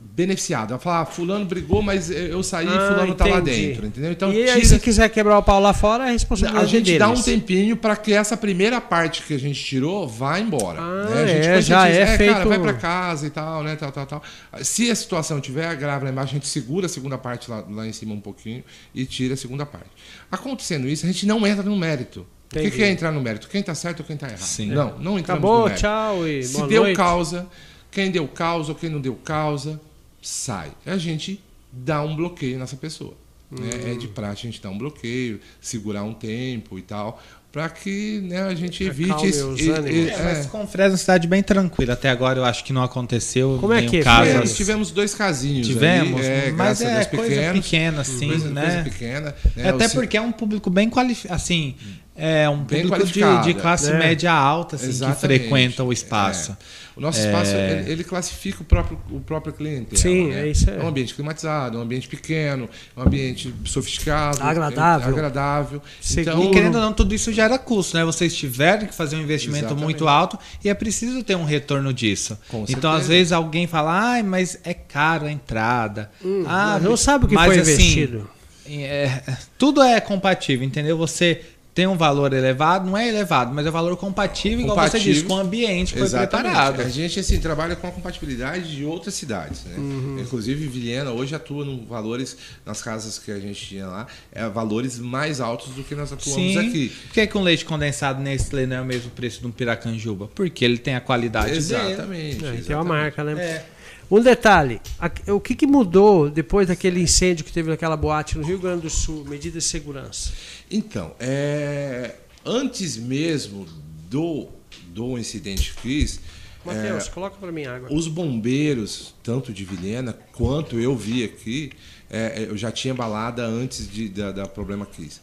beneficiado. 0.00 0.70
Vai 0.70 0.78
falar, 0.80 1.00
ah, 1.02 1.06
fulano 1.06 1.44
brigou, 1.44 1.80
mas 1.80 2.10
eu 2.10 2.42
saí 2.42 2.66
e 2.66 2.68
ah, 2.68 2.88
fulano 2.88 3.12
está 3.12 3.24
lá 3.24 3.38
dentro, 3.38 3.86
entendeu? 3.86 4.10
Então, 4.10 4.32
e 4.32 4.50
aí, 4.50 4.64
se 4.64 4.78
quiser 4.80 5.08
quebrar 5.10 5.38
o 5.38 5.42
pau 5.42 5.60
lá 5.60 5.72
fora, 5.72 6.08
é 6.08 6.12
responsabilidade 6.12 6.64
A 6.64 6.68
gente 6.68 6.84
deles. 6.86 6.98
dá 6.98 7.08
um 7.08 7.22
tempinho 7.22 7.76
para 7.76 7.94
que 7.94 8.12
essa 8.12 8.36
primeira 8.36 8.80
parte 8.80 9.22
que 9.22 9.34
a 9.34 9.38
gente 9.38 9.62
tirou 9.64 10.08
vá 10.08 10.40
embora. 10.40 10.80
Ah, 10.80 11.04
né? 11.04 11.22
a 11.22 11.26
gente, 11.26 11.46
é, 11.46 11.62
já 11.62 11.86
diz, 11.86 11.96
é, 11.96 12.00
é 12.00 12.16
feito... 12.16 12.32
Cara, 12.32 12.44
vai 12.46 12.58
para 12.58 12.74
casa 12.74 13.26
e 13.26 13.30
tal, 13.30 13.62
né, 13.62 13.76
tal, 13.76 13.92
tal, 13.92 14.06
tal. 14.06 14.22
Se 14.60 14.90
a 14.90 14.94
situação 14.94 15.40
tiver 15.40 15.72
grave 15.76 16.04
lá 16.04 16.10
embaixo, 16.10 16.32
a 16.32 16.34
gente 16.34 16.48
segura 16.48 16.86
a 16.86 16.88
segunda 16.88 17.16
parte 17.16 17.48
lá, 17.48 17.64
lá 17.70 17.86
em 17.86 17.92
cima 17.92 18.12
um 18.12 18.20
pouquinho 18.20 18.64
e 18.92 19.06
tira 19.06 19.34
a 19.34 19.36
segunda 19.36 19.64
parte. 19.64 19.90
Acontecendo 20.32 20.88
isso, 20.88 21.06
a 21.06 21.08
gente 21.08 21.26
não 21.26 21.46
entra 21.46 21.62
no 21.62 21.76
mérito. 21.76 22.26
Entendi. 22.50 22.68
O 22.68 22.72
que 22.72 22.82
é 22.82 22.90
entrar 22.90 23.12
no 23.12 23.20
mérito? 23.20 23.46
Quem 23.48 23.60
está 23.60 23.74
certo 23.74 24.00
ou 24.00 24.06
quem 24.06 24.14
está 24.14 24.26
errado? 24.26 24.40
Sim. 24.40 24.70
Não, 24.70 24.98
não 24.98 25.18
entramos 25.18 25.44
Acabou, 25.44 25.58
no 25.58 25.64
mérito. 25.66 25.80
tchau 25.80 26.26
e 26.26 26.42
Se 26.42 26.66
deu 26.66 26.82
noite. 26.82 26.96
causa, 26.96 27.46
quem 27.90 28.10
deu 28.10 28.26
causa 28.26 28.72
ou 28.72 28.74
quem 28.74 28.88
não 28.88 29.00
deu 29.00 29.14
causa, 29.14 29.78
sai. 30.20 30.70
A 30.86 30.96
gente 30.96 31.40
dá 31.72 32.02
um 32.02 32.14
bloqueio 32.16 32.58
nessa 32.58 32.76
pessoa. 32.76 33.14
Hum. 33.50 33.56
Né? 33.60 33.92
É 33.92 33.94
de 33.94 34.08
praxe 34.08 34.46
a 34.46 34.50
gente 34.50 34.60
dar 34.60 34.70
um 34.70 34.78
bloqueio, 34.78 35.40
segurar 35.60 36.02
um 36.02 36.12
tempo 36.12 36.78
e 36.78 36.82
tal, 36.82 37.22
para 37.50 37.68
que 37.70 38.20
né, 38.20 38.42
a 38.42 38.54
gente 38.54 38.84
evite 38.84 39.26
esse, 39.26 39.42
e, 39.42 39.70
e, 39.70 40.10
é, 40.10 40.22
Mas 40.22 40.46
Confresa 40.46 40.88
é 40.88 40.90
uma 40.90 40.96
cidade 40.98 41.26
bem 41.26 41.42
tranquila. 41.42 41.94
Até 41.94 42.10
agora 42.10 42.38
eu 42.38 42.44
acho 42.44 42.62
que 42.62 42.74
não 42.74 42.82
aconteceu. 42.82 43.56
Como 43.58 43.72
é 43.72 43.82
que 43.82 43.98
é? 43.98 44.02
Tivemos, 44.02 44.56
tivemos 44.56 44.90
dois 44.90 45.14
casinhos. 45.14 45.66
Tivemos, 45.66 46.20
aí, 46.20 46.26
é, 46.26 46.50
mas 46.52 46.80
é 46.82 47.04
coisa 47.06 47.24
pequenos, 47.24 47.64
pequena, 47.64 48.00
assim, 48.02 48.28
coisa, 48.28 48.50
né? 48.50 48.62
Coisa 48.62 48.82
pequena, 48.84 49.34
né? 49.56 49.70
Até 49.70 49.88
porque 49.88 50.16
é 50.16 50.20
um 50.20 50.30
público 50.30 50.68
bem 50.68 50.90
qualificado, 50.90 51.34
assim, 51.34 51.74
é 52.18 52.50
um 52.50 52.64
Bem 52.64 52.82
público 52.82 53.06
de, 53.06 53.42
de, 53.44 53.54
classe 53.54 53.92
né? 53.92 53.98
média 53.98 54.32
alta 54.32 54.74
assim, 54.74 55.06
que 55.06 55.12
frequenta 55.14 55.84
o 55.84 55.92
espaço. 55.92 56.50
É. 56.52 56.88
O 56.96 57.00
nosso 57.00 57.20
espaço 57.20 57.52
é. 57.52 57.82
ele, 57.82 57.92
ele, 57.92 58.04
classifica 58.04 58.60
o 58.60 58.64
próprio, 58.64 59.00
o 59.12 59.20
próprio 59.20 59.52
cliente. 59.52 59.96
Sim, 59.96 60.30
né? 60.30 60.40
é 60.40 60.50
isso 60.50 60.68
aí. 60.68 60.78
É 60.78 60.82
um 60.82 60.88
ambiente 60.88 61.14
climatizado, 61.14 61.76
é 61.76 61.80
um 61.80 61.84
ambiente 61.84 62.08
pequeno, 62.08 62.68
é 62.96 63.00
um 63.00 63.04
ambiente 63.04 63.54
sofisticado, 63.64 64.42
agradável. 64.42 65.08
agradável. 65.08 65.82
Então, 66.10 66.42
e 66.42 66.50
querendo 66.50 66.74
ou 66.74 66.80
não, 66.80 66.92
tudo 66.92 67.14
isso 67.14 67.32
gera 67.32 67.56
custo, 67.56 67.96
né? 67.96 68.04
Vocês 68.04 68.36
tiveram 68.36 68.88
que 68.88 68.94
fazer 68.94 69.14
um 69.14 69.20
investimento 69.20 69.66
Exatamente. 69.66 69.84
muito 69.84 70.08
alto 70.08 70.36
e 70.64 70.68
é 70.68 70.74
preciso 70.74 71.22
ter 71.22 71.36
um 71.36 71.44
retorno 71.44 71.94
disso. 71.94 72.36
Com 72.48 72.64
então, 72.68 72.90
às 72.90 73.06
vezes, 73.06 73.30
alguém 73.30 73.68
fala, 73.68 74.18
ah, 74.18 74.22
mas 74.24 74.58
é 74.64 74.74
caro 74.74 75.26
a 75.26 75.30
entrada. 75.30 76.10
Hum, 76.24 76.42
ah, 76.48 76.80
não 76.82 76.96
sabe 76.96 77.26
o 77.26 77.28
que 77.28 77.34
mas, 77.36 77.46
foi 77.46 77.60
assim, 77.60 77.72
investido. 77.74 78.30
Assim, 78.66 78.82
é, 78.82 79.22
tudo 79.56 79.80
é 79.80 80.00
compatível, 80.00 80.66
entendeu? 80.66 80.98
Você 80.98 81.42
tem 81.78 81.86
um 81.86 81.96
valor 81.96 82.32
elevado, 82.32 82.90
não 82.90 82.98
é 82.98 83.06
elevado, 83.06 83.54
mas 83.54 83.64
é 83.64 83.68
um 83.68 83.72
valor 83.72 83.96
compatível, 83.96 84.62
igual 84.62 84.76
você 84.76 84.98
disse, 84.98 85.22
com 85.22 85.34
o 85.34 85.36
ambiente 85.36 85.94
que 85.94 86.00
Exatamente. 86.00 86.30
foi 86.32 86.40
preparado. 86.40 86.80
A 86.80 86.88
gente 86.88 87.20
assim, 87.20 87.38
trabalha 87.38 87.76
com 87.76 87.86
a 87.86 87.92
compatibilidade 87.92 88.74
de 88.74 88.84
outras 88.84 89.14
cidades. 89.14 89.62
Né? 89.62 89.76
Uhum. 89.76 90.18
Inclusive, 90.18 90.66
Vilhena 90.66 91.12
hoje 91.12 91.36
atua 91.36 91.64
no 91.64 91.86
valores, 91.86 92.36
nas 92.66 92.82
casas 92.82 93.16
que 93.16 93.30
a 93.30 93.38
gente 93.38 93.64
tinha 93.64 93.86
lá, 93.86 94.08
é 94.32 94.48
valores 94.48 94.98
mais 94.98 95.40
altos 95.40 95.68
do 95.68 95.84
que 95.84 95.94
nós 95.94 96.12
atuamos 96.12 96.54
Sim. 96.54 96.58
aqui. 96.68 96.88
Por 96.88 97.12
que, 97.12 97.26
que 97.28 97.38
um 97.38 97.42
leite 97.42 97.64
condensado 97.64 98.20
Nestlé 98.20 98.66
não 98.66 98.78
é 98.78 98.80
o 98.80 98.84
mesmo 98.84 99.12
preço 99.12 99.40
de 99.40 99.46
um 99.46 99.52
Piracanjuba? 99.52 100.28
Porque 100.34 100.64
ele 100.64 100.78
tem 100.78 100.96
a 100.96 101.00
qualidade 101.00 101.46
dele. 101.46 101.58
Exatamente. 101.58 102.36
É, 102.38 102.38
tem 102.38 102.48
uma 102.48 102.56
exatamente. 102.56 102.88
marca, 102.88 103.22
né? 103.22 103.40
É. 103.40 103.64
Um 104.10 104.22
detalhe, 104.22 104.80
o 105.26 105.38
que, 105.38 105.54
que 105.54 105.66
mudou 105.66 106.30
depois 106.30 106.68
daquele 106.68 107.00
incêndio 107.00 107.44
que 107.44 107.52
teve 107.52 107.68
naquela 107.68 107.96
boate 107.96 108.38
no 108.38 108.44
Rio 108.44 108.58
Grande 108.58 108.82
do 108.82 108.90
Sul, 108.90 109.24
medidas 109.24 109.64
de 109.64 109.68
segurança? 109.68 110.32
Então, 110.70 111.14
é, 111.20 112.14
antes 112.44 112.96
mesmo 112.96 113.66
do, 114.08 114.48
do 114.88 115.18
incidente 115.18 115.74
que 115.74 115.80
fiz, 115.80 116.20
Matheus, 116.64 117.08
coloca 117.08 117.36
para 117.36 117.52
mim 117.52 117.64
água. 117.64 117.88
os 117.92 118.08
bombeiros, 118.08 119.14
tanto 119.22 119.52
de 119.52 119.64
Vilhena 119.64 120.12
quanto 120.32 120.78
eu 120.78 120.96
vi 120.96 121.24
aqui, 121.24 121.70
é, 122.10 122.46
eu 122.48 122.56
já 122.56 122.72
tinha 122.72 122.94
balada 122.94 123.44
antes 123.46 123.90
de, 123.90 124.08
da, 124.08 124.32
da 124.32 124.46
problema 124.46 124.86
Cris. 124.86 125.20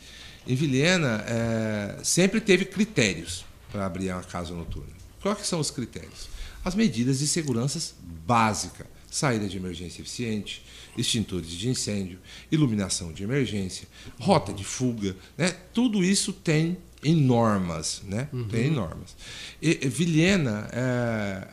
Em 0.47 0.55
Vilhena, 0.55 1.23
é, 1.27 1.97
sempre 2.03 2.39
teve 2.39 2.65
critérios 2.65 3.45
para 3.71 3.85
abrir 3.85 4.11
uma 4.11 4.23
casa 4.23 4.53
noturna. 4.53 4.93
Quais 5.21 5.47
são 5.47 5.59
os 5.59 5.71
critérios? 5.71 6.34
As 6.65 6.75
medidas 6.75 7.19
de 7.19 7.27
segurança 7.27 7.93
básicas. 8.25 8.87
Saída 9.09 9.47
de 9.47 9.55
emergência 9.55 10.01
eficiente, 10.01 10.61
extintores 10.97 11.47
de 11.49 11.69
incêndio, 11.69 12.19
iluminação 12.51 13.13
de 13.13 13.23
emergência, 13.23 13.87
rota 14.19 14.51
de 14.51 14.65
fuga, 14.65 15.15
né? 15.37 15.55
Tudo 15.73 16.03
isso 16.03 16.33
tem 16.33 16.77
em 17.01 17.15
normas, 17.15 18.01
né? 18.05 18.27
Tem 18.51 18.67
em 18.67 18.71
normas. 18.71 19.15
E, 19.61 19.79
e 19.83 19.87
Vilhena 19.87 20.67
é, 20.73 21.47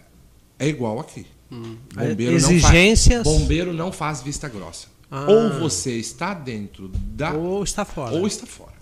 é 0.58 0.68
igual 0.68 0.98
aqui. 0.98 1.24
Bombeiro 1.94 2.34
Exigências- 2.34 3.18
Não 3.18 3.24
faz, 3.24 3.38
bombeiro 3.42 3.72
não 3.72 3.92
faz 3.92 4.22
vista 4.22 4.48
grossa. 4.48 4.88
Ah. 5.08 5.26
Ou 5.30 5.60
você 5.60 5.92
está 5.98 6.34
dentro 6.34 6.88
da 6.88 7.32
Ou 7.34 7.62
está 7.62 7.84
fora. 7.84 8.16
ou 8.16 8.26
está 8.26 8.44
fora, 8.46 8.74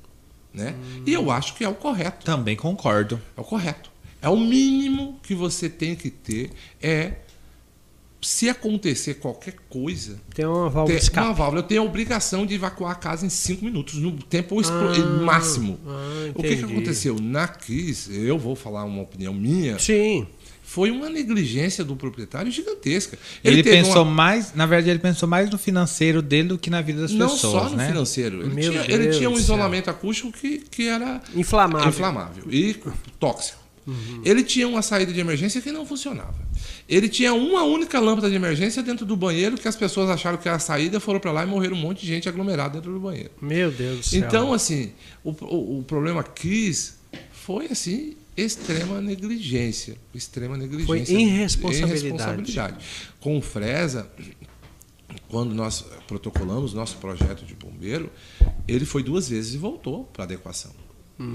né? 0.54 0.74
E 1.04 1.12
eu 1.12 1.30
acho 1.30 1.54
que 1.54 1.64
é 1.64 1.68
o 1.68 1.74
correto. 1.74 2.24
Também 2.24 2.56
concordo. 2.56 3.20
É 3.36 3.40
o 3.42 3.44
correto. 3.44 3.89
É 4.22 4.28
o 4.28 4.36
mínimo 4.36 5.18
que 5.22 5.34
você 5.34 5.68
tem 5.68 5.94
que 5.96 6.10
ter 6.10 6.50
é 6.82 7.12
se 8.22 8.50
acontecer 8.50 9.14
qualquer 9.14 9.54
coisa, 9.70 10.20
Tem 10.34 10.44
uma 10.44 10.68
válvula 10.68 10.98
escape. 10.98 11.26
uma 11.26 11.32
válvula, 11.32 11.62
eu 11.62 11.66
tenho 11.66 11.80
a 11.80 11.84
obrigação 11.86 12.44
de 12.44 12.54
evacuar 12.54 12.92
a 12.92 12.94
casa 12.94 13.24
em 13.24 13.30
cinco 13.30 13.64
minutos, 13.64 13.94
no 13.94 14.12
tempo 14.12 14.60
Ah, 14.60 15.22
máximo. 15.24 15.80
ah, 15.86 16.30
o 16.34 16.42
que, 16.42 16.56
que 16.56 16.64
aconteceu? 16.64 17.16
Na 17.18 17.48
Kiss, 17.48 18.14
eu 18.14 18.38
vou 18.38 18.54
falar 18.54 18.84
uma 18.84 19.00
opinião 19.00 19.32
minha, 19.32 19.78
Sim. 19.78 20.26
foi 20.62 20.90
uma 20.90 21.08
negligência 21.08 21.82
do 21.82 21.96
proprietário 21.96 22.52
gigantesca. 22.52 23.18
Ele, 23.42 23.62
teve 23.62 23.74
pensou 23.78 24.02
uma- 24.02 24.12
mais, 24.12 24.52
na 24.54 24.66
verdade, 24.66 24.90
ele 24.90 24.98
pensou 24.98 25.26
mais 25.26 25.48
no 25.48 25.56
financeiro 25.56 26.20
dele 26.20 26.48
do 26.48 26.58
que 26.58 26.68
na 26.68 26.82
vida 26.82 27.00
das 27.00 27.12
não 27.12 27.26
pessoas, 27.30 27.62
só 27.64 27.70
no 27.70 27.76
né? 27.76 27.86
financeiro. 27.88 28.42
Ele 28.42 28.60
tinha, 28.68 28.82
ele 28.86 29.08
tinha 29.16 29.30
um 29.30 29.38
isolamento 29.38 29.88
acústico 29.88 30.30
que, 30.30 30.58
que 30.58 30.86
era 30.88 31.22
Inflamável. 31.34 31.88
inflamável 31.88 32.44
e 32.52 32.76
tóxico. 33.18 33.59
Uhum. 33.86 34.22
Ele 34.24 34.42
tinha 34.42 34.68
uma 34.68 34.82
saída 34.82 35.12
de 35.12 35.20
emergência 35.20 35.60
que 35.60 35.72
não 35.72 35.86
funcionava. 35.86 36.34
Ele 36.88 37.08
tinha 37.08 37.32
uma 37.32 37.62
única 37.64 37.98
lâmpada 37.98 38.28
de 38.28 38.36
emergência 38.36 38.82
dentro 38.82 39.06
do 39.06 39.16
banheiro 39.16 39.56
que 39.56 39.66
as 39.66 39.76
pessoas 39.76 40.10
acharam 40.10 40.38
que 40.38 40.48
era 40.48 40.56
a 40.56 40.60
saída, 40.60 41.00
foram 41.00 41.20
para 41.20 41.32
lá 41.32 41.42
e 41.44 41.46
morreram 41.46 41.76
um 41.76 41.80
monte 41.80 42.02
de 42.02 42.06
gente 42.08 42.28
aglomerada 42.28 42.74
dentro 42.74 42.92
do 42.92 43.00
banheiro. 43.00 43.30
Meu 43.40 43.70
Deus 43.70 43.98
do 43.98 44.06
céu. 44.06 44.18
Então, 44.20 44.52
assim, 44.52 44.92
o, 45.24 45.30
o, 45.30 45.78
o 45.78 45.84
problema 45.84 46.22
Kiss 46.22 46.94
foi 47.32 47.66
assim 47.66 48.16
extrema 48.36 49.00
negligência, 49.00 49.96
extrema 50.14 50.56
negligência, 50.56 50.86
Foi 50.86 50.98
irresponsabilidade. 51.00 52.06
irresponsabilidade. 52.06 52.84
Com 53.20 53.38
o 53.38 53.42
Fresa, 53.42 54.10
quando 55.28 55.54
nós 55.54 55.84
protocolamos 56.06 56.72
nosso 56.72 56.96
projeto 56.96 57.44
de 57.44 57.54
bombeiro, 57.54 58.10
ele 58.66 58.84
foi 58.84 59.02
duas 59.02 59.28
vezes 59.28 59.54
e 59.54 59.58
voltou 59.58 60.04
para 60.04 60.24
adequação. 60.24 60.72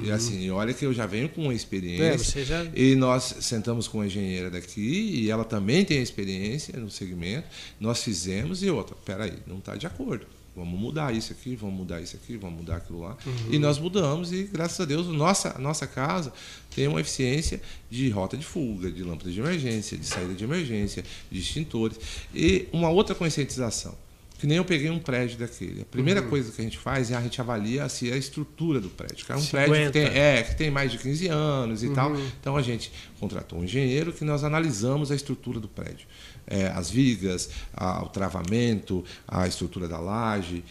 E 0.04 0.12
assim, 0.12 0.50
olha 0.50 0.74
que 0.74 0.86
eu 0.86 0.94
já 0.94 1.06
venho 1.06 1.30
com 1.30 1.44
uma 1.44 1.54
É, 1.54 1.56
experiência. 1.56 2.18
você 2.18 2.44
já- 2.46 2.66
E 2.76 2.96
nós 2.96 3.36
sentamos 3.42 3.88
com 3.88 4.02
a 4.02 4.06
engenheira 4.08 4.50
daqui 4.50 4.82
e 4.82 5.30
ela 5.30 5.44
também 5.44 5.86
tem 5.86 6.02
experiência 6.02 6.80
no 6.80 6.90
segmento. 6.90 7.48
Nós 7.80 8.02
fizemos 8.04 8.64
e 8.64 8.70
outra, 8.70 8.96
peraí, 9.06 9.34
não 9.46 9.60
está 9.60 9.76
de 9.76 9.86
acordo. 9.86 10.26
Vamos 10.56 10.80
mudar 10.80 11.14
isso 11.14 11.34
aqui, 11.34 11.54
vamos 11.54 11.76
mudar 11.76 12.00
isso 12.02 12.16
aqui, 12.16 12.38
vamos 12.38 12.60
mudar 12.62 12.78
aquilo 12.78 13.02
lá. 13.02 13.18
E 13.52 13.60
nós 13.60 13.78
mudamos 13.78 14.32
e, 14.32 14.44
graças 14.44 14.80
a 14.80 14.86
Deus, 14.86 15.06
nossa, 15.08 15.60
nossa 15.60 15.86
casa 15.86 16.32
tem 16.74 16.88
uma 16.88 17.02
eficiência 17.02 17.62
de 17.92 18.10
rota 18.10 18.38
de 18.38 18.46
fuga, 18.46 18.90
de 18.90 19.04
lâmpada 19.04 19.30
de 19.30 19.38
emergência, 19.40 19.98
de 19.98 20.06
saída 20.06 20.34
de 20.34 20.44
emergência, 20.46 21.04
de 21.30 21.40
extintores. 21.40 22.00
E 22.34 22.68
uma 22.72 22.90
outra 22.90 23.14
conscientização. 23.14 23.98
Que 24.38 24.46
nem 24.46 24.58
eu 24.58 24.66
peguei 24.66 24.90
um 24.90 25.00
prédio 25.00 25.38
daquele. 25.38 25.82
A 25.82 25.86
primeira 25.86 26.22
coisa 26.22 26.52
que 26.52 26.60
a 26.62 26.64
gente 26.64 26.78
faz 26.78 27.10
é 27.10 27.16
a 27.16 27.22
gente 27.22 27.40
avalia 27.40 27.88
se 27.88 28.12
a 28.12 28.18
estrutura 28.18 28.82
do 28.82 28.90
prédio. 28.90 29.26
É 29.30 29.36
um 29.36 29.46
prédio 29.46 29.74
que 29.74 29.80
50. 29.86 29.92
tem, 29.92 30.06
é, 30.22 30.44
que 30.44 30.56
tem 30.56 30.70
mais 30.70 30.92
de 30.92 30.98
15 30.98 31.28
anos 31.28 31.84
e 31.84 31.90
tal. 31.92 32.12
Então 32.42 32.58
a 32.58 32.62
gente 32.62 32.92
contratou 33.20 33.60
um 33.60 33.64
engenheiro 33.64 34.12
que 34.12 34.26
nós 34.26 34.44
analisamos 34.44 35.10
a 35.10 35.16
estrutura 35.16 35.60
do 35.60 35.68
prédio. 35.70 36.06
É, 36.46 36.68
as 36.68 36.90
vigas, 36.92 37.50
a- 37.74 38.04
o 38.04 38.10
travamento, 38.10 39.04
a 39.28 39.48
estrutura 39.48 39.88
da 39.88 40.00
laje. 40.00 40.64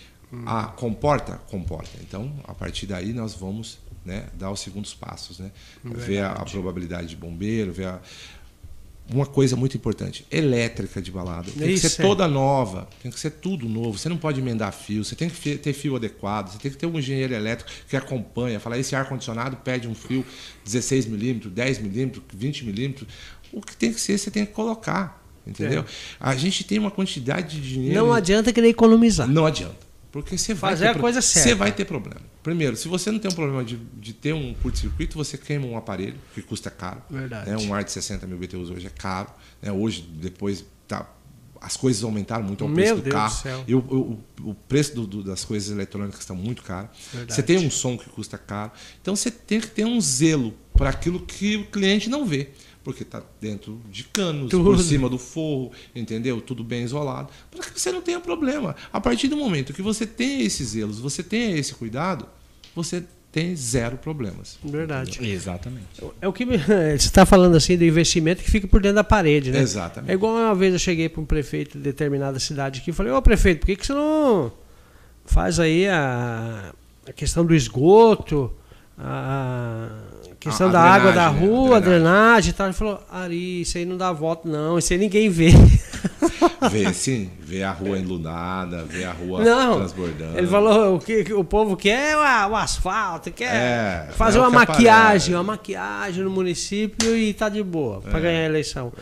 A, 0.47 0.65
comporta? 0.65 1.41
Comporta. 1.49 1.97
Então, 2.01 2.33
a 2.45 2.53
partir 2.55 2.87
daí, 2.87 3.13
nós 3.13 3.35
vamos 3.35 3.79
né, 4.05 4.27
dar 4.35 4.51
os 4.51 4.59
segundos 4.61 4.93
passos. 4.93 5.39
Né? 5.39 5.51
Ver 5.85 6.19
a, 6.19 6.33
a 6.33 6.45
probabilidade 6.45 7.07
de 7.09 7.17
bombeiro, 7.17 7.73
ver 7.73 7.87
a, 7.87 8.01
uma 9.13 9.27
coisa 9.27 9.55
muito 9.55 9.77
importante, 9.77 10.27
elétrica 10.31 11.01
de 11.01 11.11
balada. 11.11 11.51
Tem 11.51 11.69
que 11.69 11.75
Isso, 11.75 11.89
ser 11.89 12.03
é. 12.03 12.07
toda 12.07 12.27
nova, 12.27 12.89
tem 13.03 13.11
que 13.13 13.21
ser 13.21 13.31
tudo 13.31 13.69
novo. 13.69 13.99
Você 13.99 14.09
não 14.09 14.17
pode 14.17 14.41
emendar 14.41 14.73
fio, 14.73 15.05
você 15.05 15.15
tem 15.15 15.29
que 15.29 15.59
ter 15.59 15.73
fio 15.73 15.97
adequado, 15.97 16.53
você 16.53 16.59
tem 16.59 16.71
que 16.71 16.77
ter 16.77 16.87
um 16.87 16.99
engenheiro 16.99 17.35
elétrico 17.35 17.71
que 17.89 17.97
acompanha, 17.97 18.59
falar 18.59 18.79
esse 18.79 18.97
ar-condicionado 18.97 19.57
pede 19.59 19.87
um 19.87 19.95
fio 19.95 20.25
16 20.65 21.07
milímetros, 21.07 21.53
10 21.53 21.79
milímetros, 21.81 22.25
20 22.35 22.65
milímetros. 22.65 23.09
O 23.53 23.61
que 23.61 23.77
tem 23.77 23.93
que 23.93 24.01
ser, 24.01 24.19
você 24.19 24.31
tem 24.31 24.47
que 24.47 24.53
colocar. 24.53 25.23
Entendeu? 25.47 25.85
A 26.19 26.35
gente 26.35 26.65
tem 26.65 26.79
uma 26.79 26.91
quantidade 26.91 27.61
de 27.61 27.69
dinheiro. 27.69 27.95
É. 27.95 27.99
Não 27.99 28.13
adianta 28.13 28.51
querer 28.53 28.69
economizar. 28.69 29.29
Não 29.29 29.45
adianta. 29.45 29.84
Porque 30.15 30.39
você 30.39 30.55
vai 30.55 30.71
Fazer 30.71 30.85
ter 30.85 30.91
a 30.91 30.93
pro- 30.93 31.01
coisa 31.03 31.21
certa. 31.21 31.49
Você 31.49 31.55
vai 31.57 31.73
ter 31.73 31.85
problema. 31.85 32.21
Primeiro, 32.41 32.77
se 32.77 32.87
você 32.87 33.11
não 33.11 33.19
tem 33.19 33.29
um 33.29 33.35
problema 33.35 33.65
de, 33.65 33.77
de 33.77 34.13
ter 34.13 34.33
um 34.33 34.55
curto-circuito, 34.55 35.17
você 35.17 35.37
queima 35.37 35.67
um 35.67 35.77
aparelho 35.77 36.15
que 36.33 36.41
custa 36.41 36.71
caro. 36.71 37.03
Verdade. 37.11 37.51
Né? 37.51 37.57
Um 37.57 37.75
ar 37.75 37.83
de 37.83 37.91
60 37.91 38.25
mil 38.25 38.39
BTUs 38.39 38.71
hoje 38.71 38.87
é 38.87 38.91
caro. 38.91 39.29
Né? 39.61 39.73
Hoje, 39.73 40.03
depois, 40.03 40.65
tá, 40.87 41.11
as 41.61 41.77
coisas 41.77 42.05
aumentaram 42.05 42.45
muito 42.45 42.63
ao 42.63 42.71
Meu 42.71 42.77
preço 42.77 42.95
do 42.97 43.03
Deus 43.03 43.15
carro. 43.15 43.35
do 43.35 43.43
céu. 43.43 43.65
E 43.67 43.75
o, 43.75 43.79
o- 43.81 44.51
o 44.51 44.55
preço 44.55 44.95
do- 44.95 45.07
do- 45.07 45.25
das 45.25 45.45
coisas 45.45 45.69
eletrônicas 45.71 46.21
estão 46.21 46.37
muito 46.37 46.63
caro. 46.63 46.89
Verdade. 47.13 47.35
Você 47.35 47.43
tem 47.43 47.59
um 47.59 47.69
som 47.71 47.99
que 47.99 48.09
custa 48.09 48.39
caro. 48.39 48.71
Então 49.03 49.17
você 49.17 49.33
tem 49.33 49.61
que 49.61 49.67
ter 49.67 49.85
um 49.85 50.01
zelo 50.01 50.55
para 50.77 50.91
aquilo 50.91 51.19
que 51.27 51.57
o 51.57 51.67
cliente 51.67 52.09
não 52.09 52.25
vê. 52.25 52.51
Porque 52.85 53.03
está 53.03 53.23
dentro 53.41 53.81
de 53.91 54.05
canos, 54.05 54.51
Tudo. 54.51 54.65
por 54.65 54.79
cima 54.79 55.09
do 55.09 55.19
forro, 55.19 55.73
entendeu? 55.97 56.41
Tudo 56.41 56.63
bem 56.63 56.85
isolado. 56.85 57.31
Para 57.51 57.65
que 57.71 57.81
você 57.81 57.91
não 57.91 58.03
tenha 58.03 58.21
problema. 58.21 58.77
A 58.93 59.01
partir 59.01 59.27
do 59.29 59.37
momento 59.39 59.73
que 59.73 59.81
você 59.81 60.07
tem 60.07 60.43
esses 60.43 60.69
zelos, 60.69 60.99
você 61.01 61.23
tem 61.23 61.57
esse 61.59 61.75
cuidado, 61.75 62.27
você 62.77 63.03
tem 63.33 63.57
zero 63.57 63.97
problemas. 63.97 64.59
Verdade. 64.63 65.19
Exatamente. 65.27 65.87
É 66.21 66.29
o 66.29 66.33
que 66.33 66.45
me- 66.45 66.59
você 66.61 66.95
está 66.97 67.25
falando 67.27 67.57
assim 67.57 67.77
do 67.77 67.85
investimento 67.85 68.43
que 68.43 68.51
fica 68.51 68.69
por 68.69 68.81
dentro 68.83 68.97
da 68.97 69.03
parede, 69.05 69.51
né? 69.51 69.61
Exatamente. 69.61 70.11
É 70.11 70.15
igual 70.15 70.35
uma 70.37 70.55
vez 70.55 70.73
eu 70.75 70.79
cheguei 70.79 71.09
para 71.09 71.21
um 71.23 71.25
prefeito 71.25 71.79
de 71.79 71.83
determinada 71.83 72.39
cidade 72.39 72.81
aqui 72.81 72.91
e 72.91 72.93
falei, 72.93 73.11
ô 73.13 73.21
prefeito, 73.23 73.61
por 73.61 73.67
que, 73.67 73.77
que 73.77 73.87
você 73.87 73.95
não 73.95 74.53
faz 75.25 75.59
aí 75.59 75.89
a, 75.89 76.73
a 77.09 77.13
questão 77.13 77.45
do 77.47 77.55
esgoto, 77.55 78.53
a 78.99 79.89
questão 80.39 80.69
A- 80.69 80.73
da 80.73 80.81
água 80.81 81.13
da 81.13 81.31
né? 81.33 81.39
rua, 81.41 81.75
A 81.75 81.77
a 81.79 81.81
drenagem 81.81 82.51
e 82.51 82.53
tal. 82.53 82.67
Ele 82.67 82.75
falou, 82.75 83.01
Ari, 83.11 83.61
isso 83.63 83.77
aí 83.79 83.85
não 83.85 83.97
dá 83.97 84.13
voto 84.13 84.47
não, 84.49 84.79
isso 84.79 84.93
aí 84.93 84.99
ninguém 84.99 85.29
vê. 85.29 85.49
Vê, 86.71 86.93
sim, 86.95 87.31
vê 87.41 87.63
a 87.63 87.73
rua 87.73 87.99
enlunada, 87.99 88.85
vê 88.85 89.05
a 89.05 89.13
rua 89.13 89.45
Não, 89.45 89.77
transbordando. 89.77 90.39
ele 90.39 90.47
falou 90.47 90.97
o 90.97 90.99
que 90.99 91.33
o 91.33 91.45
povo 91.45 91.77
quer 91.77 92.13
é 92.13 92.17
o, 92.47 92.57
asfalto, 92.57 93.31
quer 93.31 93.55
É, 93.55 94.09
fazer 94.13 94.39
é 94.39 94.41
uma 94.41 94.51
que 94.51 94.57
maquiagem, 94.57 94.95
aparece. 94.95 95.35
uma 95.35 95.43
maquiagem 95.43 96.25
no 96.25 96.31
município 96.31 97.15
e 97.17 97.33
tá 97.35 97.49
de 97.51 97.63
boa 97.63 98.01
para 98.01 98.19
É. 98.19 98.23
ganhar 98.23 98.41
a 98.41 98.45
eleição. 98.47 98.93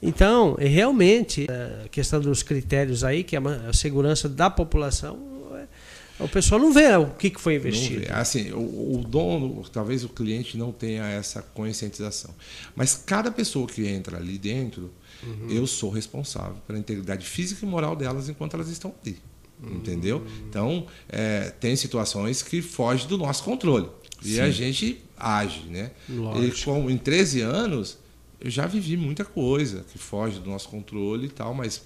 Então, 0.00 0.56
é 0.60 0.66
realmente, 0.66 1.46
é, 1.50 1.84
a 1.86 1.88
questão 1.88 2.20
dos 2.20 2.42
critérios 2.44 3.02
aí, 3.04 3.24
que 3.24 3.34
é 3.36 3.40
a 3.68 3.72
segurança 3.72 4.28
da 4.28 4.48
população, 4.48 5.18
o 6.18 6.28
pessoal 6.28 6.60
não 6.60 6.72
vê 6.72 6.96
o 6.96 7.10
que, 7.10 7.30
que 7.30 7.40
foi 7.40 7.54
Não 7.54 7.60
investido. 7.60 8.00
vê. 8.00 8.12
Assim, 8.12 8.50
o, 8.52 8.98
o 9.00 9.04
dono, 9.06 9.62
talvez 9.72 10.04
o 10.04 10.08
cliente 10.08 10.56
não 10.56 10.72
tenha 10.72 11.04
essa 11.06 11.42
conscientização. 11.42 12.34
Mas 12.74 12.94
cada 12.94 13.30
pessoa 13.30 13.66
que 13.66 13.86
entra 13.86 14.16
ali 14.16 14.38
dentro, 14.38 14.90
Uhum. 15.20 15.50
eu 15.50 15.66
sou 15.66 15.90
responsável 15.90 16.54
pela 16.64 16.78
integridade 16.78 17.26
física 17.26 17.66
e 17.66 17.68
moral 17.68 17.96
delas 17.96 18.28
enquanto 18.28 18.54
elas 18.54 18.68
estão 18.68 18.94
ali. 19.04 19.18
Uhum. 19.60 19.74
Entendeu? 19.74 20.24
Então, 20.48 20.86
é, 21.08 21.50
tem 21.58 21.74
situações 21.74 22.40
que 22.40 22.62
fogem 22.62 23.08
do 23.08 23.18
nosso 23.18 23.42
controle. 23.42 23.88
E 24.22 24.34
Sim. 24.34 24.40
a 24.40 24.50
gente 24.50 25.02
age, 25.16 25.64
né? 25.68 25.90
E 26.08 26.64
com, 26.64 26.88
em 26.88 26.96
13 26.96 27.40
anos, 27.40 27.98
eu 28.40 28.48
já 28.48 28.66
vivi 28.66 28.96
muita 28.96 29.24
coisa 29.24 29.84
que 29.92 29.98
foge 29.98 30.38
do 30.38 30.48
nosso 30.48 30.68
controle 30.68 31.26
e 31.26 31.30
tal, 31.30 31.52
mas 31.52 31.82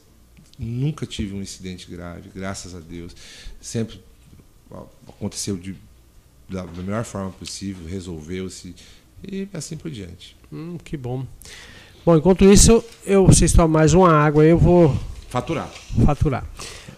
nunca 0.58 1.06
tive 1.06 1.34
um 1.34 1.40
incidente 1.40 1.90
grave, 1.90 2.28
graças 2.34 2.74
a 2.74 2.80
Deus. 2.80 3.16
Sempre 3.60 3.98
aconteceu 5.08 5.56
de, 5.56 5.74
da 6.48 6.64
melhor 6.64 7.04
forma 7.04 7.30
possível, 7.30 7.86
resolveu-se 7.86 8.74
e 9.26 9.48
assim 9.52 9.76
por 9.76 9.90
diante. 9.90 10.36
Hum, 10.52 10.76
que 10.82 10.96
bom. 10.96 11.26
Bom, 12.04 12.16
enquanto 12.16 12.44
isso, 12.44 12.84
eu, 13.06 13.26
vocês 13.26 13.52
tomam 13.52 13.68
mais 13.68 13.94
uma 13.94 14.12
água, 14.12 14.44
eu 14.44 14.58
vou. 14.58 14.96
Faturar. 15.28 15.70
Faturar. 16.04 16.44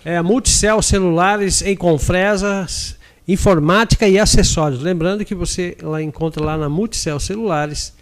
É, 0.05 0.21
Multicel 0.23 0.81
celulares 0.81 1.63
em 1.63 1.77
Confresas, 1.77 2.97
informática 3.29 4.09
e 4.09 4.19
acessórios. 4.19 4.81
Lembrando 4.81 5.25
que 5.25 5.35
você 5.35 5.77
lá 5.83 6.03
encontra 6.03 6.43
lá 6.43 6.57
na 6.57 6.69
Multicel 6.69 7.21
celulares 7.21 7.95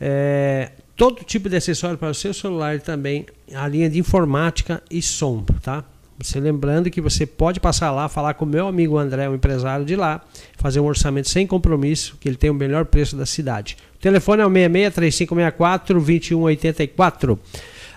é, 0.00 0.72
todo 0.96 1.22
tipo 1.24 1.48
de 1.48 1.56
acessório 1.56 1.98
para 1.98 2.10
o 2.10 2.14
seu 2.14 2.32
celular 2.32 2.76
e 2.76 2.80
também 2.80 3.26
a 3.54 3.68
linha 3.68 3.88
de 3.88 3.98
informática 3.98 4.82
e 4.90 5.02
som, 5.02 5.42
tá? 5.62 5.84
Você 6.22 6.38
lembrando 6.38 6.90
que 6.90 7.00
você 7.00 7.24
pode 7.24 7.58
passar 7.58 7.90
lá, 7.92 8.06
falar 8.06 8.34
com 8.34 8.44
o 8.44 8.48
meu 8.48 8.68
amigo 8.68 8.98
André, 8.98 9.26
um 9.28 9.34
empresário 9.34 9.86
de 9.86 9.96
lá, 9.96 10.20
fazer 10.58 10.78
um 10.78 10.84
orçamento 10.84 11.30
sem 11.30 11.46
compromisso, 11.46 12.18
que 12.20 12.28
ele 12.28 12.36
tem 12.36 12.50
o 12.50 12.54
melhor 12.54 12.84
preço 12.84 13.16
da 13.16 13.24
cidade. 13.24 13.78
O 13.96 13.98
telefone 13.98 14.42
é 14.42 14.46
o 14.46 14.50
66 14.50 14.94
3564 14.94 15.94
2184. 15.94 17.38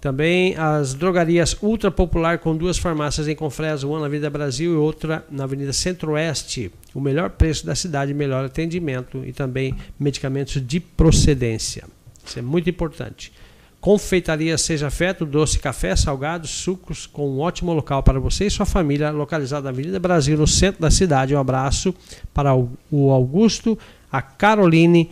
Também 0.00 0.54
as 0.56 0.94
drogarias 0.94 1.56
Ultra 1.60 1.90
Popular 1.90 2.38
com 2.38 2.56
duas 2.56 2.78
farmácias 2.78 3.26
em 3.26 3.34
Confresa, 3.34 3.86
uma 3.86 3.98
na 3.98 4.06
Avenida 4.06 4.30
Brasil 4.30 4.72
e 4.72 4.76
outra 4.76 5.26
na 5.28 5.42
Avenida 5.42 5.72
Centro-Oeste. 5.72 6.70
O 6.94 7.00
melhor 7.00 7.30
preço 7.30 7.66
da 7.66 7.74
cidade, 7.74 8.14
melhor 8.14 8.44
atendimento 8.44 9.24
e 9.26 9.32
também 9.32 9.74
medicamentos 9.98 10.64
de 10.64 10.78
procedência. 10.78 11.84
Isso 12.24 12.38
é 12.38 12.42
muito 12.42 12.70
importante. 12.70 13.32
Confeitaria 13.80 14.56
Seja 14.58 14.90
Feto, 14.90 15.24
doce, 15.24 15.58
café, 15.58 15.94
salgados, 15.96 16.50
sucos, 16.50 17.06
com 17.06 17.28
um 17.28 17.40
ótimo 17.40 17.72
local 17.72 18.02
para 18.02 18.20
você 18.20 18.46
e 18.46 18.50
sua 18.50 18.66
família, 18.66 19.10
localizado 19.10 19.64
na 19.64 19.70
Avenida 19.70 19.98
Brasil, 19.98 20.36
no 20.36 20.46
centro 20.46 20.80
da 20.80 20.90
cidade. 20.90 21.34
Um 21.34 21.38
abraço 21.38 21.94
para 22.32 22.54
o 22.54 23.10
Augusto, 23.10 23.78
a 24.10 24.22
Caroline 24.22 25.10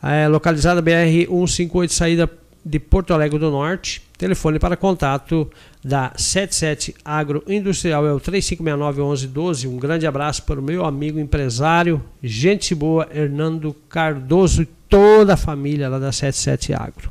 É 0.02 0.28
localizada 0.28 0.82
BR 0.82 1.26
158, 1.26 1.92
saída 1.92 2.30
de 2.64 2.78
Porto 2.78 3.12
Alegre 3.12 3.38
do 3.38 3.50
Norte. 3.50 4.02
Telefone 4.16 4.58
para 4.58 4.76
contato 4.76 5.50
da 5.84 6.12
77 6.16 6.94
Agroindustrial 7.04 8.06
é 8.06 8.12
o 8.12 8.20
3569-1112. 8.20 9.68
Um 9.68 9.76
grande 9.76 10.06
abraço 10.06 10.42
para 10.44 10.60
o 10.60 10.62
meu 10.62 10.84
amigo 10.84 11.18
empresário, 11.18 12.02
gente 12.22 12.74
boa, 12.74 13.08
Hernando 13.12 13.74
Cardoso 13.88 14.62
e 14.62 14.68
toda 14.88 15.34
a 15.34 15.36
família 15.36 15.88
lá 15.88 15.98
da 15.98 16.12
77 16.12 16.72
Agro. 16.72 17.10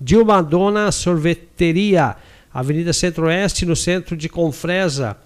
Dilma 0.00 0.42
Dona 0.42 0.90
Sorveteria, 0.90 2.16
Avenida 2.54 2.92
Centro-Oeste, 2.92 3.66
no 3.66 3.74
centro 3.74 4.16
de 4.16 4.28
Confresa. 4.28 5.16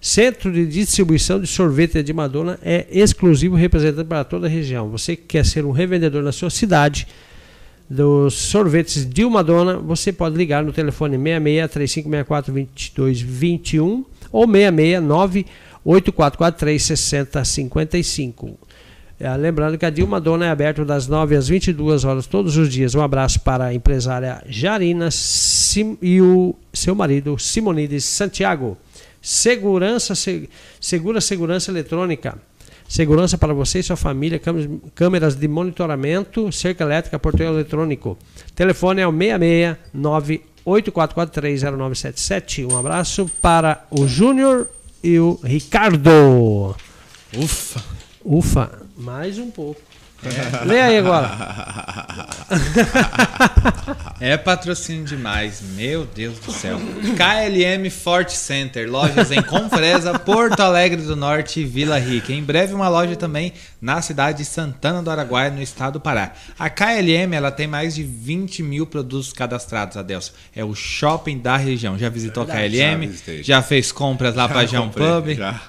Centro 0.00 0.50
de 0.50 0.64
distribuição 0.64 1.38
de 1.38 1.46
sorvete 1.46 2.02
de 2.02 2.12
Madonna 2.12 2.58
é 2.62 2.86
exclusivo 2.90 3.56
representante 3.56 4.06
para 4.06 4.24
toda 4.24 4.46
a 4.46 4.50
região. 4.50 4.88
Você 4.88 5.14
que 5.14 5.24
quer 5.24 5.44
ser 5.44 5.66
um 5.66 5.70
revendedor 5.70 6.22
na 6.22 6.32
sua 6.32 6.50
cidade, 6.50 7.06
dos 7.90 8.34
sorvetes 8.34 9.08
Dilma 9.08 9.42
Dona, 9.42 9.76
você 9.76 10.12
pode 10.12 10.36
ligar 10.36 10.62
no 10.62 10.72
telefone 10.72 11.16
66 11.16 11.70
3564 11.70 12.52
2221 12.52 14.04
ou 14.30 14.46
669 14.46 15.46
8443 15.84 16.82
6055. 16.82 18.67
É, 19.20 19.34
lembrando 19.36 19.76
que 19.76 19.84
a 19.84 19.90
Dilma 19.90 20.20
Dona 20.20 20.46
é 20.46 20.50
aberta 20.50 20.84
das 20.84 21.08
9 21.08 21.34
às 21.34 21.48
22 21.48 22.04
horas 22.04 22.26
todos 22.26 22.56
os 22.56 22.70
dias. 22.70 22.94
Um 22.94 23.02
abraço 23.02 23.40
para 23.40 23.66
a 23.66 23.74
empresária 23.74 24.42
Jarina 24.46 25.10
Sim, 25.10 25.98
e 26.00 26.20
o 26.20 26.54
seu 26.72 26.94
marido 26.94 27.38
Simonides 27.38 28.04
Santiago. 28.04 28.78
Segurança, 29.20 30.14
se, 30.14 30.48
segura 30.80 31.20
segurança 31.20 31.70
eletrônica 31.70 32.38
Segurança 32.88 33.36
para 33.36 33.52
você 33.52 33.80
e 33.80 33.82
sua 33.82 33.96
família, 33.96 34.40
câmeras 34.94 35.34
de 35.36 35.46
monitoramento, 35.46 36.50
cerca 36.50 36.84
elétrica, 36.84 37.18
portão 37.18 37.46
eletrônico. 37.46 38.16
Telefone 38.54 39.02
é 39.02 39.06
o 39.06 39.12
669 39.12 40.40
84430977. 40.66 42.72
Um 42.72 42.78
abraço 42.78 43.30
para 43.42 43.84
o 43.90 44.08
Júnior 44.08 44.66
e 45.04 45.18
o 45.18 45.38
Ricardo. 45.44 46.74
Ufa. 47.36 47.84
Ufa, 48.24 48.70
mais 48.98 49.38
um 49.38 49.50
pouco. 49.50 49.80
É. 50.24 50.64
Lê 50.64 50.80
aí 50.80 50.98
agora. 50.98 52.26
É 54.20 54.36
patrocínio 54.36 55.04
demais, 55.04 55.62
meu 55.76 56.04
Deus 56.04 56.40
do 56.40 56.50
céu. 56.50 56.76
KLM 57.16 57.88
Fort 57.88 58.30
Center, 58.30 58.90
lojas 58.90 59.30
em 59.30 59.40
Confresa, 59.40 60.18
Porto 60.18 60.58
Alegre 60.58 61.02
do 61.02 61.14
Norte 61.14 61.60
e 61.60 61.64
Vila 61.64 62.00
Rica. 62.00 62.32
Em 62.32 62.42
breve 62.42 62.74
uma 62.74 62.88
loja 62.88 63.14
também 63.14 63.52
na 63.80 64.02
cidade 64.02 64.38
de 64.38 64.44
Santana 64.44 65.00
do 65.00 65.08
Araguaia, 65.08 65.50
no 65.50 65.62
estado 65.62 65.94
do 65.94 66.00
Pará. 66.00 66.32
A 66.58 66.68
KLM 66.68 67.32
ela 67.32 67.52
tem 67.52 67.68
mais 67.68 67.94
de 67.94 68.02
20 68.02 68.60
mil 68.64 68.86
produtos 68.86 69.32
cadastrados, 69.32 69.96
Adelson. 69.96 70.32
É 70.54 70.64
o 70.64 70.74
shopping 70.74 71.38
da 71.38 71.56
região. 71.56 71.96
Já 71.96 72.08
visitou 72.08 72.42
a 72.42 72.46
KLM? 72.46 73.12
Já, 73.12 73.42
já, 73.42 73.62
fez 73.62 73.92
compras 73.92 74.34
lá 74.34 74.48
para 74.48 74.66
João 74.66 74.88
Pub? 74.88 75.28
Já. 75.36 75.60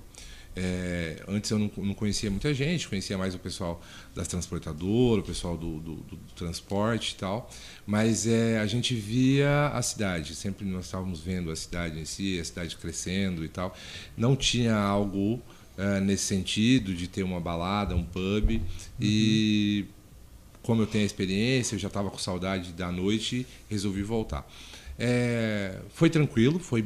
É, 0.55 1.23
antes 1.27 1.51
eu 1.51 1.59
não, 1.59 1.71
não 1.79 1.95
conhecia 1.95 2.31
muita 2.31 2.53
gente, 2.53 2.87
conhecia 2.89 3.17
mais 3.17 3.35
o 3.35 3.39
pessoal 3.39 3.81
das 4.15 4.29
transportadoras, 4.29 5.25
o 5.25 5.27
pessoal 5.27 5.57
do, 5.57 5.79
do- 5.81 5.97
do 5.97 6.17
transporte 6.37 7.13
e 7.13 7.15
tal, 7.17 7.51
mas 7.87 8.27
é, 8.27 8.59
a 8.59 8.67
gente 8.67 8.95
via 8.95 9.69
a 9.69 9.81
cidade, 9.81 10.35
sempre 10.35 10.67
nós 10.67 10.85
estávamos 10.85 11.21
vendo 11.21 11.51
a 11.51 11.57
cidade 11.57 11.99
em 11.99 12.05
si, 12.05 12.39
a 12.39 12.45
cidade 12.45 12.77
crescendo 12.77 13.45
e 13.45 13.49
tal. 13.49 13.75
Não 14.17 14.37
tinha 14.37 14.75
algo 14.77 15.41
é, 15.79 16.01
nesse 16.01 16.25
sentido 16.25 16.95
de 16.95 17.09
ter 17.09 17.23
uma 17.23 17.41
balada, 17.41 17.97
um 17.97 18.05
pub, 18.05 18.61
e 19.01 19.87
como 20.63 20.83
eu 20.83 20.87
tenho 20.87 21.03
a 21.03 21.07
experiência, 21.07 21.75
eu 21.75 21.79
já 21.79 21.89
estava 21.89 22.11
com 22.11 22.19
saudade 22.19 22.73
da 22.73 22.93
noite, 22.93 23.47
resolvi 23.71 24.03
voltar. 24.03 24.47
É, 25.05 25.81
foi 25.93 26.09
tranquilo, 26.09 26.61
foi, 26.61 26.85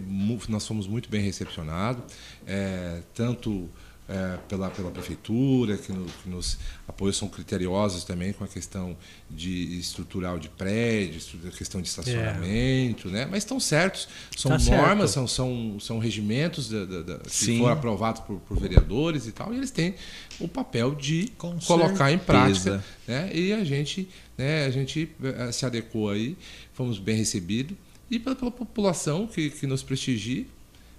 nós 0.49 0.67
fomos 0.67 0.87
muito 0.87 1.07
bem 1.11 1.21
recepcionados, 1.21 2.03
é, 2.47 3.01
tanto 3.15 3.69
é, 4.09 4.39
pela, 4.49 4.71
pela 4.71 4.91
prefeitura, 4.91 5.77
que, 5.77 5.93
no- 5.93 6.07
que 6.07 6.31
nos 6.31 6.57
apoios 6.89 7.17
são 7.17 7.29
criteriosos 7.29 8.05
também 8.05 8.33
com 8.33 8.43
a 8.45 8.49
questão 8.49 8.97
de 9.29 9.79
estrutural 9.79 10.39
de 10.39 10.49
prédios, 10.49 11.35
questão 11.59 11.83
de 11.83 11.89
estacionamento, 11.89 13.09
né? 13.11 13.27
mas 13.31 13.39
estão 13.43 13.59
certos, 13.61 14.09
são 14.35 14.53
Tá 14.53 14.59
certo. 14.61 14.81
normas, 14.81 15.11
são, 15.11 15.27
são, 15.29 15.77
são 15.81 15.99
regimentos 15.99 16.71
da, 16.71 16.85
da- 16.87 17.03
da- 17.03 17.19
que 17.19 17.31
Sim. 17.31 17.59
foram 17.59 17.73
aprovados 17.75 18.23
por, 18.23 18.39
por 18.41 18.59
vereadores 18.59 19.27
e 19.27 19.33
tal, 19.33 19.53
e 19.53 19.57
eles 19.59 19.71
têm 19.73 19.95
o 20.41 20.49
papel 20.49 20.95
de 20.95 21.29
Com 21.37 21.59
colocar 21.59 22.11
em 22.11 22.17
certeza. 22.19 22.25
prática 22.25 22.85
né? 23.09 23.31
E 23.35 23.53
a 23.53 23.63
gente, 23.65 24.09
né, 24.39 24.65
a 24.67 24.71
gente 24.71 25.11
eh, 25.23 25.53
se 25.53 25.67
adequou 25.67 26.11
aí, 26.11 26.37
fomos 26.73 26.99
bem 26.99 27.17
recebidos 27.17 27.77
e 28.11 28.19
pela, 28.19 28.37
pela 28.37 28.51
população 28.51 29.27
que, 29.27 29.51
que 29.51 29.67
nos 29.67 29.83
prestigia 29.83 30.45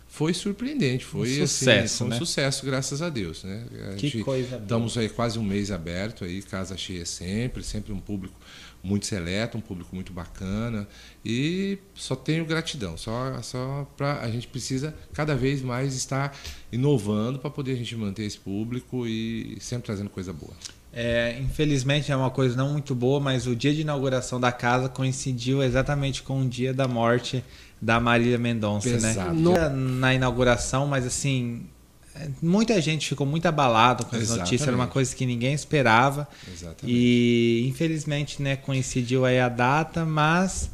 foi 0.10 0.34
surpreendente, 0.34 1.04
foi 1.04 1.28
Um 1.40 1.44
assim, 1.44 1.48
sucesso, 1.48 1.98
foi 1.98 2.08
um 2.08 2.18
sucesso, 2.18 2.66
graças 2.66 3.02
a 3.02 3.10
Deus, 3.10 3.44
né? 3.44 3.66
A 3.92 3.96
Que 3.96 4.08
gente- 4.08 4.24
coisa 4.24 4.50
boa. 4.52 4.62
Estamos 4.62 4.98
aí 4.98 5.10
quase 5.10 5.38
um 5.38 5.44
mês 5.44 5.70
aberto 5.70 6.24
aí, 6.24 6.42
casa 6.42 6.78
cheia 6.78 7.06
sempre, 7.06 7.62
sempre 7.62 7.92
um 7.92 8.00
público 8.00 8.40
muito 8.82 9.06
seleto, 9.06 9.58
um 9.58 9.62
público 9.62 9.94
muito 9.94 10.14
bacana 10.14 10.88
e 11.26 11.78
só 11.94 12.16
tenho 12.16 12.46
gratidão, 12.46 12.96
só 12.96 13.42
só 13.42 13.84
para 13.98 14.22
a 14.22 14.32
gente 14.32 14.48
precisa 14.48 14.96
cada 15.14 15.36
vez 15.36 15.62
mais 15.62 15.94
estar 15.94 16.34
inovando 16.72 17.38
para 17.38 17.50
poder 17.50 17.74
a 17.74 17.76
gente 17.76 17.94
manter 17.98 18.24
esse 18.24 18.38
público 18.38 19.06
e 19.06 19.58
sempre 19.60 19.88
trazendo 19.88 20.10
coisa 20.10 20.32
boa. 20.32 20.54
É, 21.00 21.38
infelizmente 21.40 22.12
é 22.12 22.16
uma 22.16 22.32
coisa 22.32 22.58
não 22.58 22.72
muito 22.72 22.96
boa, 22.96 23.20
mas 23.20 23.46
o 23.46 23.56
dia 23.56 23.72
de 23.72 23.82
inauguração 23.82 24.40
da 24.40 24.52
casa 24.52 24.90
coincidiu 24.90 25.62
exatamente 25.62 26.24
com 26.24 26.42
o 26.42 26.50
dia 26.50 26.74
da 26.74 26.88
morte 26.88 27.44
da 27.80 28.00
Marília 28.00 28.40
Mendonça, 28.40 28.90
Pesado. 28.90 29.36
né? 29.36 29.70
Na 29.70 30.16
inauguração, 30.16 30.88
mas 30.88 31.06
assim, 31.06 31.68
é, 32.16 32.28
muita 32.42 32.82
gente 32.82 33.10
ficou 33.10 33.28
muito 33.28 33.46
abalado 33.46 34.08
com 34.08 34.16
essa 34.16 34.38
notícia, 34.38 34.66
era 34.66 34.76
uma 34.76 34.88
coisa 34.88 35.16
que 35.16 35.24
ninguém 35.24 35.54
esperava. 35.54 36.28
Exatamente. 36.52 36.86
E 36.88 37.68
infelizmente, 37.70 38.42
né, 38.42 38.56
coincidiu 38.56 39.24
aí 39.24 39.40
a 39.40 39.50
data, 39.50 40.04
mas 40.04 40.72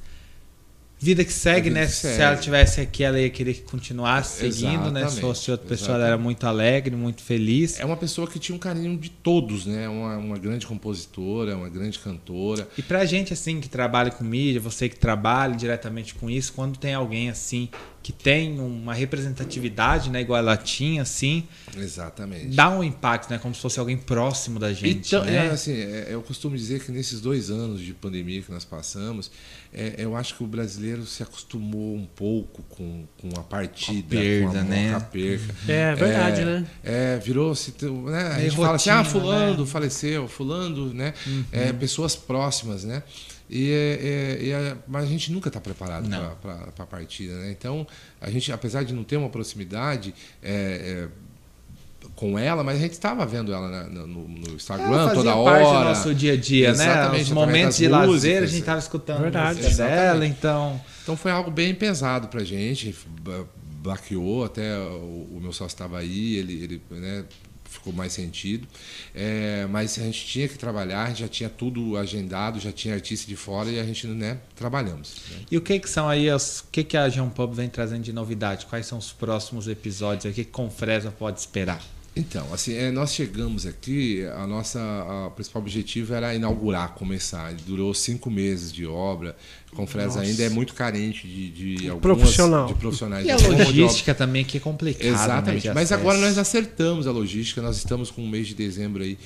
vida 1.04 1.26
que 1.26 1.34
segue, 1.34 1.70
vida 1.70 1.82
né? 1.82 1.86
que 1.86 1.92
Se 1.92 2.02
segue. 2.08 2.22
ela 2.22 2.38
tivesse 2.38 2.80
aqui, 2.80 3.04
ela 3.04 3.20
ia 3.20 3.30
querer 3.30 3.54
que 3.56 3.62
continuasse 3.62 4.40
seguindo, 4.40 4.90
né? 4.90 5.02
Se 5.02 5.06
Exatamente, 5.08 5.22
fosse 5.22 5.52
outra 5.52 5.68
pessoa, 5.68 5.90
ela 5.90 5.98
exatamente. 5.98 6.14
era 6.14 6.18
muito 6.18 6.48
alegre, 6.48 6.96
muito 6.96 7.22
feliz. 7.22 7.80
É 7.80 7.86
uma 7.86 7.98
pessoa 7.98 8.26
que 8.26 8.40
tinha 8.40 8.56
um 8.56 8.60
carinho 8.60 8.98
de 8.98 9.10
todos, 9.10 9.66
né? 9.66 9.90
Uma, 9.90 10.18
uma 10.18 10.38
grande 10.38 10.66
compositora, 10.66 11.58
uma 11.58 11.68
grande 11.68 12.00
cantora. 12.00 12.68
E 12.78 12.82
pra 12.82 13.04
gente, 13.06 13.34
assim, 13.34 13.60
que 13.60 13.68
trabalha 13.68 14.12
com 14.12 14.24
mídia, 14.24 14.62
você 14.62 14.88
que 14.88 14.96
trabalha 14.96 15.56
diretamente 15.56 16.16
com 16.16 16.30
isso, 16.30 16.54
quando 16.54 16.78
tem 16.78 16.94
alguém, 16.94 17.30
assim, 17.30 17.68
que 18.04 18.12
tem 18.12 18.60
uma 18.60 18.94
representatividade, 18.94 20.10
né, 20.10 20.20
igual 20.20 20.38
ela 20.38 20.58
tinha, 20.58 21.02
assim, 21.04 21.48
Exatamente. 21.76 22.48
dá 22.54 22.70
um 22.70 22.84
impacto, 22.84 23.30
né, 23.32 23.38
como 23.38 23.56
se 23.56 23.62
fosse 23.62 23.80
alguém 23.80 23.96
próximo 23.98 24.60
da 24.60 24.74
gente, 24.74 25.08
Então, 25.08 25.24
né? 25.24 25.48
é, 25.48 25.50
assim, 25.50 25.72
é, 25.72 26.08
eu 26.10 26.22
costumo 26.22 26.58
dizer 26.58 26.84
que 26.84 26.92
nesses 26.92 27.22
dois 27.22 27.50
anos 27.50 27.80
de 27.80 27.94
pandemia 27.94 28.42
que 28.42 28.52
nós 28.52 28.66
passamos, 28.66 29.32
é, 29.74 29.96
eu 29.98 30.18
acho 30.18 30.36
que 30.36 30.44
o 30.44 30.48
brasileiro 30.48 31.06
se 31.06 31.24
acostumou 31.24 31.96
um 31.96 32.06
pouco 32.06 32.62
com, 32.64 33.06
com 33.22 33.30
a 33.40 33.44
partida, 33.44 34.16
Com 34.16 34.18
a 34.18 34.22
perda, 34.22 34.52
com 34.52 34.58
a, 34.58 34.64
né? 34.64 34.90
com 34.92 34.98
a 34.98 35.00
perca. 35.00 35.56
É 35.68 35.96
verdade, 35.96 36.42
É, 36.42 36.46
né? 36.46 36.68
É, 36.84 37.18
virou-se. 37.20 37.74
Né, 37.82 38.28
a 38.36 38.40
gente 38.42 38.56
fala 38.58 38.76
assim, 38.76 38.90
ah, 38.90 38.98
rotina, 38.98 39.12
fulano 39.22 39.62
né? 39.62 39.66
faleceu, 39.66 40.28
fulano, 40.28 40.94
né? 40.94 41.14
Uhum. 41.26 41.46
É, 41.54 41.72
pessoas 41.72 42.16
próximas, 42.18 42.84
né? 42.84 43.02
E, 43.50 43.72
é, 43.72 44.40
é, 44.42 44.50
é- 44.50 44.78
mas 44.88 45.04
a 45.04 45.08
gente 45.08 45.32
nunca 45.32 45.50
está 45.50 45.60
preparado 45.60 46.10
para 46.42 46.84
a 46.84 46.88
partida, 46.88 47.34
né? 47.36 47.52
Então, 47.52 47.86
a 48.22 48.30
gente, 48.30 48.52
apesar 48.52 48.84
de 48.84 48.94
não 48.94 49.04
ter 49.04 49.18
uma 49.18 49.30
proximidade 49.30 50.14
é, 50.42 51.08
é, 51.10 52.08
com 52.16 52.38
ela, 52.38 52.64
mas 52.64 52.78
a 52.78 52.82
gente 52.82 52.94
estava 52.94 53.26
vendo 53.26 53.54
ela 53.54 53.68
na- 53.70 53.84
no, 54.08 54.28
no 54.28 54.56
Instagram 54.56 54.86
Ela 54.88 55.10
fazia 55.10 55.24
toda 55.32 55.44
parte 55.44 55.66
hora. 55.66 55.80
do 55.80 55.86
nosso 55.86 56.16
dia 56.16 56.34
a 56.34 56.38
dia, 56.38 56.68
né? 56.68 56.74
Exatamente, 56.74 56.94
Os 56.96 57.04
através 57.04 57.30
momentos 57.32 57.78
de 57.78 57.88
lazer, 57.88 58.08
a 58.08 58.08
músicas. 58.12 58.50
gente 58.52 58.64
tava 58.64 58.80
escutando 58.80 59.22
Verdade. 59.22 59.62
música 59.62 59.84
dela, 59.86 60.26
então... 60.26 60.82
Então 61.04 61.18
foi 61.18 61.32
algo 61.32 61.52
bem 61.52 61.74
pesado 61.76 62.28
pra 62.30 62.44
gente, 62.44 62.96
ba- 63.22 63.46
baqueou, 63.84 64.46
até 64.46 64.78
o, 64.78 65.28
o 65.34 65.40
meu 65.42 65.52
sócio 65.52 65.74
estava 65.76 65.98
aí, 66.00 66.36
ele, 66.38 66.64
ele 66.64 66.82
né, 66.92 67.26
ficou 67.74 67.94
mais 67.94 68.14
sentido. 68.14 68.68
É, 69.14 69.66
mas 69.70 69.98
a 69.98 70.04
gente 70.04 70.26
tinha 70.26 70.48
que 70.48 70.58
trabalhar, 70.58 71.16
já 71.16 71.28
tinha 71.28 71.50
tudo 71.50 71.98
agendado, 71.98 72.60
já 72.60 72.72
tinha 72.72 72.94
artista 72.94 73.28
de 73.28 73.36
fora 73.36 73.70
e 73.70 73.80
a 73.80 73.84
gente 73.84 74.08
né, 74.08 74.40
trabalhamos. 74.56 75.16
né. 75.30 75.38
E 75.52 75.58
o 75.58 75.62
que 75.62 75.80
que 75.80 75.90
são 75.90 76.08
aí, 76.08 76.30
os, 76.32 76.60
o 76.60 76.66
que 76.72 76.84
que 76.84 76.98
a 76.98 77.10
João 77.10 77.30
Pub 77.30 77.54
vem 77.54 77.70
trazendo 77.70 78.04
de 78.04 78.14
novidade? 78.14 78.66
Quais 78.66 78.86
são 78.86 78.98
os 78.98 79.12
próximos 79.12 79.68
episódios? 79.68 80.26
O 80.26 80.36
que 80.36 80.44
que 80.46 80.52
Confresa 80.52 81.12
pode 81.12 81.40
esperar? 81.40 81.82
Então, 82.16 82.54
assim, 82.54 82.76
é, 82.76 82.92
nós 82.92 83.12
chegamos 83.12 83.66
aqui, 83.66 84.24
a 84.38 84.46
nossa 84.46 84.80
a 84.80 85.32
principal 85.32 85.64
objetivo 85.64 86.14
era 86.14 86.36
inaugurar, 86.36 86.94
começar. 86.94 87.52
Durou 87.66 87.92
cinco 87.94 88.30
meses 88.30 88.72
de 88.72 88.86
obra. 88.86 89.36
Confresa 89.76 90.22
ainda 90.22 90.44
é 90.44 90.50
muito 90.50 90.76
carente 90.76 91.28
de, 91.28 91.50
de 91.50 91.90
algumas 91.90 92.20
Profissional. 92.20 92.68
de 92.68 92.76
profissionais. 92.76 93.26
E 93.26 93.32
a 93.32 93.36
logística 93.36 94.14
também, 94.14 94.46
que 94.46 94.58
é 94.58 94.60
complicada, 94.60 95.08
Exatamente. 95.10 95.66
né, 95.66 95.72
de 95.72 95.74
Mas 95.74 95.92
acesso. 95.92 96.02
agora 96.02 96.20
nós 96.20 96.38
acertamos 96.38 97.08
a 97.08 97.12
logística, 97.12 97.60
nós 97.64 97.78
estamos 97.78 98.12
com 98.12 98.22
um 98.22 98.30
mês 98.30 98.46
de 98.48 98.54
dezembro 98.54 99.02
aí 99.02 99.18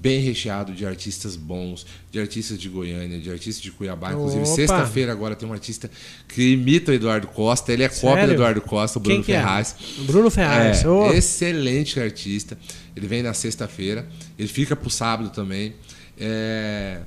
bem 0.00 0.20
recheado 0.20 0.72
de 0.72 0.86
artistas 0.86 1.36
bons, 1.36 1.86
de 2.10 2.18
artistas 2.18 2.58
de 2.58 2.68
Goiânia, 2.68 3.18
de 3.18 3.30
artistas 3.30 3.62
de 3.62 3.70
Cuiabá. 3.70 4.12
Inclusive, 4.12 4.46
sexta-feira 4.46 5.12
agora 5.12 5.36
tem 5.36 5.48
um 5.48 5.52
artista 5.52 5.90
que 6.28 6.52
imita 6.52 6.90
o 6.90 6.94
Eduardo 6.94 7.26
Costa, 7.28 7.72
ele 7.72 7.82
é 7.82 7.88
cópia 7.88 8.10
Sério? 8.10 8.26
do 8.28 8.32
Eduardo 8.34 8.60
Costa, 8.60 8.98
o 8.98 9.02
Bruno 9.02 9.16
Quem 9.16 9.24
que 9.24 9.32
é? 9.32 9.40
Ferraz. 9.40 9.76
Bruno 10.06 10.30
Ferraz. 10.30 10.82
É, 10.84 10.88
Ô, 10.88 11.12
excelente 11.12 12.00
artista. 12.00 12.58
Ele 12.96 13.06
vem 13.06 13.22
na 13.22 13.34
sexta-feira, 13.34 14.06
ele 14.38 14.48
fica 14.48 14.74
pro 14.74 14.90
sábado 14.90 15.30
também. 15.30 15.74
É, 16.18 17.00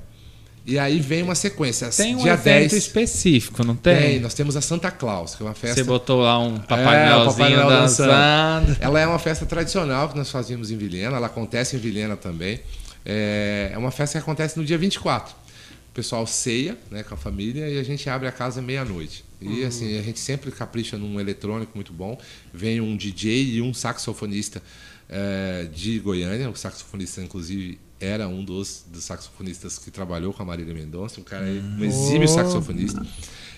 E 0.66 0.78
aí 0.78 0.98
vem 1.00 1.22
uma 1.22 1.36
sequência. 1.36 1.88
Tem 1.90 2.16
um 2.16 2.22
Dia 2.22 2.32
evento 2.32 2.44
10 2.70 2.72
específico, 2.72 3.62
não 3.64 3.76
tem? 3.76 3.96
tem, 3.96 4.20
nós 4.20 4.34
temos 4.34 4.56
a 4.56 4.60
Santa 4.60 4.90
Claus, 4.90 5.36
que 5.36 5.42
é 5.42 5.46
uma 5.46 5.54
festa 5.54 5.76
Você 5.76 5.84
botou 5.84 6.20
lá 6.22 6.38
um 6.40 6.56
É, 6.56 6.58
o 6.58 6.60
Papai 6.62 7.08
Noelzinho 7.08 7.36
Papai 7.36 7.54
Noel 7.54 7.68
dançando. 7.68 8.76
ela 8.80 9.00
é 9.00 9.06
uma 9.06 9.18
festa 9.20 9.46
tradicional 9.46 10.08
que 10.08 10.16
nós 10.18 10.28
fazíamos 10.30 10.70
em 10.72 10.76
Vilhena, 10.76 11.16
ela 11.18 11.26
acontece 11.28 11.76
em 11.76 11.78
Vilhena 11.78 12.16
também. 12.16 12.60
É 13.04 13.70
é 13.72 13.78
uma 13.78 13.90
festa 13.92 14.18
que 14.18 14.22
acontece 14.22 14.58
no 14.58 14.64
dia 14.64 14.76
24. 14.76 15.32
O 15.32 15.94
pessoal 15.94 16.26
ceia 16.26 16.76
né, 16.90 17.02
com 17.02 17.14
a 17.14 17.16
família 17.16 17.68
e 17.68 17.78
a 17.78 17.82
gente 17.82 18.08
abre 18.10 18.26
a 18.28 18.32
casa 18.32 18.60
meia-noite. 18.60 19.24
E 19.40 19.46
Uhum. 19.62 19.66
assim, 19.68 19.98
a 19.98 20.02
gente 20.02 20.18
sempre 20.18 20.50
capricha 20.50 20.98
num 20.98 21.20
eletrônico 21.20 21.72
muito 21.74 21.92
bom. 21.92 22.18
Vem 22.52 22.80
um 22.80 22.96
DJ 22.96 23.54
e 23.54 23.62
um 23.62 23.72
saxofonista 23.72 24.60
é, 25.08 25.68
de 25.72 25.98
Goiânia, 26.00 26.50
o 26.50 26.56
saxofonista, 26.56 27.22
inclusive, 27.22 27.78
era 28.00 28.28
um 28.28 28.44
dos, 28.44 28.84
dos 28.88 29.04
saxofonistas 29.04 29.78
que 29.78 29.90
trabalhou 29.90 30.32
com 30.32 30.42
a 30.42 30.46
Marília 30.46 30.74
Mendonça, 30.74 31.20
um 31.20 31.24
cara 31.24 31.46
um 31.46 31.84
exímio 31.84 32.28
saxofonista, 32.28 33.04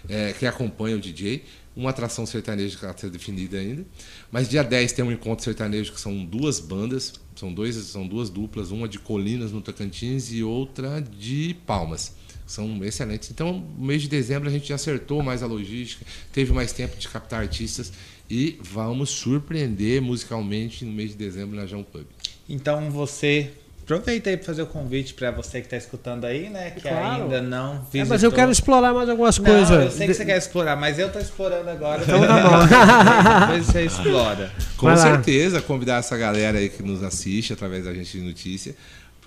é, 0.09 0.33
que 0.33 0.47
acompanha 0.47 0.97
o 0.97 1.01
DJ. 1.01 1.45
Uma 1.77 1.91
atração 1.91 2.27
sertaneja 2.27 2.77
que 2.77 2.85
está 2.85 2.97
ser 2.99 3.09
definida 3.09 3.57
ainda. 3.57 3.87
Mas 4.33 4.49
dia 4.49 4.65
10 4.65 4.93
tem 4.93 5.05
um 5.05 5.13
encontro 5.13 5.45
sertanejo 5.45 5.93
que 5.93 6.01
são 6.01 6.25
duas 6.25 6.59
bandas, 6.59 7.15
são, 7.37 7.53
dois, 7.53 7.77
são 7.77 8.07
duas 8.07 8.29
duplas, 8.29 8.73
uma 8.73 8.89
de 8.89 8.99
Colinas 8.99 9.53
no 9.53 9.61
Tocantins 9.61 10.33
e 10.33 10.43
outra 10.43 11.01
de 11.01 11.55
Palmas 11.67 12.17
são 12.49 12.83
excelentes. 12.83 13.31
Então, 13.31 13.65
no 13.79 13.85
mês 13.85 14.03
de 14.03 14.09
dezembro 14.09 14.49
a 14.49 14.53
gente 14.53 14.69
já 14.69 14.77
acertou 14.77 15.23
mais 15.23 15.43
a 15.43 15.47
logística, 15.47 16.05
teve 16.33 16.51
mais 16.53 16.73
tempo 16.73 16.97
de 16.97 17.07
captar 17.07 17.41
artistas 17.41 17.93
e 18.29 18.59
vamos 18.63 19.11
surpreender 19.11 20.01
musicalmente 20.01 20.85
no 20.85 20.93
mês 20.93 21.11
de 21.11 21.17
dezembro 21.17 21.55
na 21.55 21.67
João 21.67 21.83
Pub. 21.83 22.07
Então 22.49 22.91
você 22.91 23.53
Aproveita 23.89 24.29
aí 24.29 24.37
para 24.37 24.45
fazer 24.45 24.61
o 24.61 24.67
convite 24.67 25.15
para 25.15 25.31
você 25.31 25.61
que 25.61 25.67
está 25.67 25.79
escutando 25.79 26.27
aí, 26.27 26.51
né? 26.51 26.73
Que 26.73 26.83
claro. 26.83 27.23
ainda 27.23 27.41
não 27.41 27.81
visitou. 27.81 28.01
É, 28.03 28.05
mas 28.05 28.23
eu 28.23 28.31
quero 28.31 28.53
explorar 28.53 28.93
mais 28.93 29.09
algumas 29.09 29.39
não, 29.39 29.47
coisas. 29.47 29.71
Eu 29.71 29.91
sei 29.91 30.07
que 30.07 30.13
você 30.13 30.27
quer 30.27 30.37
explorar, 30.37 30.77
mas 30.77 30.99
eu 30.99 31.07
estou 31.07 31.23
explorando 31.23 31.71
agora. 31.71 32.03
Então 32.03 32.21
tá 32.21 32.43
bom. 32.43 33.47
Depois 33.47 33.65
você 33.67 33.87
explora. 33.87 34.53
Com 34.77 34.95
certeza, 34.95 35.63
convidar 35.63 36.01
essa 36.01 36.19
galera 36.19 36.59
aí 36.59 36.69
que 36.69 36.83
nos 36.83 37.03
assiste 37.03 37.55
através 37.55 37.87
da 37.87 37.95
gente 37.95 38.19
de 38.19 38.23
notícia, 38.23 38.77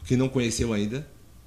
que 0.05 0.15
não 0.15 0.29
conheceu 0.29 0.71
ainda, 0.73 1.03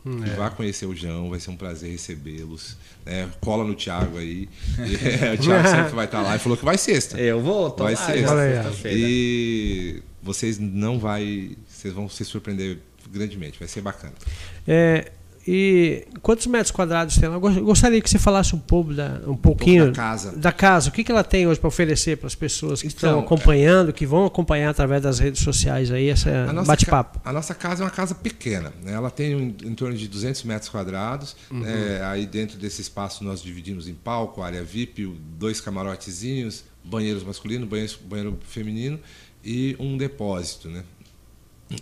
Hum, 0.07 0.23
é. 0.23 0.37
Vá 0.37 0.51
conhecer 0.51 0.85
o 0.85 0.95
João, 0.95 1.31
vai 1.31 1.41
ser 1.41 1.51
um 1.51 1.57
prazer 1.57 1.91
recebê-los. 1.91 2.77
É, 3.07 3.27
cola 3.41 3.65
no 3.65 3.75
Thiago 3.75 4.19
aí. 4.19 4.49
É, 4.79 5.33
o 5.33 5.39
Thiago 5.39 5.69
sempre 5.69 5.95
vai 5.95 6.05
estar 6.05 6.21
lá 6.21 6.37
e 6.37 6.39
falou 6.39 6.59
que 6.59 6.65
vai 6.65 6.77
sexta. 6.77 7.19
Eu 7.19 7.41
vou, 7.41 7.71
tô 7.71 7.85
vai 7.85 7.95
lá, 7.95 8.05
sexta. 8.05 8.91
E 8.91 10.03
vocês 10.23 10.59
não 10.59 10.99
vai, 10.99 11.57
vocês 11.67 11.95
vão 11.95 12.07
se 12.07 12.23
surpreender 12.25 12.79
grandemente, 13.15 13.59
vai 13.59 13.69
ser 13.69 13.81
bacana. 13.81 14.13
É, 14.67 15.13
e 15.47 16.07
quantos 16.23 16.47
metros 16.47 16.71
quadrados 16.71 17.19
tem? 17.19 17.29
Eu 17.29 17.39
gostaria 17.39 18.01
que 18.01 18.09
você 18.09 18.19
falasse 18.19 18.55
um 18.55 18.59
pouco 18.59 18.95
da, 18.95 19.21
um 19.27 19.37
pouquinho 19.37 19.85
um 19.85 19.87
da 19.89 19.93
casa. 19.93 20.33
Da 20.33 20.53
casa. 20.53 20.89
O 20.89 20.93
que, 20.93 21.05
que 21.05 21.13
ela 21.13 21.23
tem 21.23 21.47
hoje 21.47 21.61
para 21.61 21.69
oferecer 21.69 22.17
para 22.17 22.27
as 22.27 22.35
pessoas 22.35 22.81
que 22.81 22.89
então, 22.89 23.11
estão 23.11 23.21
acompanhando, 23.21 23.93
que 23.93 24.07
vão 24.07 24.25
acompanhar 24.25 24.71
através 24.71 25.03
das 25.03 25.19
redes 25.19 25.43
sociais 25.43 25.91
aí 25.91 26.09
esse 26.09 26.31
bate-papo? 26.67 27.21
A 27.23 27.31
nossa 27.31 27.55
casa 27.55 27.83
é 27.83 27.85
uma 27.85 27.91
casa 27.91 28.15
pequena. 28.15 28.73
Né? 28.83 28.95
Ela 28.95 29.11
tem 29.11 29.35
um, 29.35 29.55
em 29.63 29.75
torno 29.75 29.95
de 29.95 30.09
200 30.09 30.43
metros 30.45 30.71
quadrados. 30.71 31.37
Uhum. 31.51 31.61
Né? 31.61 32.03
Aí 32.05 32.25
dentro 32.25 32.57
desse 32.57 32.81
espaço 32.81 33.23
nós 33.23 33.43
dividimos 33.43 33.87
em 33.87 33.95
palco, 33.95 34.41
área 34.41 34.65
VIP, 34.65 35.07
dois 35.39 35.61
camarotezinhos, 35.61 36.65
banheiros 36.83 37.23
masculino, 37.23 37.67
banheiro, 37.67 37.93
banheiro 38.09 38.39
feminino 38.49 38.99
e 39.45 39.77
um 39.79 39.99
depósito. 39.99 40.71
Né? 40.71 40.85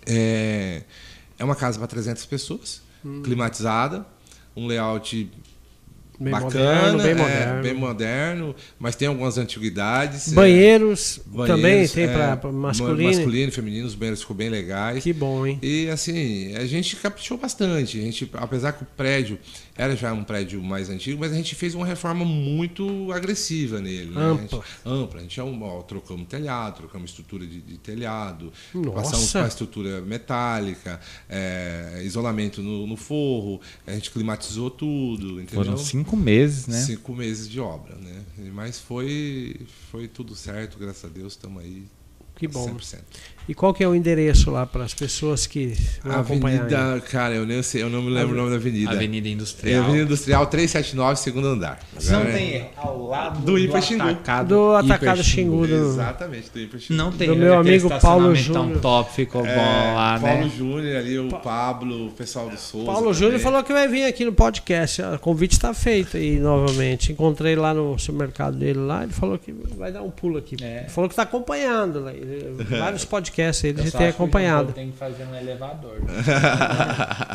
É, 0.05 0.83
é 1.43 1.45
uma 1.45 1.57
casa 1.57 1.77
para 1.79 1.89
300 1.89 2.25
pessoas 2.27 2.81
hum. 3.05 3.21
climatizada, 3.23 4.07
um 4.57 4.67
layout 4.69 5.29
bem 6.21 6.31
bacana, 6.31 6.93
moderno, 6.93 7.03
bem, 7.03 7.11
é, 7.11 7.15
moderno. 7.15 7.63
bem 7.63 7.75
moderno, 7.75 8.57
mas 8.79 8.95
tem 8.95 9.09
algumas 9.09 9.39
antiguidades. 9.39 10.33
Banheiros, 10.33 11.19
é, 11.19 11.37
banheiros 11.37 11.57
também 11.57 11.89
tem 11.89 12.05
é, 12.05 12.37
para 12.37 12.53
masculino. 12.53 13.09
Masculino 13.09 13.49
e 13.49 13.51
feminino, 13.51 13.87
os 13.87 13.97
banheiros 13.97 14.21
ficou 14.21 14.37
bem 14.37 14.49
legais. 14.49 15.03
Que 15.03 15.13
bom, 15.13 15.45
hein? 15.45 15.59
E 15.61 15.89
assim, 15.89 16.55
a 16.55 16.65
gente 16.65 16.95
caprichou 16.95 17.37
bastante. 17.37 17.99
A 17.99 18.03
gente, 18.03 18.31
apesar 18.35 18.73
que 18.73 18.85
o 18.85 18.87
prédio 18.97 19.37
era 19.77 19.97
já 19.97 20.13
um 20.13 20.23
prédio 20.23 20.63
mais 20.63 20.91
antigo, 20.91 21.21
mas 21.21 21.33
a 21.33 21.35
gente 21.35 21.55
fez 21.55 21.75
uma 21.75 21.87
reforma 21.87 22.25
muito 22.25 23.11
agressiva 23.13 23.81
nele. 23.81 24.11
Né? 24.11 24.21
Ampla. 24.21 24.59
A 24.59 24.63
gente, 24.63 24.73
ampla. 24.85 25.19
A 25.19 25.23
gente 25.23 25.41
é 25.41 25.45
um, 25.45 25.63
ó, 25.63 25.83
trocamos 25.83 26.27
telhado, 26.29 26.77
trocamos 26.77 27.11
estrutura 27.11 27.47
de, 27.47 27.61
de 27.61 27.79
telhado, 27.79 28.53
Nossa. 28.75 28.91
passamos 28.93 29.33
para 29.33 29.47
estrutura 29.47 30.01
metálica, 30.03 31.01
é, 31.29 32.03
isolamento 32.05 32.63
no, 32.63 32.87
no, 32.87 32.97
forro, 32.97 33.61
a 33.87 33.93
gente 33.93 34.11
climatizou 34.11 34.71
tudo. 34.71 35.41
Entendeu? 35.41 35.65
Foram 35.65 35.77
cinco 35.79 36.17
meses, 36.17 36.67
né? 36.67 36.81
Cinco 36.81 37.15
meses 37.15 37.49
de 37.49 37.59
obra, 37.59 37.97
né? 37.97 38.23
Mas 38.53 38.79
foi, 38.79 39.61
foi 39.91 40.07
tudo 40.07 40.35
certo, 40.35 40.79
graças 40.79 41.05
a 41.05 41.09
Deus, 41.09 41.33
estamos 41.33 41.63
aí. 41.63 41.87
Que 42.35 42.49
bom. 42.49 42.75
100%. 42.75 42.99
E 43.49 43.55
qual 43.55 43.75
que 43.75 43.83
é 43.83 43.89
o 43.89 43.95
endereço 43.95 44.51
lá 44.51 44.65
para 44.65 44.85
as 44.85 44.95
pessoas 44.95 45.47
que 45.47 45.75
vão 46.03 46.15
avenida, 46.15 46.47
acompanhar? 46.47 47.01
Cara, 47.01 47.35
eu 47.35 47.45
nem 47.45 47.61
sei, 47.63 47.83
eu 47.83 47.91
não 47.91 48.01
me 48.01 48.11
lembro 48.11 48.35
o 48.35 48.37
nome 48.37 48.51
da 48.51 48.57
avenida. 48.57 48.93
Avenida 48.93 49.29
Industrial. 49.29 49.83
É 49.83 49.85
avenida 49.85 50.05
Industrial 50.05 50.47
379, 50.47 51.17
segundo 51.19 51.49
andar. 51.49 51.81
Não 52.05 52.21
é... 52.21 52.33
tem 52.33 52.71
ao 52.77 53.07
lado 53.09 53.41
do, 53.41 53.53
do 53.53 53.59
Hiper 53.59 53.83
Xingu. 53.83 54.03
Atacado, 54.03 54.49
do 54.49 54.73
Atacado 54.77 55.25
Xingu. 55.25 55.67
Do... 55.67 55.75
Exatamente, 55.75 56.51
do 56.51 56.61
Hiper 56.61 56.81
Xingu. 56.81 56.97
Não 56.97 57.11
tem. 57.11 57.29
Do 57.29 57.37
meu 57.37 57.59
amigo 57.59 57.89
Paulo 58.01 58.35
Júnior. 58.35 58.81
top, 58.81 59.13
ficou 59.13 59.45
é, 59.45 59.55
bom 59.55 59.95
lá, 59.95 60.19
Paulo 60.21 60.23
né? 60.23 60.41
Paulo 60.41 60.57
Júnior 60.57 60.97
ali, 60.97 61.19
o 61.19 61.29
Pablo, 61.29 62.07
o 62.07 62.11
pessoal 62.13 62.49
do 62.49 62.57
Souza. 62.57 62.87
Paulo 62.87 63.13
Júnior 63.13 63.41
falou 63.41 63.63
que 63.65 63.73
vai 63.73 63.89
vir 63.89 64.05
aqui 64.05 64.25
no 64.25 64.33
podcast. 64.33 65.03
O 65.03 65.19
convite 65.19 65.53
está 65.53 65.75
feito 65.75 66.17
aí 66.17 66.39
novamente. 66.39 67.11
Encontrei 67.11 67.57
lá 67.57 67.75
no 67.75 67.99
supermercado 67.99 68.57
dele 68.57 68.79
lá, 68.79 69.03
ele 69.03 69.13
falou 69.13 69.37
que 69.37 69.53
vai 69.77 69.91
dar 69.91 70.03
um 70.03 70.11
pulo 70.11 70.39
aqui. 70.39 70.57
É. 70.63 70.83
Ele 70.83 70.91
falou 70.91 71.09
que 71.09 71.15
está 71.15 71.25
acompanhando. 71.25 72.05
Vários 72.79 73.05
podcasts 73.05 73.32
ele 73.41 73.89
já 73.89 73.99
tem 73.99 74.09
acompanhado. 74.09 74.73
Tem 74.73 74.91
que 74.91 74.97
fazer 74.97 75.25
um 75.25 75.35
elevador. 75.35 76.01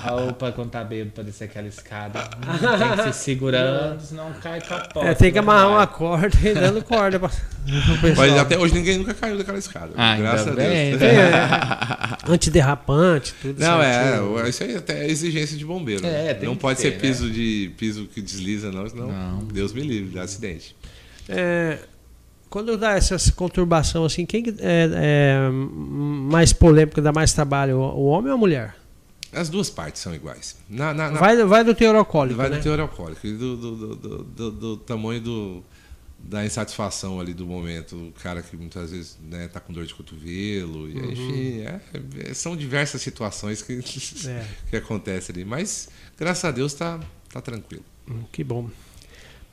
Né? 0.07 0.29
Opa, 0.29 0.51
quando 0.51 0.69
tá 0.69 0.83
bêbado 0.83 1.11
pra 1.11 1.23
descer 1.23 1.45
aquela 1.45 1.67
escada. 1.67 2.19
Tem 2.47 3.05
que 3.05 3.13
se 3.13 3.23
segurando, 3.23 4.01
senão 4.01 4.31
cai 4.41 4.61
pra 4.61 4.79
porta. 4.79 5.09
É, 5.09 5.13
tem 5.13 5.31
que 5.31 5.37
amarrar 5.37 5.69
uma 5.69 5.87
corda 5.87 6.35
e 6.43 6.53
dando 6.53 6.83
corda 6.83 7.19
pra, 7.19 7.29
Mas 8.15 8.37
até 8.37 8.57
hoje 8.57 8.73
ninguém 8.73 8.97
nunca 8.97 9.13
caiu 9.13 9.37
daquela 9.37 9.57
escada. 9.57 9.91
Ah, 9.97 10.15
graças 10.15 10.47
a 10.47 10.51
Deus. 10.51 10.67
Bem, 10.67 10.93
é, 10.93 12.31
antiderrapante, 12.31 13.33
tudo 13.41 13.59
Não, 13.59 13.81
certinho. 13.81 14.39
é, 14.39 14.49
isso 14.49 14.63
aí 14.63 14.75
até 14.75 15.03
é 15.03 15.09
exigência 15.09 15.57
de 15.57 15.65
bombeiro. 15.65 16.05
É, 16.05 16.33
né? 16.33 16.39
Não 16.43 16.55
pode 16.55 16.79
ser, 16.79 16.93
ser 16.93 16.99
piso 16.99 17.25
né? 17.25 17.33
de 17.33 17.71
piso 17.77 18.05
que 18.05 18.21
desliza, 18.21 18.71
não, 18.71 18.87
senão 18.87 19.07
não. 19.07 19.39
Deus 19.45 19.73
me 19.73 19.81
livre, 19.81 20.15
dá 20.15 20.23
acidente. 20.23 20.75
É, 21.27 21.79
quando 22.49 22.77
dá 22.77 22.91
essa 22.91 23.17
conturbação 23.33 24.05
assim, 24.05 24.25
quem 24.25 24.43
é, 24.59 24.89
é 24.93 25.49
mais 25.49 26.53
polêmico, 26.53 27.01
dá 27.01 27.11
mais 27.11 27.33
trabalho, 27.33 27.77
o 27.77 28.05
homem 28.05 28.31
ou 28.31 28.35
a 28.35 28.37
mulher? 28.37 28.75
As 29.31 29.49
duas 29.49 29.69
partes 29.69 30.01
são 30.01 30.15
iguais. 30.15 30.55
Na, 30.69 30.93
na, 30.93 31.11
na... 31.11 31.19
Vai, 31.19 31.43
vai 31.43 31.63
do 31.63 31.75
teor 31.75 31.95
alcoólico. 31.95 32.37
Vai 32.37 32.49
né? 32.49 32.57
do 32.57 32.63
teor 32.63 32.79
alcoólico 32.79 33.27
e 33.27 33.33
do, 33.33 33.57
do, 33.57 33.95
do, 33.95 34.23
do, 34.23 34.51
do 34.51 34.77
tamanho 34.77 35.19
do, 35.19 35.63
da 36.17 36.45
insatisfação 36.45 37.19
ali 37.19 37.33
do 37.33 37.45
momento. 37.45 37.95
O 37.95 38.13
cara 38.23 38.41
que 38.41 38.55
muitas 38.55 38.91
vezes 38.91 39.17
está 39.23 39.37
né, 39.37 39.47
tá 39.47 39.59
com 39.59 39.73
dor 39.73 39.85
de 39.85 39.93
cotovelo, 39.93 40.89
e, 40.89 40.93
uhum. 40.93 41.11
enfim, 41.11 41.61
é, 41.61 41.81
é, 42.29 42.33
são 42.33 42.55
diversas 42.55 43.01
situações 43.01 43.61
que, 43.61 43.73
é. 44.27 44.47
que 44.69 44.77
acontecem 44.77 45.35
ali. 45.35 45.45
Mas, 45.45 45.89
graças 46.17 46.45
a 46.45 46.51
Deus, 46.51 46.71
está 46.71 46.99
tá 47.31 47.41
tranquilo. 47.41 47.83
Hum, 48.09 48.23
que 48.31 48.43
bom. 48.43 48.69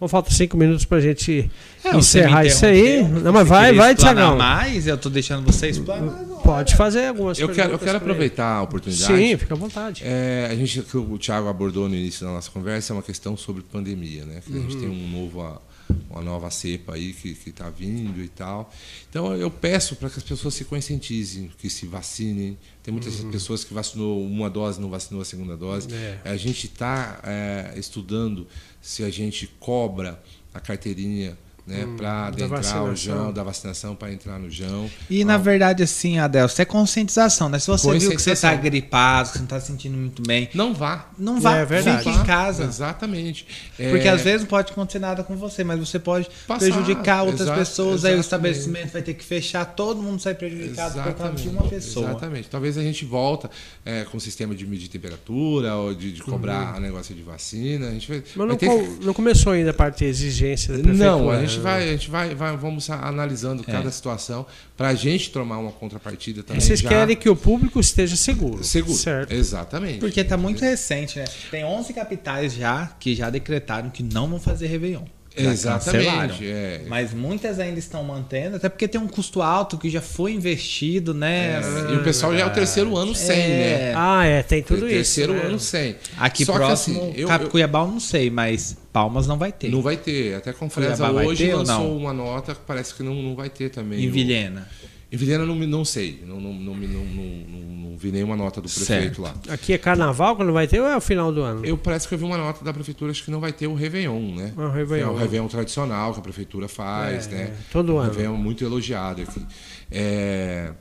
Bom, 0.01 0.09
falta 0.09 0.31
cinco 0.31 0.57
minutos 0.57 0.85
para 0.85 0.99
a 0.99 1.01
gente 1.01 1.49
é, 1.85 1.97
encerrar 1.97 2.45
isso 2.45 2.67
aí. 2.67 3.03
Não, 3.03 3.33
mas 3.33 3.47
vai, 3.47 3.73
vai, 3.73 3.95
Tiagão. 3.95 4.37
mais, 4.37 4.87
eu 4.87 4.97
estou 4.97 5.11
deixando 5.11 5.45
vocês 5.45 5.81
Pode 6.43 6.77
fazer 6.77 7.07
algumas 7.07 7.39
eu 7.39 7.49
quero, 7.49 7.73
eu 7.73 7.79
quero 7.79 7.97
aproveitar 7.97 8.57
a 8.57 8.63
oportunidade. 8.63 9.17
Sim, 9.17 9.37
fica 9.39 9.55
à 9.55 9.57
vontade. 9.57 10.03
É, 10.05 10.49
a 10.51 10.55
gente, 10.55 10.83
que 10.83 10.97
o 10.97 11.17
Thiago 11.17 11.49
abordou 11.49 11.89
no 11.89 11.95
início 11.95 12.27
da 12.27 12.33
nossa 12.33 12.51
conversa, 12.51 12.93
é 12.93 12.97
uma 12.97 13.03
questão 13.03 13.35
sobre 13.37 13.63
pandemia, 13.63 14.27
né? 14.27 14.43
Que 14.45 14.53
uhum. 14.53 14.59
A 14.59 14.61
gente 14.63 14.75
uhum. 14.75 14.81
tem 14.81 14.91
um 14.91 15.09
novo 15.09 15.41
uma 16.11 16.23
nova 16.23 16.51
cepa 16.51 16.95
aí 16.95 17.13
que 17.13 17.29
está 17.49 17.69
vindo 17.71 18.23
e 18.23 18.29
tal. 18.29 18.73
Então 19.09 19.35
eu 19.35 19.51
peço 19.51 19.97
para 19.97 20.09
que 20.09 20.19
as 20.19 20.23
pessoas 20.23 20.55
se 20.55 20.65
conscientizem, 20.65 21.51
que 21.59 21.69
se 21.69 21.87
vacinem. 21.87 22.57
Tem 22.83 22.93
muitas 22.93 23.21
uhum. 23.21 23.31
pessoas 23.31 23.65
que 23.65 23.75
vacinou 23.75 24.25
uma 24.25 24.49
dose, 24.49 24.81
não 24.81 24.91
vacinou 24.91 25.23
a 25.23 25.25
segunda 25.25 25.57
dose. 25.57 25.93
É. 25.93 26.21
A 26.25 26.37
gente 26.37 26.67
está 26.67 27.21
é, 27.25 27.75
estudando 27.77 28.47
se 28.81 29.03
a 29.03 29.11
gente 29.11 29.47
cobra 29.59 30.23
a 30.53 30.61
carteirinha 30.61 31.37
né, 31.67 31.85
hum, 31.85 31.97
para 31.97 32.27
adentrar 32.27 32.85
o 32.85 32.95
Jão, 32.95 33.33
da 33.33 33.43
vacinação 33.43 33.95
para 33.97 34.13
entrar 34.13 34.39
no 34.39 34.51
Jão. 34.51 34.91
E 35.09 35.25
na 35.25 35.39
verdade, 35.39 35.83
assim, 35.83 36.19
Adel, 36.19 36.47
isso 36.47 36.61
é 36.61 36.65
conscientização, 36.65 37.49
né? 37.49 37.59
Se 37.59 37.69
você 37.69 37.99
viu 37.99 38.11
que 38.11 38.21
você 38.21 38.33
está 38.33 38.55
gripado, 38.55 39.31
que 39.31 39.33
você 39.33 39.39
não 39.39 39.45
está 39.45 39.61
sentindo 39.61 39.97
muito 39.97 40.23
bem. 40.23 40.49
Não 40.55 40.75
vá. 40.75 41.09
Não 41.19 41.41
vá, 41.41 41.57
é 41.57 41.65
verdade. 41.65 42.05
fique 42.05 42.17
em 42.17 42.25
casa. 42.25 42.65
Exatamente. 42.65 43.47
Porque 43.77 44.07
é... 44.07 44.11
às 44.11 44.21
vezes 44.21 44.43
não 44.43 44.49
pode 44.49 44.73
acontecer 44.73 44.99
nada 44.99 45.25
com 45.25 45.37
você, 45.37 45.65
mas 45.65 45.79
você 45.79 45.99
pode 45.99 46.29
Passar, 46.47 46.67
prejudicar 46.67 47.23
outras 47.23 47.49
pessoas, 47.51 48.01
exatamente. 48.01 48.07
aí 48.07 48.19
o 48.19 48.21
estabelecimento 48.21 48.93
vai 48.93 49.03
ter 49.03 49.15
que 49.15 49.25
fechar, 49.25 49.65
todo 49.65 50.03
mundo 50.03 50.21
sai 50.21 50.35
prejudicado 50.35 50.95
exatamente, 50.95 51.17
por 51.17 51.23
causa 51.23 51.43
de 51.43 51.49
uma 51.49 51.63
pessoa. 51.63 52.11
Exatamente. 52.11 52.49
Talvez 52.51 52.77
a 52.77 52.83
gente 52.83 53.05
volta 53.07 53.51
é, 53.85 54.05
com 54.05 54.19
o 54.19 54.21
sistema 54.21 54.55
de 54.55 54.67
medir 54.67 54.89
temperatura 54.89 55.75
ou 55.77 55.95
de, 55.95 56.13
de 56.13 56.23
cobrar 56.23 56.73
uhum. 56.73 56.77
a 56.77 56.81
negócio 56.81 57.15
de 57.15 57.23
vacina. 57.23 57.89
A 57.89 57.93
gente 57.93 58.09
vai, 58.09 58.23
mas 58.37 58.37
não, 58.37 58.47
vai 58.49 58.57
com, 58.59 58.97
que... 58.97 59.05
não 59.07 59.15
começou 59.15 59.53
ainda 59.53 59.71
a 59.71 59.75
parte 59.75 59.99
de 59.99 60.05
exigência 60.05 60.77
da 60.77 60.93
Não, 60.93 61.31
a 61.31 61.41
gente 61.41 61.54
vai, 61.61 61.89
a 61.89 61.93
gente 61.93 62.11
vai 62.11 62.35
vai, 62.35 62.57
vamos 62.57 62.89
analisando 62.91 63.63
é. 63.67 63.73
cada 63.73 63.91
situação 63.91 64.47
para 64.77 64.89
a 64.89 64.95
gente 64.95 65.31
tomar 65.31 65.59
uma 65.59 65.73
contrapartida 65.73 66.43
também. 66.43 66.61
Vocês 66.61 66.81
já... 66.81 66.89
querem 66.89 67.17
que 67.17 67.29
o 67.29 67.37
público 67.37 67.81
esteja 67.81 68.17
seguro. 68.17 68.63
Seguro. 68.65 68.97
Certo. 68.97 69.33
Exatamente. 69.33 69.99
Porque 69.99 70.21
está 70.21 70.37
muito 70.37 70.63
recente, 70.63 71.19
né? 71.19 71.25
Tem 71.51 71.65
11 71.65 71.93
capitais 71.93 72.55
já 72.55 72.87
que 72.99 73.15
já 73.15 73.31
decretaram 73.31 73.91
que 73.91 74.03
não 74.03 74.29
vão 74.29 74.41
fazer 74.41 74.67
Réveillon. 74.67 75.05
Já 75.37 75.51
Exatamente. 75.51 76.47
É. 76.47 76.83
Mas 76.87 77.13
muitas 77.13 77.59
ainda 77.59 77.79
estão 77.79 78.05
mantendo, 78.05 78.55
até 78.57 78.69
porque 78.69 78.87
tem 78.87 79.01
um 79.01 79.09
custo 79.09 79.43
alto 79.43 79.77
que 79.77 79.91
já 79.91 80.01
foi 80.01 80.33
investido, 80.33 81.13
né? 81.13 81.61
É, 81.61 81.93
e 81.93 81.97
o 81.97 82.05
pessoal 82.05 82.33
já 82.33 82.41
é 82.43 82.47
o 82.47 82.51
terceiro 82.51 82.97
ano 82.97 83.15
sem, 83.17 83.37
É. 83.37 83.49
né? 83.89 83.93
Ah, 83.97 84.25
é, 84.25 84.43
tem 84.45 84.63
tudo 84.63 84.87
isso. 84.87 84.95
terceiro 84.95 85.33
né? 85.35 85.43
ano 85.47 85.59
sem. 85.59 85.97
Aqui 86.19 86.45
Só 86.45 86.53
que, 86.53 86.59
próximo, 86.59 87.01
assim, 87.03 87.13
eu- 87.17 87.27
Cap 87.29 87.45
eu- 87.45 87.51
Cuiabá 87.51 87.81
eu 87.81 87.89
não 87.89 87.99
sei, 88.01 88.31
mas 88.31 88.77
Palmas 88.93 89.27
não 89.27 89.37
vai 89.37 89.51
ter. 89.51 89.71
Não 89.71 89.83
vai 89.83 89.97
ter. 89.97 90.37
Até 90.37 90.53
com 90.53 90.71
Fresa 90.71 90.97
Cuiabá 90.99 91.13
vai 91.13 91.27
hoje 91.27 91.47
ter 91.47 91.53
ou 91.55 91.59
lançou 91.61 91.79
não? 91.79 91.97
uma 91.97 92.13
nota 92.13 92.55
que 92.55 92.61
parece 92.65 92.95
que 92.95 93.03
não, 93.03 93.15
não 93.15 93.35
vai 93.35 93.51
ter 93.51 93.71
também. 93.71 94.05
Em 94.05 94.09
O- 94.09 94.13
Vilhena. 94.13 94.69
Em 95.15 95.17
Vilhena 95.17 95.47
não, 95.47 95.55
não 95.55 95.85
sei. 95.85 96.23
Não, 96.27 96.41
não, 96.41 96.53
não, 96.53 96.75
me- 96.75 96.89
não, 96.89 97.05
não, 97.05 97.25
não- 97.25 97.91
não 97.91 97.97
vi 97.97 98.11
nenhuma 98.11 98.35
nota 98.37 98.61
do 98.61 98.69
prefeito 98.69 98.85
Certo. 98.85 99.23
lá. 99.23 99.35
Aqui 99.49 99.73
é 99.73 99.79
carnaval 99.79 100.35
quando 100.35 100.53
vai 100.53 100.67
ter 100.67 100.81
ou 100.81 100.87
é 100.89 100.97
o 100.97 101.01
final 101.01 101.33
do 101.33 101.41
ano? 101.43 101.65
Eu 101.65 101.79
parece 101.79 102.09
que 102.09 102.15
eu 102.15 102.19
vi 102.19 102.25
uma 102.25 102.37
nota 102.37 102.65
da 102.65 102.73
prefeitura, 102.73 103.13
acho 103.13 103.23
que 103.25 103.31
não 103.31 103.39
vai 103.41 103.53
ter 103.53 103.69
o 103.69 103.75
Réveillon, 103.75 104.35
né? 104.35 104.53
Ah, 104.57 104.67
o 104.67 104.71
Réveillon. 104.73 105.07
É 105.07 105.11
o 105.11 105.17
Réveillon 105.17 105.47
tradicional 105.47 106.13
que 106.13 106.19
a 106.19 106.23
prefeitura 106.23 106.67
faz, 106.67 107.29
É, 107.29 107.31
né? 107.31 107.57
todo 107.71 107.95
um 107.95 107.99
ano. 107.99 108.11
Réveillon 108.11 108.37
muito 108.37 108.65
elogiado 108.65 109.23
aqui. 109.23 109.41
É, 109.91 110.73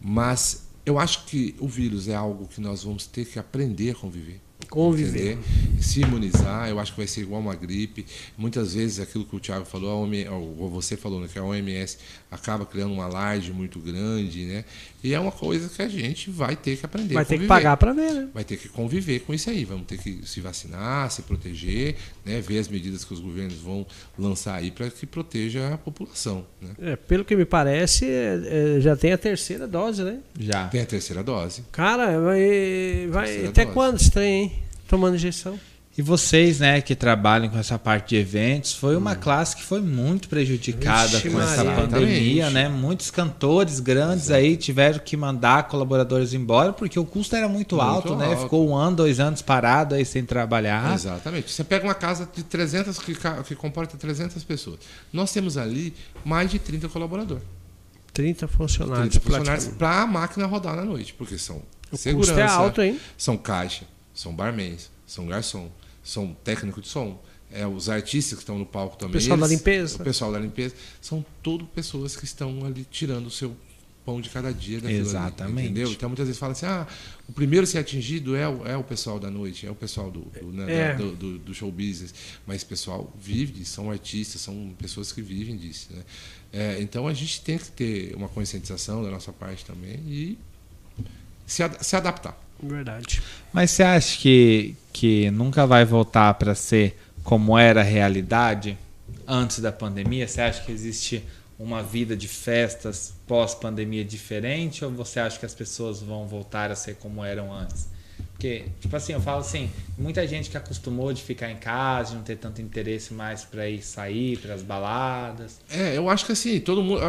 Mas 0.00 0.66
eu 0.84 0.98
acho 0.98 1.24
que 1.26 1.54
o 1.58 1.66
vírus 1.68 2.08
é 2.08 2.14
algo 2.14 2.46
que 2.46 2.60
nós 2.60 2.84
vamos 2.84 3.06
ter 3.06 3.24
que 3.24 3.38
aprender 3.38 3.90
a 3.90 3.94
conviver. 3.94 4.40
Conviver. 4.70 5.32
entender? 5.34 5.82
Se 5.82 6.00
imunizar, 6.00 6.68
eu 6.68 6.78
acho 6.80 6.92
que 6.92 6.98
vai 6.98 7.06
ser 7.06 7.20
igual 7.20 7.40
uma 7.40 7.54
gripe. 7.54 8.04
Muitas 8.36 8.74
vezes 8.74 8.98
aquilo 8.98 9.24
que 9.24 9.36
o 9.36 9.40
Thiago 9.40 9.64
falou, 9.64 9.90
a 9.90 9.94
OMS, 9.96 10.28
ou 10.28 10.68
você 10.70 10.96
falou, 10.96 11.20
né, 11.20 11.28
que 11.32 11.38
a 11.38 11.44
OMS 11.44 11.98
acaba 12.36 12.64
criando 12.64 12.92
um 12.92 13.02
alarde 13.02 13.52
muito 13.52 13.78
grande, 13.80 14.44
né? 14.44 14.64
E 15.02 15.14
é 15.14 15.20
uma 15.20 15.32
coisa 15.32 15.68
que 15.68 15.82
a 15.82 15.88
gente 15.88 16.30
vai 16.30 16.56
ter 16.56 16.76
que 16.76 16.84
aprender 16.84 17.14
Vai 17.14 17.24
ter 17.24 17.38
que 17.38 17.46
pagar 17.46 17.76
pra 17.76 17.92
ver, 17.92 18.12
né? 18.12 18.28
vai 18.32 18.44
ter 18.44 18.56
que 18.56 18.68
conviver 18.68 19.20
com 19.20 19.34
isso 19.34 19.50
aí. 19.50 19.64
Vamos 19.64 19.86
ter 19.86 19.98
que 19.98 20.20
se 20.24 20.40
vacinar, 20.40 21.10
se 21.10 21.22
proteger, 21.22 21.96
né? 22.24 22.40
ver 22.40 22.58
as 22.58 22.68
medidas 22.68 23.04
que 23.04 23.12
os 23.12 23.20
governos 23.20 23.54
vão 23.54 23.86
lançar 24.18 24.54
aí 24.54 24.70
para 24.70 24.90
que 24.90 25.06
proteja 25.06 25.74
a 25.74 25.78
população. 25.78 26.44
Né? 26.60 26.92
É, 26.92 26.96
pelo 26.96 27.24
que 27.24 27.36
me 27.36 27.44
parece, 27.44 28.06
é, 28.06 28.76
é, 28.76 28.80
já 28.80 28.96
tem 28.96 29.12
a 29.12 29.18
terceira 29.18 29.66
dose, 29.66 30.02
né? 30.02 30.18
Já. 30.38 30.68
Tem 30.68 30.80
a 30.80 30.86
terceira 30.86 31.22
dose. 31.22 31.62
Cara, 31.72 32.20
vai, 32.20 33.08
vai 33.10 33.46
até 33.46 33.64
dose. 33.64 33.74
quando 33.74 33.96
esse 33.96 34.10
trem, 34.10 34.42
hein? 34.42 34.52
Tomando 34.88 35.16
injeção. 35.16 35.58
E 35.98 36.02
vocês, 36.02 36.60
né, 36.60 36.82
que 36.82 36.94
trabalham 36.94 37.48
com 37.48 37.58
essa 37.58 37.78
parte 37.78 38.10
de 38.10 38.16
eventos, 38.16 38.74
foi 38.74 38.94
uma 38.96 39.12
Hum. 39.12 39.16
classe 39.18 39.56
que 39.56 39.62
foi 39.62 39.80
muito 39.80 40.28
prejudicada 40.28 41.08
Vixe, 41.08 41.30
com 41.30 41.40
essa 41.40 41.64
Maria. 41.64 41.72
pandemia, 41.80 42.42
Exatamente. 42.42 42.52
né? 42.52 42.68
Muitos 42.68 43.10
cantores 43.10 43.80
grandes 43.80 44.30
aí 44.30 44.58
tiveram 44.58 44.98
que 44.98 45.16
mandar 45.16 45.68
colaboradores 45.68 46.34
embora 46.34 46.72
porque 46.74 46.98
o 46.98 47.04
custo 47.06 47.34
era 47.34 47.48
muito, 47.48 47.76
Muito 47.76 47.80
alto, 47.80 48.14
né? 48.14 48.26
alto. 48.26 48.42
Ficou 48.42 48.68
um 48.68 48.74
ano, 48.76 48.96
dois 48.96 49.18
anos 49.18 49.40
parado 49.40 49.94
aí 49.94 50.04
sem 50.04 50.22
trabalhar. 50.22 50.92
Exatamente. 50.94 51.50
Você 51.50 51.64
pega 51.64 51.84
uma 51.86 51.94
casa 51.94 52.28
de 52.30 52.42
300 52.42 52.98
que, 52.98 53.14
que 53.46 53.54
comporta 53.54 53.96
300 53.96 54.44
pessoas. 54.44 54.80
Nós 55.10 55.32
temos 55.32 55.56
ali 55.56 55.94
mais 56.22 56.50
de 56.50 56.58
30 56.58 56.90
colaboradores. 56.90 57.42
30 58.12 58.46
funcionários. 58.48 59.08
30 59.16 59.20
funcionários 59.26 59.66
para 59.68 60.02
a 60.02 60.06
máquina 60.06 60.44
rodar 60.46 60.76
na 60.76 60.84
noite, 60.84 61.14
porque 61.14 61.38
são 61.38 61.62
O 61.90 61.96
segurança, 61.96 62.32
custo 62.34 62.40
é 62.40 62.46
alto, 62.46 62.82
hein? 62.82 63.00
são 63.16 63.36
caixa, 63.38 63.84
são 64.14 64.34
barmans, 64.34 64.90
são 65.06 65.26
garçom, 65.26 65.70
são 66.08 66.34
técnico 66.44 66.80
de 66.80 66.88
som, 66.88 67.22
é, 67.50 67.66
os 67.66 67.88
artistas 67.88 68.34
que 68.38 68.42
estão 68.42 68.58
no 68.58 68.66
palco 68.66 68.96
também. 68.96 69.14
pessoal 69.14 69.38
da 69.38 69.46
limpeza. 69.46 69.96
O 70.00 70.04
pessoal 70.04 70.32
da 70.32 70.38
limpeza. 70.38 70.74
São 71.00 71.24
tudo 71.42 71.64
pessoas 71.66 72.16
que 72.16 72.24
estão 72.24 72.64
ali 72.64 72.86
tirando 72.90 73.26
o 73.26 73.30
seu 73.30 73.56
pão 74.04 74.20
de 74.20 74.30
cada 74.30 74.52
dia 74.52 74.78
ali, 74.78 74.94
Exatamente. 74.94 75.64
entendeu? 75.64 75.90
Então 75.90 76.08
muitas 76.08 76.26
vezes 76.28 76.38
fala 76.38 76.52
assim, 76.52 76.64
ah, 76.66 76.86
o 77.28 77.32
primeiro 77.32 77.64
a 77.64 77.66
ser 77.66 77.78
atingido 77.78 78.36
é 78.36 78.48
o, 78.48 78.64
é 78.64 78.76
o 78.76 78.84
pessoal 78.84 79.18
da 79.18 79.28
noite, 79.28 79.66
é 79.66 79.70
o 79.70 79.74
pessoal 79.74 80.12
do, 80.12 80.20
do, 80.20 80.52
né, 80.52 80.72
É. 80.72 80.88
da- 80.94 81.04
do, 81.10 81.38
do- 81.38 81.52
show 81.54 81.72
business. 81.72 82.14
Mas 82.46 82.62
o 82.62 82.66
pessoal 82.66 83.12
vive, 83.20 83.64
são 83.64 83.90
artistas, 83.90 84.40
são 84.42 84.72
pessoas 84.78 85.10
que 85.10 85.20
vivem 85.20 85.56
disso. 85.56 85.88
Né? 85.90 86.02
É, 86.52 86.80
então 86.80 87.08
a 87.08 87.12
gente 87.14 87.40
tem 87.40 87.58
que 87.58 87.68
ter 87.72 88.14
uma 88.14 88.28
conscientização 88.28 89.02
da 89.02 89.10
nossa 89.10 89.32
parte 89.32 89.64
também 89.64 89.96
e 90.06 90.38
se, 91.44 91.64
ad- 91.64 91.84
se 91.84 91.96
adaptar. 91.96 92.40
Verdade. 92.62 93.22
Mas 93.52 93.70
você 93.70 93.82
acha 93.82 94.18
que, 94.18 94.74
que 94.92 95.30
nunca 95.30 95.66
vai 95.66 95.84
voltar 95.84 96.34
para 96.34 96.54
ser 96.54 96.98
como 97.22 97.58
era 97.58 97.80
a 97.80 97.84
realidade 97.84 98.78
antes 99.26 99.60
da 99.60 99.72
pandemia? 99.72 100.26
Você 100.26 100.40
acha 100.40 100.62
que 100.62 100.72
existe 100.72 101.24
uma 101.58 101.82
vida 101.82 102.16
de 102.16 102.28
festas 102.28 103.14
pós-pandemia 103.26 104.04
diferente 104.04 104.84
ou 104.84 104.90
você 104.90 105.20
acha 105.20 105.38
que 105.38 105.46
as 105.46 105.54
pessoas 105.54 106.00
vão 106.00 106.26
voltar 106.26 106.70
a 106.70 106.76
ser 106.76 106.96
como 106.96 107.24
eram 107.24 107.52
antes? 107.52 107.88
Porque, 108.36 108.66
tipo 108.80 108.94
assim, 108.94 109.14
eu 109.14 109.20
falo 109.20 109.40
assim, 109.40 109.70
muita 109.96 110.26
gente 110.28 110.50
que 110.50 110.58
acostumou 110.58 111.10
de 111.10 111.22
ficar 111.22 111.50
em 111.50 111.56
casa, 111.56 112.10
de 112.10 112.16
não 112.16 112.22
ter 112.22 112.36
tanto 112.36 112.60
interesse 112.60 113.14
mais 113.14 113.44
para 113.44 113.66
ir 113.66 113.80
sair, 113.82 114.36
para 114.36 114.52
as 114.52 114.60
baladas. 114.62 115.58
É, 115.70 115.96
eu 115.96 116.10
acho 116.10 116.26
que 116.26 116.32
assim, 116.32 116.60
todo 116.60 116.82
mundo, 116.82 117.00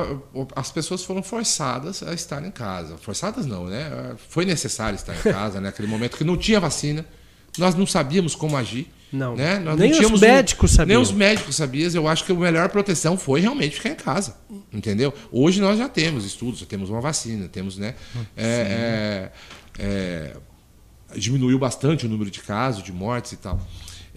as 0.55 0.71
pessoas 0.71 1.03
foram 1.03 1.21
forçadas 1.21 2.01
a 2.01 2.13
estar 2.13 2.41
em 2.45 2.49
casa. 2.51 2.95
Forçadas 2.97 3.45
não, 3.45 3.65
né? 3.65 4.15
Foi 4.29 4.45
necessário 4.45 4.95
estar 4.95 5.13
em 5.13 5.19
casa, 5.33 5.59
né? 5.59 5.67
Naquele 5.67 5.89
momento 5.89 6.15
que 6.17 6.23
não 6.23 6.37
tinha 6.37 6.61
vacina, 6.61 7.05
nós 7.57 7.75
não 7.75 7.85
sabíamos 7.85 8.33
como 8.33 8.55
agir. 8.55 8.89
Não. 9.11 9.35
Né? 9.35 9.59
Nós 9.59 9.77
Nem 9.77 9.89
não 9.89 9.91
os 9.91 9.97
tínhamos 9.97 10.21
um- 10.21 10.25
médicos 10.25 10.71
sabiam. 10.71 10.95
Nem 10.99 11.03
os 11.03 11.11
médicos 11.11 11.55
sabiam. 11.57 11.91
Eu 11.93 12.07
acho 12.07 12.23
que 12.23 12.31
a 12.31 12.35
melhor 12.35 12.69
proteção 12.69 13.17
foi 13.17 13.41
realmente 13.41 13.75
ficar 13.75 13.89
em 13.89 13.95
casa. 13.95 14.37
Entendeu? 14.71 15.13
Hoje 15.29 15.59
nós 15.59 15.77
já 15.77 15.89
temos 15.89 16.23
estudos, 16.25 16.59
já 16.61 16.65
temos 16.65 16.89
uma 16.89 17.01
vacina, 17.01 17.49
temos, 17.49 17.77
né? 17.77 17.95
é, 18.35 19.31
é, 19.79 19.83
é, 19.83 20.33
diminuiu 21.15 21.57
bastante 21.59 22.05
o 22.05 22.09
número 22.09 22.29
de 22.31 22.39
casos, 22.41 22.83
de 22.83 22.91
mortes 22.91 23.31
e 23.33 23.37
tal. 23.37 23.59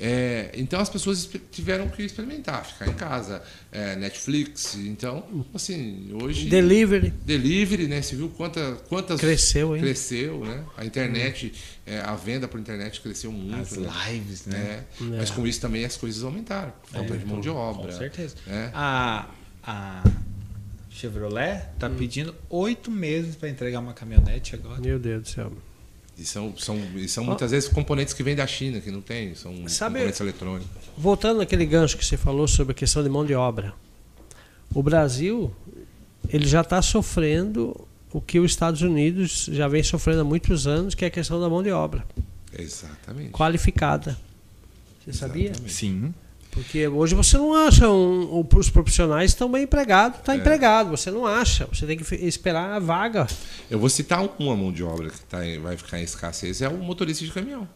É, 0.03 0.51
então 0.55 0.81
as 0.81 0.89
pessoas 0.89 1.29
tiveram 1.53 1.87
que 1.87 2.03
experimentar, 2.03 2.65
ficar 2.65 2.89
em 2.89 2.95
casa, 2.95 3.43
é, 3.71 3.97
Netflix. 3.97 4.75
Então, 4.77 5.45
assim, 5.53 6.09
hoje. 6.23 6.49
Delivery. 6.49 7.11
Delivery, 7.11 7.87
né? 7.87 8.01
Você 8.01 8.17
viu 8.17 8.31
quanta, 8.31 8.79
quantas. 8.89 9.21
Cresceu, 9.21 9.77
hein? 9.77 9.83
Cresceu, 9.83 10.41
né? 10.43 10.65
A 10.79 10.87
internet, 10.87 11.53
é, 11.85 11.99
a 12.01 12.17
venda 12.17 12.49
por 12.49 12.59
internet 12.59 12.99
cresceu 13.03 13.31
muito. 13.31 13.61
As 13.61 13.77
né? 13.77 13.91
lives, 14.09 14.47
né? 14.47 14.85
É, 15.03 15.05
Mas 15.19 15.31
com 15.31 15.47
isso 15.47 15.61
também 15.61 15.85
as 15.85 15.99
coisas 15.99 16.25
aumentaram. 16.25 16.73
Falta 16.85 17.15
de 17.19 17.27
mão 17.27 17.39
de 17.39 17.51
obra. 17.51 17.93
Com 17.93 17.99
certeza. 17.99 18.37
né? 18.47 18.71
A, 18.73 19.29
a 19.63 20.03
Chevrolet 20.89 21.63
tá 21.79 21.89
Hum. 21.89 21.97
pedindo 21.99 22.35
oito 22.49 22.91
meses 22.91 23.37
para 23.37 23.51
entregar 23.51 23.81
uma 23.81 23.93
caminhonete 23.93 24.55
agora. 24.55 24.81
Meu 24.81 24.99
Deus 24.99 25.23
do 25.25 25.29
céu. 25.29 25.53
E 26.21 26.25
são, 26.27 26.55
são, 26.59 26.77
e 26.97 27.09
são 27.09 27.25
muitas 27.25 27.51
vezes 27.51 27.67
componentes 27.67 28.13
que 28.13 28.23
vêm 28.23 28.37
da 28.37 28.47
China, 28.47 28.79
que 28.79 28.91
não 28.91 29.01
tem, 29.01 29.35
são 29.35 29.67
Sabe- 29.67 29.95
componentes 29.95 30.21
eletrônicos. 30.21 30.69
Voltando 30.99 31.39
naquele 31.39 31.65
gancho 31.65 31.97
que 31.97 32.05
você 32.05 32.19
falou 32.19 32.47
sobre 32.47 32.73
a 32.73 32.75
questão 32.75 33.03
de 33.03 33.09
mão 33.09 33.25
de 33.25 33.33
obra. 33.35 33.73
O 34.75 34.83
Brasil, 34.83 35.51
ele 36.29 36.47
já 36.47 36.61
está 36.61 36.83
sofrendo 36.83 37.75
o 38.13 38.21
que 38.21 38.39
os 38.39 38.51
Estados 38.51 38.83
Unidos 38.83 39.49
já 39.51 39.67
vem 39.67 39.83
sofrendo 39.83 40.21
há 40.21 40.25
muitos 40.25 40.67
anos, 40.67 40.95
que 40.95 41.07
é 41.07 41.09
a 41.09 41.11
questão 41.11 41.41
da 41.41 41.49
mão 41.49 41.63
de 41.63 41.71
obra 41.71 42.05
Exatamente. 42.57 43.31
qualificada. 43.31 44.19
Você 45.03 45.15
sabia? 45.15 45.47
Exatamente. 45.47 45.73
Sim. 45.73 46.15
Porque 46.51 46.87
hoje 46.89 47.15
você 47.15 47.39
não 47.39 47.55
acha 47.55 47.89
um, 47.89 48.41
um- 48.41 48.49
os 48.57 48.69
profissionais 48.71 49.31
estão 49.31 49.51
bem 49.51 49.63
empregados, 49.65 50.19
está 50.19 50.35
É. 50.35 50.37
empregado. 50.37 50.91
Você 50.91 51.11
não 51.11 51.27
acha. 51.27 51.67
Você 51.67 51.87
tem 51.87 51.97
que 51.97 52.15
esperar 52.27 52.73
a 52.73 52.79
vaga. 52.79 53.27
Eu 53.71 53.79
vou 53.79 53.89
citar 53.89 54.29
uma 54.39 54.57
mão 54.57 54.73
de 54.73 54.83
obra 54.83 55.11
que 55.11 55.21
tá 55.23 55.39
vai 55.63 55.77
ficar 55.77 56.01
em 56.01 56.03
escassez, 56.03 56.61
é 56.61 56.69
o 56.69 56.77
motorista 56.79 57.25
de 57.25 57.31
caminhão. 57.31 57.69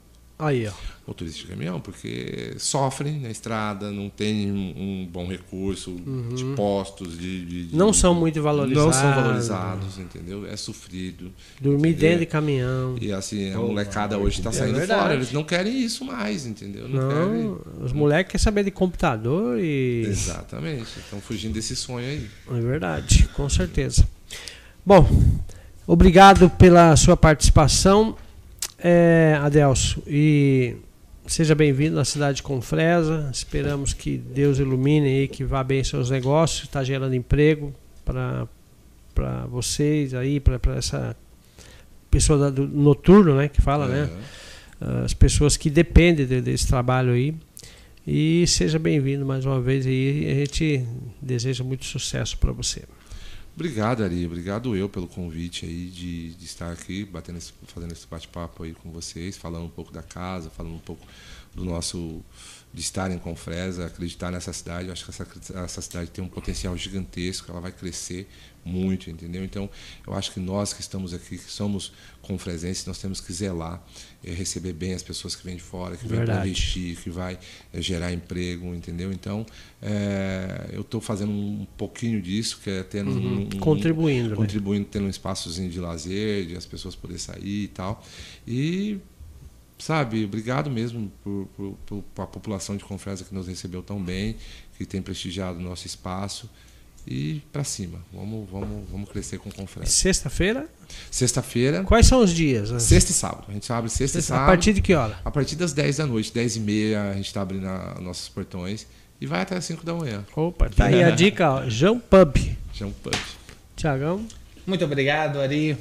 Aí, 0.45 0.67
ó. 0.69 0.73
Motorista 1.07 1.41
de 1.41 1.47
caminhão, 1.49 1.81
porque 1.81 2.55
sofrem 2.57 3.21
na 3.21 3.29
estrada, 3.31 3.91
não 3.91 4.09
tem 4.09 4.51
um, 4.51 4.57
um 5.03 5.07
bom 5.13 5.27
recurso 5.29 5.95
de 6.35 6.43
postos, 6.57 7.19
de, 7.19 7.45
de- 7.45 7.67
de- 7.67 7.77
Não 7.77 7.93
são 7.93 8.15
muito 8.15 8.41
valorizados. 8.43 8.87
Não 8.87 8.93
são 9.03 9.15
valorizados, 9.23 9.99
entendeu? 9.99 10.47
É 10.47 10.57
sofrido. 10.57 11.31
Dormir 11.61 11.91
entendeu? 11.91 12.01
dentro 12.09 12.21
de 12.21 12.27
caminhão. 12.27 12.97
E 12.99 13.13
assim, 13.13 13.53
a 13.53 13.61
Oh, 13.61 13.67
molecada 13.67 14.15
mano, 14.17 14.27
hoje 14.27 14.39
está 14.39 14.49
é 14.49 14.53
saindo 14.55 14.77
verdade. 14.79 15.01
fora. 15.03 15.15
Eles 15.15 15.31
não 15.31 15.45
querem 15.45 15.79
isso 15.79 16.07
mais, 16.07 16.47
entendeu? 16.47 16.89
Não, 16.89 17.03
Não, 17.03 17.11
querem. 17.11 17.57
os 17.85 17.93
moleques 17.93 18.33
querem 18.33 18.43
saber 18.43 18.65
de 18.65 18.71
computador 18.71 19.59
e. 19.61 20.05
Exatamente. 20.07 20.89
Estão 21.01 21.21
fugindo 21.21 21.53
desse 21.53 21.77
sonho 21.77 22.07
aí. 22.07 22.27
É 22.51 22.61
verdade, 22.63 23.29
com 23.35 23.47
certeza. 23.47 24.09
Bom, 24.87 25.07
obrigado 25.87 26.49
pela 26.49 26.97
sua 26.97 27.17
participação, 27.17 28.17
é, 28.85 29.39
Adelso. 29.41 30.03
E 30.07 30.77
seja 31.27 31.55
bem-vindo 31.55 31.97
na 31.97 32.05
cidade 32.05 32.37
de 32.37 32.43
Confresa. 32.43 33.31
Esperamos 33.33 33.95
que 33.95 34.19
Deus 34.19 34.59
ilumine 34.59 35.07
aí, 35.09 35.29
que 35.29 35.43
vá 35.43 35.65
bem 35.65 35.83
seus 35.83 36.11
negócios, 36.11 36.65
está 36.65 36.85
gerando 36.85 37.15
emprego 37.15 37.75
para 38.05 38.47
vocês 39.49 40.13
aí, 40.13 40.39
para 40.39 40.61
essa 40.77 41.17
pessoa 42.11 42.51
do 42.51 42.69
noturno, 42.69 43.35
né, 43.37 43.49
que 43.49 43.63
fala, 43.63 43.89
né? 43.89 44.11
É. 44.81 45.05
As 45.05 45.15
pessoas 45.15 45.57
que 45.57 45.71
dependem 45.71 46.27
de- 46.27 46.41
desse 46.43 46.67
trabalho 46.67 47.13
aí. 47.13 47.35
E 48.07 48.47
seja 48.47 48.79
bem-vindo 48.79 49.25
mais 49.25 49.47
uma 49.47 49.59
vez 49.61 49.87
aí. 49.87 50.31
A 50.31 50.35
gente 50.35 50.85
deseja 51.23 51.65
muito 51.65 51.87
sucesso 51.87 52.37
para 52.37 52.53
você. 52.53 52.83
Obrigado, 53.55 54.03
Ari. 54.03 54.27
Obrigado 54.27 54.77
eu 54.77 54.89
pelo 54.89 55.07
convite 55.07 55.65
aí 55.65 55.87
de, 55.87 56.35
de 56.35 56.45
estar 56.45 56.73
aqui, 56.73 57.05
batendo 57.05 57.39
esse, 57.39 57.53
fazendo 57.69 57.93
esse 57.93 58.07
bate-papo 58.07 58.65
aí 58.65 58.75
com 58.75 58.91
vocês, 58.91 59.37
falando 59.37 59.67
um 59.67 59.71
pouco 59.71 59.93
da 59.93 60.03
casa, 60.03 60.51
falando 60.51 60.75
um 60.75 60.81
pouco 60.81 61.07
do 61.55 61.65
nosso 61.65 62.21
de 62.75 62.81
estar 62.81 63.09
em 63.13 63.19
Confresa, 63.19 63.87
acreditar 63.87 64.33
nessa 64.33 64.53
cidade. 64.53 64.89
Eu 64.89 64.93
acho 64.93 65.05
que 65.05 65.11
essa, 65.11 65.27
essa 65.65 65.81
cidade 65.81 66.11
tem 66.11 66.25
um 66.25 66.29
potencial 66.29 66.77
gigantesco, 66.77 67.49
ela 67.49 67.61
vai 67.61 67.71
crescer 67.71 68.29
muito, 68.65 69.11
entendeu? 69.11 69.45
Então, 69.45 69.71
eu 70.05 70.15
acho 70.15 70.33
que 70.33 70.41
nós 70.41 70.73
que 70.73 70.81
estamos 70.81 71.15
aqui, 71.15 71.39
que 71.39 71.51
somos 71.51 71.93
confresenses, 72.23 72.85
nós 72.87 72.99
temos 72.99 73.21
que 73.21 73.33
zelar, 73.33 73.81
é, 74.25 74.33
receber 74.33 74.73
bem 74.73 74.95
as 74.95 75.03
pessoas 75.03 75.37
que 75.37 75.45
vêm 75.45 75.55
de 75.55 75.63
fora, 75.63 75.97
que 75.97 76.09
vêm 76.09 76.25
para 76.25 76.45
investir, 76.47 76.97
que 76.97 77.11
vai 77.11 77.39
é, 77.73 77.81
gerar 77.81 78.13
emprego, 78.13 78.75
entendeu? 78.75 79.13
Então, 79.13 79.47
é, 79.81 80.71
eu 80.73 80.81
estou 80.81 81.01
fazendo 81.01 81.31
um 81.31 81.67
pouquinho 81.77 82.21
disso, 82.21 82.59
que 82.65 82.71
é 82.71 82.83
tendo 82.83 83.11
uhum. 83.11 83.49
um, 83.55 83.59
contribuindo, 83.61 84.31
né? 84.31 84.37
contribuindo, 84.37 84.87
tendo 84.91 85.05
um 85.05 85.11
espaçozinho 85.11 85.71
de 85.71 85.79
lazer, 85.79 86.47
de 86.47 86.57
as 86.57 86.67
pessoas 86.67 86.97
poderem 86.97 87.21
sair 87.21 87.65
e 87.65 87.69
tal. 87.69 88.05
E 88.49 88.99
sabe, 89.79 90.25
obrigado 90.25 90.71
mesmo 90.71 91.11
por, 91.23 91.49
por, 91.57 92.03
por, 92.15 92.23
a 92.23 92.27
população 92.27 92.77
de 92.77 92.85
Confresa 92.85 93.25
que 93.25 93.35
nos 93.35 93.47
recebeu 93.49 93.83
tão 93.83 94.03
bem, 94.03 94.37
que 94.77 94.85
tem 94.85 95.03
prestigiado 95.03 95.59
o 95.59 95.63
nosso 95.63 95.87
espaço 95.87 96.49
e 97.07 97.43
para 97.53 97.65
cima. 97.65 97.99
Vamos, 98.13 98.49
vamos, 98.51 98.89
vamos 98.91 99.09
crescer 99.11 99.39
com 99.39 99.51
conferência. 99.51 99.95
Sexta-feira? 99.95 100.69
Sexta-feira. 101.11 101.85
Quais 101.85 102.07
são 102.07 102.21
os 102.21 102.33
dias? 102.33 102.71
Sexta 102.83 103.11
e 103.11 103.15
sábado. 103.15 103.45
A 103.49 103.53
gente 103.53 103.71
abre 103.73 103.91
sexta, 103.91 104.05
sexta 104.05 104.19
e 104.19 104.23
sábado. 104.23 104.45
A 104.45 104.47
partir 104.47 104.73
de 104.73 104.81
que 104.81 104.95
hora? 104.95 105.19
A 105.25 105.31
partir 105.31 105.57
das 105.57 105.73
10 105.73 105.99
da 105.99 106.07
noite, 106.07 106.33
10 106.33 106.57
e 106.57 106.61
meia, 106.61 107.11
a 107.11 107.15
gente 107.15 107.27
está 107.27 107.43
abrindo 107.43 107.67
a, 107.67 107.99
nossos 108.01 108.29
portões 108.29 108.87
e 109.21 109.27
vai 109.27 109.43
até 109.43 109.57
as 109.57 109.65
5 109.65 109.85
da 109.85 109.95
manhã. 109.95 110.25
Opa, 110.35 110.69
tá 110.71 110.87
aí 110.87 111.03
a 111.03 111.11
dica, 111.13 111.51
ó. 111.51 111.69
João 111.69 111.99
Pub. 111.99 112.37
João 112.73 112.93
Pub. 112.93 113.15
Tiagão. 113.77 114.27
Muito 114.67 114.85
obrigado, 114.85 115.41
Ari. 115.41 115.77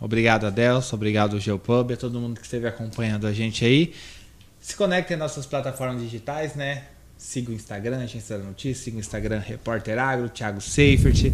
Obrigado, 0.00 0.46
Adelson. 0.46 0.96
Obrigado, 0.96 1.38
Geopub, 1.38 1.92
a 1.92 1.96
todo 1.96 2.20
mundo 2.20 2.40
que 2.40 2.46
esteve 2.46 2.66
acompanhando 2.66 3.26
a 3.26 3.32
gente 3.32 3.64
aí. 3.64 3.94
Se 4.60 4.74
conectem 4.74 5.16
em 5.16 5.20
nossas 5.20 5.46
plataformas 5.46 6.02
digitais, 6.02 6.54
né? 6.54 6.84
Siga 7.16 7.52
o 7.52 7.54
Instagram, 7.54 8.02
Agência 8.02 8.36
da 8.36 8.44
Notícia, 8.44 8.84
siga 8.84 8.96
o 8.96 9.00
Instagram 9.00 9.38
Repórter 9.38 9.98
Agro, 9.98 10.28
Thiago 10.28 10.60
Seifert, 10.60 11.32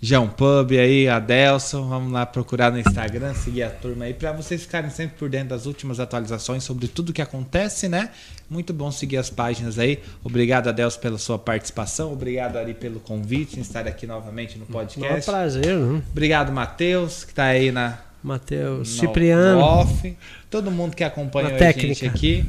João 0.00 0.28
Pub 0.28 0.72
aí, 0.72 1.08
Adelson. 1.08 1.88
Vamos 1.88 2.12
lá 2.12 2.26
procurar 2.26 2.70
no 2.70 2.78
Instagram, 2.78 3.32
seguir 3.34 3.62
a 3.62 3.70
turma 3.70 4.04
aí, 4.04 4.12
para 4.12 4.32
vocês 4.32 4.62
ficarem 4.62 4.90
sempre 4.90 5.16
por 5.16 5.30
dentro 5.30 5.48
das 5.48 5.66
últimas 5.66 5.98
atualizações 5.98 6.62
sobre 6.62 6.88
tudo 6.88 7.12
que 7.12 7.22
acontece, 7.22 7.88
né? 7.88 8.10
Muito 8.48 8.72
bom 8.72 8.90
seguir 8.90 9.16
as 9.16 9.30
páginas 9.30 9.78
aí. 9.78 10.00
Obrigado, 10.22 10.68
Adelson, 10.68 11.00
pela 11.00 11.18
sua 11.18 11.38
participação. 11.38 12.12
Obrigado, 12.12 12.56
Ari, 12.56 12.74
pelo 12.74 13.00
convite 13.00 13.58
em 13.58 13.62
estar 13.62 13.86
aqui 13.86 14.06
novamente 14.06 14.58
no 14.58 14.66
podcast. 14.66 15.12
É 15.12 15.18
um 15.18 15.20
prazer, 15.20 15.76
né? 15.76 16.02
Obrigado, 16.10 16.52
Matheus, 16.52 17.24
que 17.24 17.32
está 17.32 17.44
aí 17.44 17.72
na. 17.72 17.98
Matheus, 18.22 18.96
Cipriano. 18.96 19.60
off. 19.60 20.16
Todo 20.50 20.70
mundo 20.70 20.96
que 20.96 21.04
acompanha 21.04 21.54
a 21.54 21.72
gente 21.72 22.06
aqui. 22.06 22.44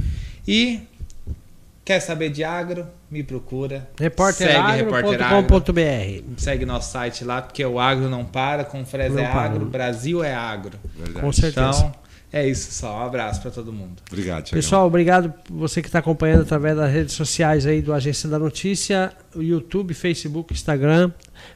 E 0.47 0.81
Quer 1.85 1.99
saber 1.99 2.31
de 2.31 2.43
agro? 2.43 2.87
Me 3.11 3.21
procura. 3.21 3.87
Repórteragro.com.br 3.99 6.33
Segue 6.35 6.65
nosso 6.65 6.91
site 6.91 7.23
lá, 7.23 7.43
porque 7.43 7.63
o 7.63 7.79
agro 7.79 8.09
não 8.09 8.25
para, 8.25 8.65
com 8.65 8.83
Fresa 8.83 9.21
é 9.21 9.27
para. 9.27 9.41
agro, 9.41 9.67
Brasil 9.67 10.23
é 10.23 10.33
agro. 10.33 10.79
Verdade. 10.95 11.23
Com 11.23 11.31
certeza. 11.31 11.77
Então, 11.77 11.93
é 12.31 12.47
isso 12.47 12.71
só. 12.71 12.99
Um 12.99 13.05
abraço 13.05 13.41
para 13.41 13.51
todo 13.51 13.71
mundo. 13.71 14.01
Obrigado, 14.11 14.43
Thiago. 14.43 14.55
Pessoal, 14.55 14.87
obrigado 14.87 15.33
você 15.49 15.81
que 15.81 15.87
está 15.87 15.99
acompanhando 15.99 16.41
através 16.41 16.75
das 16.75 16.91
redes 16.91 17.13
sociais 17.13 17.65
aí 17.65 17.81
do 17.81 17.93
Agência 17.93 18.27
da 18.27 18.37
Notícia, 18.37 19.13
YouTube, 19.35 19.93
Facebook, 19.93 20.53
Instagram, 20.53 21.11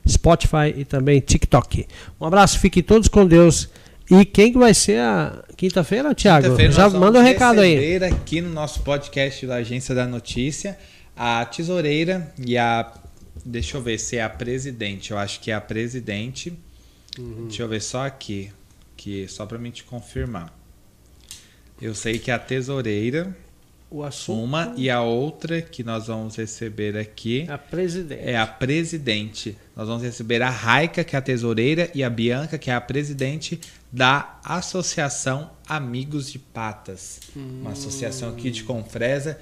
Spotify 0.08 0.74
e 0.76 0.86
também 0.86 1.20
TikTok. 1.20 1.86
Um 2.20 2.26
abraço, 2.26 2.60
fiquem 2.60 2.82
todos 2.82 3.08
com 3.08 3.26
Deus. 3.26 3.70
E 4.10 4.26
quem 4.26 4.52
que 4.52 4.58
vai 4.58 4.74
ser 4.74 5.00
a 5.00 5.44
quinta-feira, 5.56 6.16
Thiago? 6.16 6.56
Quinta 6.56 6.72
Já 6.72 6.90
manda 6.90 7.20
um 7.20 7.24
recado 7.24 7.62
aí. 7.62 7.98
aqui 7.98 8.42
no 8.42 8.50
nosso 8.50 8.82
podcast 8.82 9.46
da 9.46 9.56
Agência 9.56 9.94
da 9.94 10.08
Notícia, 10.08 10.80
a 11.16 11.46
tesoureira 11.46 12.34
e 12.44 12.58
a 12.58 12.92
deixa 13.46 13.78
eu 13.78 13.82
ver 13.82 14.00
se 14.00 14.18
é 14.18 14.24
a 14.24 14.30
presidente. 14.30 15.12
Eu 15.12 15.18
acho 15.18 15.40
que 15.40 15.52
é 15.52 15.54
a 15.54 15.62
presidente. 15.62 16.54
Uhum. 17.18 17.48
Deixa 17.48 17.64
eu 17.64 17.68
ver 17.68 17.82
só 17.82 18.06
aqui, 18.06 18.52
que 18.96 19.28
só 19.28 19.46
para 19.46 19.58
mim 19.58 19.72
te 19.72 19.84
confirmar. 19.84 20.59
Eu 21.82 21.96
sei 21.96 22.20
que 22.20 22.30
é 22.32 22.34
a 22.34 22.40
tesoureira 22.40 23.36
o 23.92 24.04
assunto. 24.04 24.44
Uma 24.44 24.74
e 24.78 24.90
a 24.90 25.02
outra 25.02 25.62
que 25.62 25.84
nós 25.84 26.08
vamos 26.08 26.36
receber 26.36 26.98
aqui. 26.98 27.46
A 27.50 27.58
presidente. 27.58 28.22
É 28.22 28.38
a 28.38 28.46
presidente. 28.46 29.58
Nós 29.76 29.88
vamos 29.88 30.04
receber 30.04 30.42
a 30.42 30.50
Raica, 30.50 31.04
que 31.04 31.16
é 31.16 31.20
a 31.20 31.22
tesoureira, 31.22 31.90
e 31.96 32.04
a 32.04 32.10
Bianca, 32.10 32.58
que 32.58 32.70
é 32.70 32.76
a 32.76 32.82
presidente 32.82 33.60
da 33.92 34.40
Associação 34.44 35.50
Amigos 35.68 36.32
de 36.32 36.38
Patas. 36.38 37.20
Hum. 37.36 37.62
Uma 37.62 37.72
associação 37.72 38.30
aqui 38.30 38.52
de 38.52 38.64
Confresa 38.64 39.40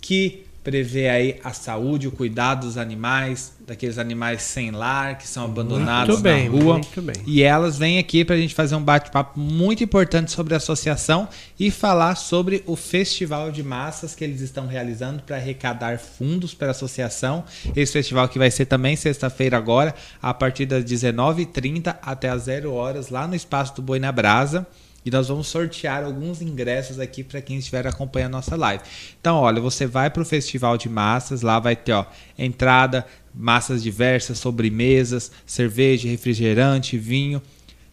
que 0.00 0.46
prevê 0.62 1.08
aí 1.08 1.40
a 1.42 1.52
saúde, 1.52 2.06
o 2.06 2.12
cuidado 2.12 2.66
dos 2.66 2.76
animais, 2.76 3.52
daqueles 3.66 3.98
animais 3.98 4.42
sem 4.42 4.70
lar 4.70 5.16
que 5.16 5.26
são 5.26 5.44
abandonados 5.44 6.16
muito 6.16 6.22
bem, 6.22 6.50
na 6.50 6.58
rua. 6.58 6.74
Muito 6.74 7.02
bem. 7.02 7.16
E 7.26 7.42
elas 7.42 7.78
vêm 7.78 7.98
aqui 7.98 8.24
para 8.24 8.34
a 8.34 8.38
gente 8.38 8.54
fazer 8.54 8.74
um 8.74 8.82
bate-papo 8.82 9.38
muito 9.38 9.82
importante 9.82 10.30
sobre 10.30 10.52
a 10.54 10.58
associação 10.58 11.28
e 11.58 11.70
falar 11.70 12.14
sobre 12.14 12.62
o 12.66 12.76
festival 12.76 13.50
de 13.50 13.62
massas 13.62 14.14
que 14.14 14.22
eles 14.22 14.40
estão 14.40 14.66
realizando 14.66 15.22
para 15.22 15.36
arrecadar 15.36 15.98
fundos 15.98 16.52
para 16.52 16.68
a 16.68 16.70
associação. 16.72 17.44
Esse 17.74 17.92
festival 17.92 18.28
que 18.28 18.38
vai 18.38 18.50
ser 18.50 18.66
também 18.66 18.96
sexta-feira 18.96 19.56
agora, 19.56 19.94
a 20.20 20.34
partir 20.34 20.66
das 20.66 20.84
19h30 20.84 21.96
até 22.02 22.28
as 22.28 22.42
0 22.42 22.72
horas 22.72 23.08
lá 23.08 23.26
no 23.26 23.34
espaço 23.34 23.76
do 23.76 23.82
Boi 23.82 23.98
na 23.98 24.12
Brasa. 24.12 24.66
E 25.04 25.10
nós 25.10 25.28
vamos 25.28 25.46
sortear 25.46 26.04
alguns 26.04 26.42
ingressos 26.42 26.98
aqui 26.98 27.24
para 27.24 27.40
quem 27.40 27.56
estiver 27.56 27.86
acompanhando 27.86 28.34
a 28.34 28.38
nossa 28.38 28.56
live. 28.56 28.84
Então, 29.20 29.36
olha, 29.36 29.60
você 29.60 29.86
vai 29.86 30.10
para 30.10 30.22
o 30.22 30.26
Festival 30.26 30.76
de 30.76 30.88
Massas, 30.88 31.42
lá 31.42 31.58
vai 31.58 31.74
ter 31.74 31.92
ó, 31.92 32.04
entrada, 32.38 33.06
massas 33.34 33.82
diversas, 33.82 34.38
sobremesas, 34.38 35.32
cerveja, 35.46 36.08
refrigerante, 36.08 36.98
vinho, 36.98 37.40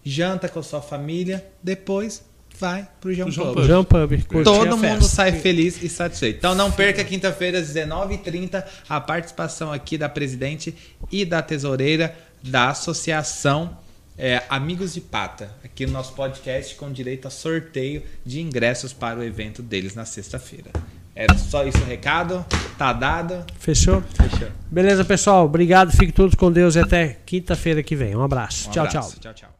janta 0.03 0.49
com 0.49 0.60
a 0.60 0.64
sua 0.64 0.82
família, 0.82 1.45
depois 1.64 2.24
vai 2.60 2.88
pro 2.99 3.14
João 3.14 3.32
Pub. 3.32 3.64
João 3.64 3.84
Pub. 3.84 4.43
Todo 4.43 4.78
mundo 4.78 5.03
sai 5.03 5.32
feliz 5.32 5.82
e 5.82 5.89
satisfeito. 5.89 6.38
Então 6.38 6.55
não 6.55 6.72
perca 6.72 7.03
quinta-feira 7.03 7.60
às 7.60 7.68
19h30 7.74 8.64
a 8.89 8.99
participação 8.99 9.72
aqui 9.72 9.97
da 9.97 10.10
presidente 10.10 10.76
e 11.12 11.24
da 11.24 11.41
tesoureira 11.41 12.16
da 12.43 12.70
Associação 12.70 13.78
é, 14.18 14.43
Amigos 14.49 14.93
de 14.93 15.01
Pata, 15.01 15.51
aqui 15.63 15.86
no 15.86 15.93
nosso 15.93 16.13
podcast 16.13 16.76
com 16.76 16.91
direito 16.91 17.28
a 17.28 17.32
sorteio 17.32 18.03
de 18.26 18.41
ingressos 18.41 18.91
para 18.91 19.20
o 19.20 19.24
evento 19.24 19.61
deles 19.61 19.93
na 19.95 20.05
sexta-feira. 20.05 20.72
Era 21.15 21.36
só 21.38 21.65
isso 21.65 21.80
o 21.80 21.86
recado. 21.86 22.45
Tá 22.78 22.93
dado. 22.93 23.43
Fechou? 23.57 24.01
Fechou. 24.01 24.49
Beleza, 24.70 25.03
pessoal. 25.03 25.45
Obrigado. 25.45 25.91
Fiquem 25.91 26.11
todos 26.11 26.36
com 26.36 26.51
Deus 26.51 26.76
e 26.76 26.80
até 26.80 27.18
quinta-feira 27.26 27.82
que 27.82 27.95
vem. 27.95 28.15
Um 28.15 28.22
abraço. 28.22 28.70
Um 28.70 28.72
tchau, 28.72 28.86
abraço. 28.86 29.11
tchau. 29.13 29.20
Tchau, 29.22 29.34
tchau. 29.34 29.57